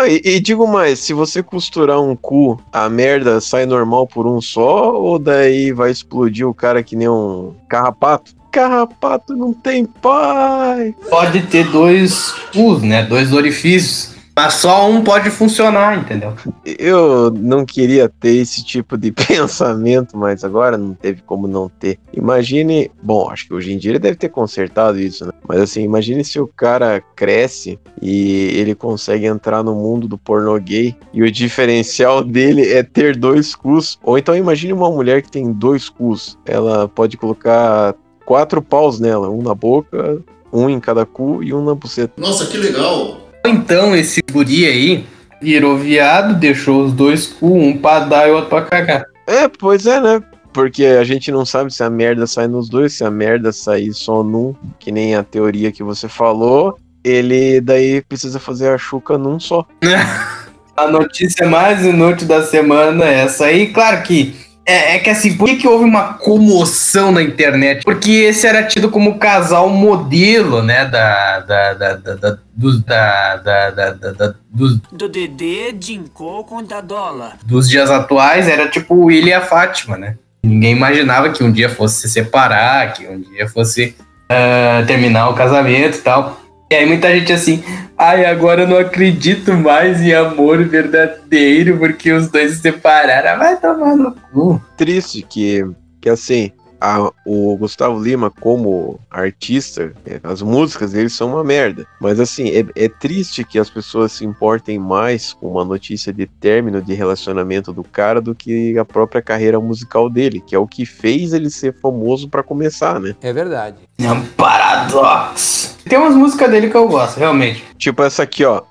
Não, 0.03 0.07
e, 0.07 0.21
e 0.23 0.39
digo 0.39 0.67
mais, 0.67 0.99
se 0.99 1.13
você 1.13 1.41
costurar 1.41 2.01
um 2.01 2.15
cu, 2.15 2.59
a 2.71 2.89
merda 2.89 3.39
sai 3.39 3.65
normal 3.65 4.05
por 4.05 4.27
um 4.27 4.41
só, 4.41 4.93
ou 4.93 5.17
daí 5.17 5.71
vai 5.71 5.91
explodir 5.91 6.47
o 6.47 6.53
cara 6.53 6.83
que 6.83 6.95
nem 6.95 7.07
um 7.07 7.53
carrapato? 7.69 8.35
Carrapato 8.51 9.35
não 9.35 9.53
tem 9.53 9.85
pai! 9.85 10.93
Pode 11.09 11.43
ter 11.43 11.69
dois 11.71 12.33
cus, 12.53 12.81
né? 12.81 13.03
Dois 13.03 13.31
orifícios. 13.33 14.12
Mas 14.35 14.55
só 14.55 14.89
um 14.89 15.03
pode 15.03 15.29
funcionar, 15.29 15.97
entendeu? 15.97 16.33
Eu 16.65 17.29
não 17.31 17.65
queria 17.65 18.09
ter 18.09 18.35
esse 18.35 18.63
tipo 18.63 18.97
de 18.97 19.11
pensamento, 19.13 20.17
mas 20.17 20.43
agora 20.43 20.77
não 20.77 20.93
teve 20.93 21.21
como 21.21 21.47
não 21.47 21.69
ter. 21.69 21.99
Imagine, 22.11 22.89
bom, 23.01 23.29
acho 23.29 23.47
que 23.47 23.53
hoje 23.53 23.73
em 23.73 23.77
dia 23.77 23.91
ele 23.91 23.99
deve 23.99 24.15
ter 24.15 24.29
consertado 24.29 24.99
isso, 24.99 25.25
né? 25.25 25.31
Mas 25.47 25.59
assim, 25.59 25.83
imagine 25.83 26.23
se 26.23 26.39
o 26.39 26.47
cara 26.47 27.01
cresce 27.15 27.79
e 28.01 28.47
ele 28.55 28.73
consegue 28.73 29.25
entrar 29.25 29.63
no 29.63 29.75
mundo 29.75 30.07
do 30.07 30.17
pornô 30.17 30.57
gay 30.57 30.95
e 31.13 31.21
o 31.21 31.31
diferencial 31.31 32.23
dele 32.23 32.71
é 32.71 32.81
ter 32.81 33.15
dois 33.15 33.53
cus. 33.53 33.99
Ou 34.03 34.17
então 34.17 34.35
imagine 34.35 34.73
uma 34.73 34.89
mulher 34.89 35.21
que 35.21 35.31
tem 35.31 35.51
dois 35.51 35.89
cus. 35.89 36.37
Ela 36.45 36.87
pode 36.87 37.17
colocar 37.17 37.93
quatro 38.25 38.61
paus 38.61 38.99
nela, 38.99 39.29
um 39.29 39.43
na 39.43 39.53
boca, 39.53 40.21
um 40.51 40.69
em 40.69 40.79
cada 40.79 41.05
cu 41.05 41.43
e 41.43 41.53
um 41.53 41.63
na 41.63 41.75
buceta. 41.75 42.13
Nossa, 42.17 42.47
que 42.47 42.57
legal! 42.57 43.22
Então 43.45 43.95
esse 43.95 44.21
guri 44.31 44.65
aí 44.65 45.05
virou 45.41 45.77
viado, 45.77 46.39
deixou 46.39 46.85
os 46.85 46.93
dois 46.93 47.27
cu, 47.27 47.53
um 47.53 47.77
pra 47.77 47.99
dar 47.99 48.27
e 48.27 48.31
outro 48.31 48.49
pra 48.49 48.61
cagar. 48.61 49.05
É, 49.27 49.47
pois 49.47 49.85
é, 49.85 49.99
né? 49.99 50.21
Porque 50.53 50.85
a 50.85 51.03
gente 51.03 51.31
não 51.31 51.45
sabe 51.45 51.73
se 51.73 51.83
a 51.83 51.89
merda 51.89 52.27
sai 52.27 52.47
nos 52.47 52.69
dois, 52.69 52.93
se 52.93 53.03
a 53.03 53.11
merda 53.11 53.51
sair 53.51 53.93
só 53.93 54.23
num, 54.23 54.55
que 54.79 54.91
nem 54.91 55.15
a 55.15 55.23
teoria 55.23 55.71
que 55.71 55.83
você 55.83 56.07
falou, 56.07 56.77
ele 57.03 57.59
daí 57.59 58.01
precisa 58.01 58.39
fazer 58.39 58.69
a 58.69 58.77
chuca 58.77 59.17
num 59.17 59.39
só. 59.39 59.65
A 60.75 60.87
notícia 60.87 61.47
mais 61.47 61.85
inútil 61.85 62.27
da 62.27 62.41
semana 62.41 63.05
é 63.05 63.19
essa 63.25 63.45
aí. 63.45 63.71
Claro 63.71 64.01
que 64.01 64.33
é, 64.65 64.95
é 64.95 64.99
que 64.99 65.09
assim, 65.09 65.35
por 65.35 65.47
que, 65.47 65.57
que 65.57 65.67
houve 65.67 65.83
uma 65.85 66.13
comoção 66.13 67.11
na 67.11 67.21
internet? 67.21 67.83
Porque 67.83 68.11
esse 68.11 68.47
era 68.47 68.63
tido 68.63 68.89
como 68.89 69.17
casal 69.19 69.69
modelo, 69.69 70.61
né? 70.63 70.85
Da. 70.85 71.39
da, 71.39 71.73
da, 71.73 71.93
da, 71.95 72.15
da 72.15 72.37
dos, 72.55 72.83
da, 72.83 73.35
da, 73.37 73.69
da, 73.71 73.91
da, 73.91 74.11
da- 74.11 74.35
dos, 74.49 74.79
Do 74.91 75.09
Dedê, 75.09 75.73
Jinkô 75.79 76.43
contra 76.43 76.81
dólar. 76.81 77.37
dos 77.43 77.67
dias 77.67 77.89
atuais, 77.89 78.47
era 78.47 78.67
tipo 78.69 78.93
o 78.93 79.05
William 79.05 79.29
e 79.31 79.33
a 79.33 79.41
Fátima, 79.41 79.97
né? 79.97 80.15
Ninguém 80.43 80.73
imaginava 80.75 81.29
que 81.31 81.43
um 81.43 81.51
dia 81.51 81.67
fosse 81.67 82.01
se 82.01 82.09
separar, 82.09 82.93
que 82.93 83.07
um 83.07 83.19
dia 83.19 83.47
fosse 83.49 83.95
ah, 84.29 84.83
terminar 84.85 85.29
o 85.29 85.33
casamento 85.33 85.97
e 85.97 86.01
tal. 86.01 86.39
E 86.71 86.75
aí 86.75 86.85
muita 86.85 87.09
gente 87.17 87.33
assim, 87.33 87.63
ai, 87.97 88.25
agora 88.25 88.63
eu 88.63 88.67
não 88.67 88.77
acredito 88.77 89.53
mais 89.53 90.01
em 90.01 90.13
amor 90.13 90.63
verdadeiro, 90.63 91.77
porque 91.77 92.11
os 92.11 92.29
dois 92.29 92.53
se 92.53 92.61
separaram. 92.61 93.39
Vai 93.39 93.57
tomar 93.57 93.95
no 93.95 94.15
cu. 94.31 94.61
Triste 94.77 95.21
que, 95.21 95.65
que 96.01 96.09
assim, 96.09 96.51
a- 96.83 97.09
o 97.25 97.55
Gustavo 97.55 97.97
Lima, 97.97 98.29
como 98.29 98.99
artista, 99.09 99.93
é, 100.05 100.19
as 100.21 100.41
músicas 100.41 100.91
dele 100.91 101.07
são 101.09 101.29
uma 101.29 101.43
merda. 101.43 101.87
Mas 102.01 102.19
assim, 102.19 102.49
é, 102.49 102.65
é 102.75 102.89
triste 102.89 103.45
que 103.45 103.57
as 103.57 103.69
pessoas 103.69 104.11
se 104.11 104.25
importem 104.25 104.77
mais 104.77 105.31
com 105.31 105.47
uma 105.51 105.63
notícia 105.63 106.11
de 106.11 106.27
término 106.27 106.81
de 106.81 106.93
relacionamento 106.93 107.71
do 107.71 107.83
cara 107.85 108.19
do 108.19 108.35
que 108.35 108.77
a 108.77 108.83
própria 108.83 109.21
carreira 109.21 109.59
musical 109.61 110.09
dele, 110.09 110.43
que 110.45 110.53
é 110.53 110.59
o 110.59 110.67
que 110.67 110.85
fez 110.85 111.31
ele 111.31 111.49
ser 111.49 111.73
famoso 111.79 112.27
pra 112.27 112.43
começar, 112.43 112.99
né? 112.99 113.15
É 113.21 113.31
verdade. 113.31 113.77
É 113.97 114.11
um 114.11 114.25
paradoxo. 114.25 115.77
Tem 115.87 115.97
umas 115.97 116.15
músicas 116.15 116.51
dele 116.51 116.69
que 116.69 116.75
eu 116.75 116.87
gosto, 116.89 117.17
realmente. 117.17 117.63
Tipo 117.77 118.03
essa 118.03 118.23
aqui, 118.23 118.43
ó. 118.43 118.61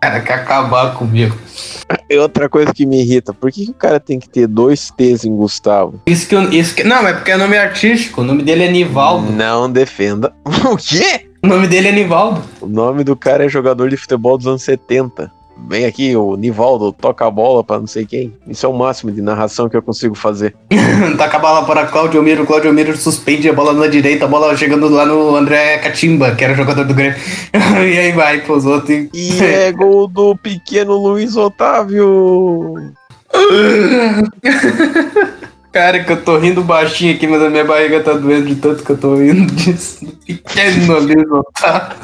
Cara, 0.00 0.20
quer 0.20 0.34
acabar 0.34 0.94
comigo. 0.94 1.36
É 2.08 2.20
outra 2.20 2.48
coisa 2.48 2.72
que 2.72 2.86
me 2.86 3.00
irrita. 3.02 3.32
Por 3.32 3.50
que, 3.50 3.64
que 3.64 3.70
o 3.70 3.74
cara 3.74 3.98
tem 3.98 4.18
que 4.18 4.28
ter 4.28 4.46
dois 4.46 4.90
T's 4.90 5.24
em 5.24 5.34
Gustavo? 5.34 6.00
Isso 6.06 6.28
que 6.28 6.34
eu, 6.34 6.50
isso 6.50 6.74
que, 6.74 6.84
não, 6.84 7.06
é 7.06 7.12
porque 7.12 7.32
é 7.32 7.36
nome 7.36 7.56
artístico. 7.56 8.20
O 8.20 8.24
nome 8.24 8.42
dele 8.42 8.64
é 8.64 8.70
Nivaldo. 8.70 9.32
Não 9.32 9.70
defenda. 9.70 10.32
o 10.44 10.76
quê? 10.76 11.26
O 11.42 11.48
nome 11.48 11.66
dele 11.66 11.88
é 11.88 11.92
Nivaldo. 11.92 12.42
O 12.60 12.66
nome 12.66 13.04
do 13.04 13.16
cara 13.16 13.44
é 13.44 13.48
jogador 13.48 13.88
de 13.88 13.96
futebol 13.96 14.36
dos 14.38 14.46
anos 14.46 14.62
70. 14.62 15.32
Vem 15.68 15.84
aqui, 15.86 16.14
o 16.14 16.36
Nivaldo 16.36 16.92
toca 16.92 17.26
a 17.26 17.30
bola 17.30 17.64
pra 17.64 17.78
não 17.78 17.86
sei 17.86 18.04
quem. 18.06 18.32
Isso 18.46 18.66
é 18.66 18.68
o 18.68 18.74
máximo 18.74 19.10
de 19.10 19.20
narração 19.22 19.68
que 19.68 19.76
eu 19.76 19.82
consigo 19.82 20.14
fazer. 20.14 20.54
Taca 21.18 21.38
a 21.38 21.40
bola 21.40 21.64
para 21.64 21.86
Claudio 21.86 22.22
Miro, 22.22 22.46
Claudio 22.46 22.72
Miro 22.72 22.96
suspende 22.96 23.48
a 23.48 23.52
bola 23.52 23.72
na 23.72 23.86
direita, 23.88 24.26
a 24.26 24.28
bola 24.28 24.56
chegando 24.56 24.88
lá 24.88 25.04
no 25.06 25.34
André 25.34 25.78
Catimba, 25.78 26.32
que 26.34 26.44
era 26.44 26.54
jogador 26.54 26.84
do 26.84 26.94
Grêmio. 26.94 27.16
e 27.52 27.98
aí 27.98 28.12
vai 28.12 28.42
pros 28.42 28.64
outros. 28.66 28.90
e- 28.90 29.10
E 29.14 29.42
é 29.42 29.72
gol 29.72 30.06
do 30.06 30.36
pequeno 30.36 30.94
Luiz 30.96 31.36
Otávio. 31.36 32.74
Cara, 35.76 36.02
que 36.02 36.10
eu 36.10 36.24
tô 36.24 36.38
rindo 36.38 36.64
baixinho 36.64 37.14
aqui, 37.14 37.26
mas 37.26 37.42
a 37.42 37.50
minha 37.50 37.62
barriga 37.62 38.02
tá 38.02 38.14
doendo 38.14 38.46
de 38.46 38.54
tanto 38.54 38.82
que 38.82 38.92
eu 38.92 38.96
tô 38.96 39.16
rindo 39.16 39.44
disso. 39.54 40.06
Pequeno 40.24 41.00
Luiz 41.00 41.30
Otávio. 41.30 41.96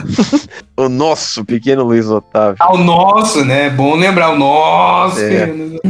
O 0.76 0.88
nosso 0.90 1.42
pequeno 1.42 1.82
Luiz 1.82 2.06
Otávio. 2.06 2.56
Ah, 2.60 2.74
o 2.74 2.76
nosso, 2.76 3.42
né? 3.46 3.68
É 3.68 3.70
bom 3.70 3.96
lembrar 3.96 4.28
o 4.28 4.38
nosso. 4.38 5.20
É. 5.20 5.46
querido. 5.46 5.80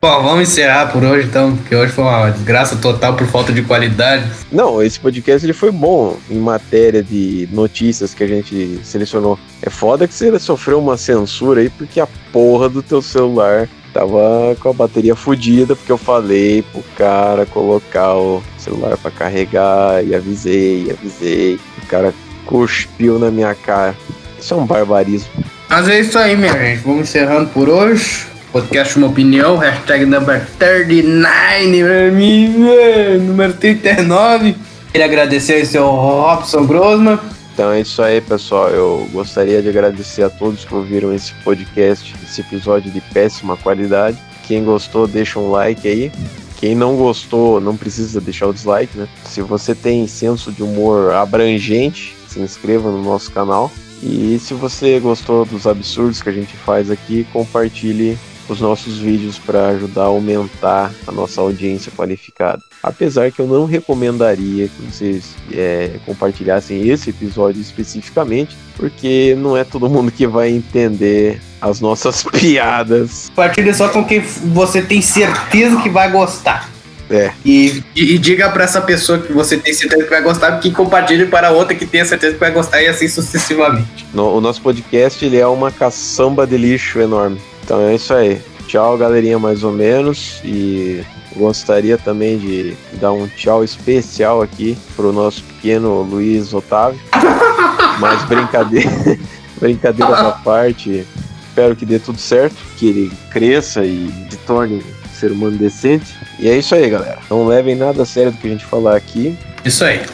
Bom, 0.00 0.22
vamos 0.22 0.48
encerrar 0.48 0.92
por 0.92 1.02
hoje 1.02 1.26
então, 1.26 1.56
porque 1.56 1.74
hoje 1.74 1.92
foi 1.92 2.04
uma 2.04 2.30
desgraça 2.30 2.76
total 2.76 3.16
por 3.16 3.26
falta 3.26 3.52
de 3.52 3.62
qualidade. 3.62 4.30
Não, 4.52 4.80
esse 4.80 5.00
podcast 5.00 5.44
ele 5.44 5.52
foi 5.52 5.72
bom 5.72 6.16
em 6.30 6.38
matéria 6.38 7.02
de 7.02 7.48
notícias 7.50 8.14
que 8.14 8.22
a 8.22 8.26
gente 8.28 8.78
selecionou. 8.84 9.36
É 9.60 9.68
foda 9.68 10.06
que 10.06 10.14
você 10.14 10.38
sofreu 10.38 10.78
uma 10.78 10.96
censura 10.96 11.62
aí 11.62 11.68
porque 11.68 11.98
a 11.98 12.06
porra 12.32 12.68
do 12.68 12.80
teu 12.80 13.02
celular 13.02 13.68
tava 13.92 14.56
com 14.60 14.68
a 14.68 14.72
bateria 14.72 15.16
fodida, 15.16 15.74
porque 15.74 15.90
eu 15.90 15.98
falei 15.98 16.62
pro 16.62 16.84
cara 16.96 17.44
colocar 17.44 18.14
o 18.14 18.40
celular 18.56 18.96
para 18.98 19.10
carregar 19.10 20.04
e 20.06 20.14
avisei, 20.14 20.92
avisei. 20.92 21.58
O 21.82 21.86
cara 21.88 22.14
cuspiu 22.46 23.18
na 23.18 23.32
minha 23.32 23.52
cara. 23.52 23.96
Isso 24.38 24.54
é 24.54 24.56
um 24.56 24.64
barbarismo. 24.64 25.28
Mas 25.68 25.88
é 25.88 25.98
isso 25.98 26.16
aí, 26.16 26.36
minha 26.36 26.52
gente. 26.52 26.84
Vamos 26.84 27.00
encerrando 27.00 27.50
por 27.50 27.68
hoje. 27.68 28.37
Podcast 28.52 28.96
Uma 28.96 29.08
Opinião, 29.08 29.58
hashtag 29.58 30.06
number 30.06 30.46
39 30.58 31.84
pra 31.84 32.10
mim, 32.10 32.64
velho. 32.64 33.22
Número 33.22 33.52
39. 33.52 34.56
Queria 34.90 35.04
agradecer 35.04 35.54
aí 35.54 35.66
seu 35.66 35.86
Robson 35.86 36.64
Grossman. 36.66 37.18
Então 37.52 37.70
é 37.72 37.80
isso 37.80 38.00
aí, 38.00 38.22
pessoal. 38.22 38.70
Eu 38.70 39.06
gostaria 39.12 39.60
de 39.60 39.68
agradecer 39.68 40.22
a 40.22 40.30
todos 40.30 40.64
que 40.64 40.74
ouviram 40.74 41.12
esse 41.12 41.34
podcast, 41.44 42.14
esse 42.22 42.40
episódio 42.40 42.90
de 42.90 43.00
péssima 43.00 43.56
qualidade. 43.56 44.16
Quem 44.46 44.64
gostou, 44.64 45.06
deixa 45.06 45.38
um 45.38 45.50
like 45.50 45.86
aí. 45.86 46.10
Quem 46.56 46.74
não 46.74 46.96
gostou, 46.96 47.60
não 47.60 47.76
precisa 47.76 48.18
deixar 48.18 48.46
o 48.46 48.54
dislike, 48.54 48.96
né? 48.96 49.06
Se 49.24 49.42
você 49.42 49.74
tem 49.74 50.06
senso 50.06 50.50
de 50.50 50.62
humor 50.62 51.12
abrangente, 51.12 52.16
se 52.26 52.40
inscreva 52.40 52.90
no 52.90 53.02
nosso 53.02 53.30
canal. 53.30 53.70
E 54.02 54.38
se 54.40 54.54
você 54.54 54.98
gostou 55.00 55.44
dos 55.44 55.66
absurdos 55.66 56.22
que 56.22 56.28
a 56.30 56.32
gente 56.32 56.56
faz 56.56 56.90
aqui, 56.90 57.26
compartilhe 57.32 58.16
os 58.52 58.60
nossos 58.60 58.98
vídeos 58.98 59.38
para 59.38 59.68
ajudar 59.68 60.02
a 60.02 60.06
aumentar 60.06 60.92
a 61.06 61.12
nossa 61.12 61.40
audiência 61.40 61.92
qualificada. 61.96 62.62
Apesar 62.82 63.30
que 63.30 63.40
eu 63.40 63.46
não 63.46 63.64
recomendaria 63.64 64.68
que 64.68 64.82
vocês 64.82 65.34
é, 65.52 65.98
compartilhassem 66.06 66.88
esse 66.88 67.10
episódio 67.10 67.60
especificamente, 67.60 68.56
porque 68.76 69.36
não 69.38 69.56
é 69.56 69.64
todo 69.64 69.88
mundo 69.88 70.10
que 70.10 70.26
vai 70.26 70.50
entender 70.50 71.40
as 71.60 71.80
nossas 71.80 72.22
piadas. 72.32 73.28
Compartilhe 73.28 73.74
só 73.74 73.88
com 73.88 74.04
quem 74.04 74.20
você 74.20 74.80
tem 74.80 75.02
certeza 75.02 75.80
que 75.82 75.88
vai 75.88 76.10
gostar. 76.10 76.70
É. 77.10 77.32
E, 77.44 77.82
e, 77.96 78.14
e 78.14 78.18
diga 78.18 78.50
para 78.50 78.64
essa 78.64 78.80
pessoa 78.80 79.18
que 79.18 79.32
você 79.32 79.56
tem 79.56 79.72
certeza 79.72 80.04
que 80.04 80.10
vai 80.10 80.22
gostar, 80.22 80.58
que 80.58 80.70
compartilhe 80.70 81.26
para 81.26 81.50
outra 81.50 81.74
que 81.74 81.86
tenha 81.86 82.04
certeza 82.04 82.34
que 82.34 82.40
vai 82.40 82.50
gostar 82.50 82.82
e 82.82 82.86
assim 82.86 83.08
sucessivamente. 83.08 84.06
No, 84.12 84.36
o 84.36 84.40
nosso 84.40 84.60
podcast 84.60 85.24
ele 85.24 85.38
é 85.38 85.46
uma 85.46 85.70
caçamba 85.70 86.46
de 86.46 86.56
lixo 86.56 87.00
enorme. 87.00 87.40
Então 87.68 87.86
é 87.86 87.96
isso 87.96 88.14
aí. 88.14 88.40
Tchau, 88.66 88.96
galerinha, 88.96 89.38
mais 89.38 89.62
ou 89.62 89.70
menos. 89.70 90.40
E 90.42 91.04
gostaria 91.36 91.98
também 91.98 92.38
de 92.38 92.74
dar 92.94 93.12
um 93.12 93.28
tchau 93.28 93.62
especial 93.62 94.40
aqui 94.40 94.74
pro 94.96 95.12
nosso 95.12 95.42
pequeno 95.42 96.00
Luiz 96.00 96.54
Otávio. 96.54 96.98
Mas 98.00 98.24
brincadeira, 98.24 98.90
brincadeira 99.60 100.18
à 100.18 100.32
parte, 100.32 101.06
espero 101.46 101.76
que 101.76 101.84
dê 101.84 101.98
tudo 101.98 102.18
certo, 102.18 102.56
que 102.78 102.88
ele 102.88 103.12
cresça 103.30 103.84
e 103.84 104.10
se 104.30 104.38
torne 104.46 104.76
um 104.76 105.18
ser 105.18 105.30
humano 105.30 105.58
decente. 105.58 106.16
E 106.38 106.48
é 106.48 106.56
isso 106.56 106.74
aí, 106.74 106.88
galera. 106.88 107.18
Não 107.28 107.46
levem 107.46 107.74
nada 107.74 108.02
a 108.02 108.06
sério 108.06 108.32
do 108.32 108.38
que 108.38 108.46
a 108.46 108.50
gente 108.50 108.64
falar 108.64 108.96
aqui. 108.96 109.36
Isso 109.62 109.84
aí. 109.84 110.06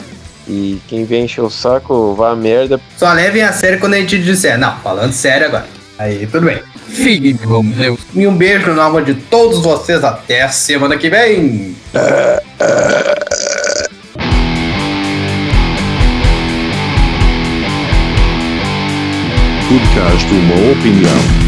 E 0.45 0.81
quem 0.89 1.05
vem 1.05 1.23
encher 1.23 1.41
o 1.41 1.49
saco, 1.49 2.13
vá 2.15 2.31
a 2.31 2.35
merda. 2.35 2.81
Só 2.97 3.13
levem 3.13 3.43
a 3.43 3.53
sério 3.53 3.79
quando 3.79 3.93
a 3.93 3.97
gente 3.97 4.21
disser. 4.21 4.59
Não, 4.59 4.77
falando 4.79 5.13
sério 5.13 5.47
agora. 5.47 5.67
Aí, 5.97 6.27
tudo 6.27 6.47
bem. 6.47 6.61
Fique 6.87 7.33
com 7.33 7.63
Deus. 7.65 7.99
E 8.13 8.27
um 8.27 8.35
beijo 8.35 8.71
no 8.71 8.81
alma 8.81 9.01
de 9.01 9.13
todos 9.13 9.59
vocês. 9.61 10.03
Até 10.03 10.43
a 10.43 10.49
semana 10.49 10.97
que 10.97 11.09
vem. 11.09 11.75
Podcast 19.67 20.25
Uma 20.31 20.71
Opinião. 20.71 21.44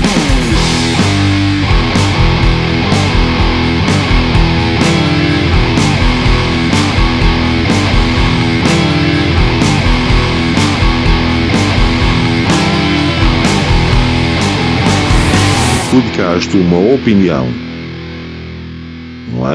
Podcast 15.98 16.56
Uma 16.56 16.78
Opinião. 16.94 17.48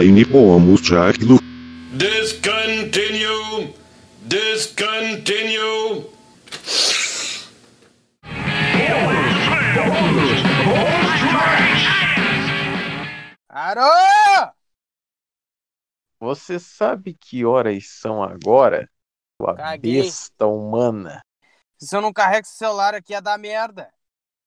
Line 0.00 0.24
como 0.24 0.76
Charlo. 0.76 1.38
Discontinue! 1.92 3.72
Discontinue! 4.22 6.10
Arô! 13.48 14.52
Você 16.18 16.58
sabe 16.58 17.14
que 17.14 17.44
horas 17.44 17.86
são 17.86 18.20
agora? 18.20 18.90
Sua 19.40 19.54
Caguei. 19.54 20.02
besta 20.02 20.46
humana. 20.46 21.22
Se 21.78 21.94
eu 21.94 22.00
não 22.00 22.12
carrego 22.12 22.48
esse 22.48 22.56
celular 22.56 22.96
aqui, 22.96 23.12
ia 23.12 23.22
dar 23.22 23.38
merda. 23.38 23.92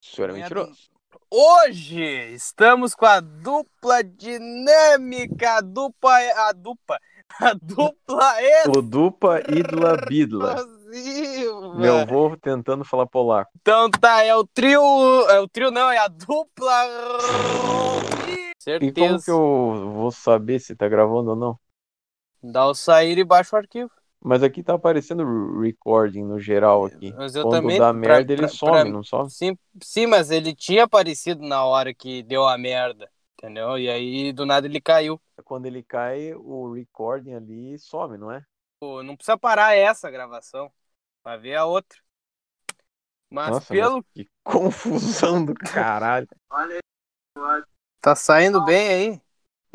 O 0.03 0.05
senhor 0.05 0.31
é 0.31 0.33
mentiroso. 0.33 0.93
Hoje 1.29 2.33
estamos 2.33 2.95
com 2.95 3.05
a 3.05 3.19
dupla 3.19 4.03
dinâmica, 4.03 5.57
a 5.57 5.61
dupla, 5.61 6.17
a 6.35 6.51
dupla, 6.51 6.99
a 7.39 7.53
dupla 7.53 8.33
O 8.67 8.81
Dupa 8.81 9.39
Idla 9.49 9.97
Bidla. 10.07 10.55
Meu 11.75 11.99
avô 11.99 12.37
tentando 12.37 12.85
falar 12.85 13.05
polaco. 13.05 13.51
Então 13.61 13.89
tá, 13.89 14.23
é 14.23 14.35
o 14.35 14.45
trio, 14.45 14.81
é 15.29 15.39
o 15.39 15.47
trio 15.47 15.71
não, 15.71 15.91
é 15.91 15.97
a 15.97 16.07
dupla. 16.07 16.71
E 18.25 18.53
como 18.55 18.57
Certeza. 18.59 19.25
que 19.25 19.31
eu 19.31 19.91
vou 19.93 20.11
saber 20.11 20.59
se 20.59 20.75
tá 20.75 20.87
gravando 20.87 21.31
ou 21.31 21.35
não? 21.35 21.59
Dá 22.41 22.65
o 22.65 22.73
sair 22.73 23.17
e 23.17 23.23
baixa 23.23 23.55
o 23.55 23.59
arquivo. 23.59 23.91
Mas 24.21 24.41
aqui 24.41 24.63
tá 24.63 24.73
aparecendo 24.73 25.59
recording 25.59 26.23
no 26.23 26.39
geral 26.39 26.85
aqui. 26.85 27.13
Mas 27.13 27.35
eu 27.35 27.43
Quando 27.43 27.63
também. 27.63 27.79
dá 27.79 27.91
pra- 27.91 27.93
merda, 27.93 28.33
ele 28.33 28.41
pra- 28.41 28.49
some, 28.49 28.71
pra- 28.71 28.85
não 28.85 29.03
some? 29.03 29.29
Sim, 29.29 29.57
sim, 29.81 30.07
mas 30.07 30.31
ele 30.31 30.55
tinha 30.55 30.83
aparecido 30.85 31.41
na 31.45 31.63
hora 31.63 31.93
que 31.93 32.23
deu 32.23 32.47
a 32.47 32.57
merda, 32.57 33.09
entendeu? 33.37 33.77
E 33.77 33.89
aí 33.89 34.33
do 34.33 34.45
nada 34.45 34.65
ele 34.67 34.81
caiu. 34.81 35.21
Quando 35.43 35.65
ele 35.67 35.83
cai, 35.83 36.33
o 36.33 36.73
recording 36.73 37.33
ali 37.33 37.77
some, 37.77 38.17
não 38.17 38.31
é? 38.31 38.43
Pô, 38.79 39.03
não 39.03 39.15
precisa 39.15 39.37
parar 39.37 39.75
essa 39.75 40.09
gravação. 40.09 40.71
Vai 41.23 41.37
ver 41.37 41.55
a 41.55 41.65
outra. 41.65 41.99
Mas 43.29 43.49
Nossa, 43.51 43.73
pelo. 43.73 43.95
mas 43.97 44.05
que 44.13 44.29
confusão 44.43 45.43
do 45.45 45.53
caralho. 45.53 46.27
Olha 46.49 46.75
aí. 46.75 46.81
Tá 48.01 48.15
saindo 48.15 48.63
bem 48.63 48.87
aí? 48.87 49.21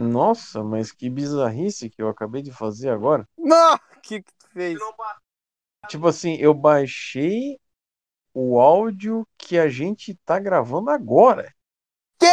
Nossa, 0.01 0.65
mas 0.65 0.91
que 0.93 1.11
bizarrice 1.11 1.91
que 1.91 2.01
eu 2.01 2.09
acabei 2.09 2.41
de 2.43 2.51
fazer 2.51 2.89
agora. 2.89 3.29
Não! 3.37 3.75
O 3.75 3.79
que, 4.03 4.23
que 4.23 4.33
tu 4.35 4.49
fez? 4.51 4.79
Tipo 5.89 6.09
assim, 6.09 6.37
eu 6.37 6.55
baixei 6.55 7.59
o 8.33 8.59
áudio 8.61 9.27
que 9.37 9.59
a 9.59 9.69
gente 9.69 10.15
tá 10.25 10.39
gravando 10.39 10.91
agora. 10.91 11.53
Que? 12.19 12.27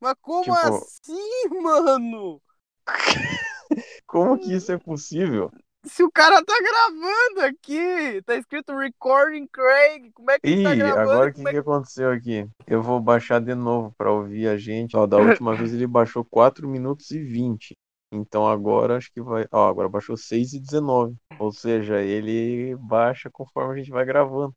Mas 0.00 0.14
como 0.20 0.44
Tipo- 0.44 0.56
assim, 0.56 1.48
mano? 1.62 2.40
Como 4.06 4.38
que 4.38 4.52
isso 4.52 4.72
é 4.72 4.78
possível? 4.78 5.52
Se 5.84 6.02
o 6.02 6.10
cara 6.10 6.44
tá 6.44 6.52
gravando 6.60 7.40
aqui, 7.40 8.22
tá 8.22 8.34
escrito 8.36 8.76
Recording 8.76 9.46
Craig, 9.46 10.10
como 10.12 10.30
é 10.30 10.38
que 10.38 10.50
ele 10.50 10.58
Ih, 10.60 10.62
tá 10.62 10.74
gravando? 10.74 11.10
agora 11.10 11.30
o 11.30 11.32
que, 11.32 11.36
Como 11.36 11.48
é 11.48 11.52
que 11.52 11.58
aconteceu 11.58 12.10
aqui? 12.10 12.46
Eu 12.66 12.82
vou 12.82 13.00
baixar 13.00 13.40
de 13.40 13.54
novo 13.54 13.92
pra 13.96 14.10
ouvir 14.12 14.48
a 14.48 14.56
gente. 14.56 14.96
Ó, 14.96 15.06
da 15.06 15.16
última 15.18 15.54
vez 15.54 15.72
ele 15.72 15.86
baixou 15.86 16.24
4 16.24 16.68
minutos 16.68 17.10
e 17.10 17.22
20. 17.22 17.76
Então 18.12 18.46
agora 18.46 18.96
acho 18.96 19.10
que 19.12 19.20
vai. 19.22 19.46
Ó, 19.52 19.68
agora 19.68 19.88
baixou 19.88 20.16
6 20.16 20.52
e 20.52 20.60
19. 20.60 21.16
Ou 21.38 21.52
seja, 21.52 22.00
ele 22.02 22.76
baixa 22.76 23.30
conforme 23.30 23.74
a 23.74 23.76
gente 23.78 23.90
vai 23.90 24.04
gravando. 24.04 24.54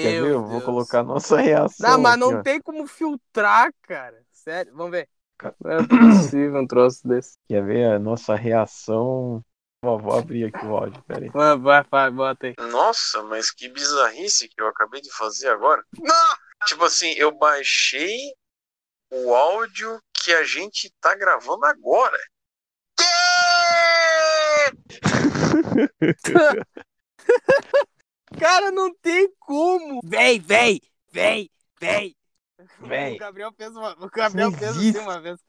Quer 0.00 0.12
Meu 0.12 0.22
ver? 0.22 0.32
Eu 0.32 0.44
vou 0.46 0.60
colocar 0.62 1.00
a 1.00 1.04
nossa 1.04 1.36
reação. 1.40 1.90
Não, 1.90 1.98
mas 1.98 2.12
aqui, 2.14 2.20
não 2.20 2.36
ó. 2.36 2.42
tem 2.42 2.60
como 2.60 2.86
filtrar, 2.86 3.72
cara. 3.82 4.24
Sério, 4.32 4.74
vamos 4.74 4.92
ver. 4.92 5.08
Não 5.60 5.70
é 5.72 5.86
possível 5.86 6.60
um 6.60 6.66
troço 6.66 7.06
desse. 7.06 7.36
Quer 7.48 7.64
ver 7.64 7.86
a 7.92 7.98
nossa 7.98 8.34
reação? 8.34 9.42
Ó, 9.82 9.96
vou 9.96 10.18
abrir 10.18 10.44
aqui 10.44 10.66
o 10.66 10.76
áudio, 10.76 11.02
peraí. 11.04 11.30
Vai, 11.30 11.56
vai, 11.56 11.82
vai, 11.90 12.10
bota 12.10 12.48
aí. 12.48 12.54
Nossa, 12.70 13.22
mas 13.22 13.50
que 13.50 13.66
bizarrice 13.68 14.46
que 14.46 14.60
eu 14.60 14.68
acabei 14.68 15.00
de 15.00 15.10
fazer 15.10 15.48
agora. 15.48 15.82
Não! 15.98 16.36
Tipo 16.66 16.84
assim, 16.84 17.12
eu 17.12 17.32
baixei 17.32 18.34
o 19.10 19.34
áudio 19.34 19.98
que 20.12 20.30
a 20.32 20.44
gente 20.44 20.92
tá 21.00 21.14
gravando 21.14 21.64
agora. 21.64 22.18
Cara, 28.38 28.70
não 28.70 28.94
tem 28.96 29.32
como. 29.38 30.02
Vem, 30.04 30.38
vem, 30.40 30.82
vem, 31.10 31.50
vem. 31.80 32.14
Véi. 32.80 33.14
O 33.14 33.18
Gabriel 33.18 33.52
fez 33.56 33.70
uma, 33.70 33.92
o 33.92 34.10
Gabriel 34.10 34.52
fez 34.52 34.76
assim 34.76 34.98
uma 34.98 35.18
vez. 35.20 35.40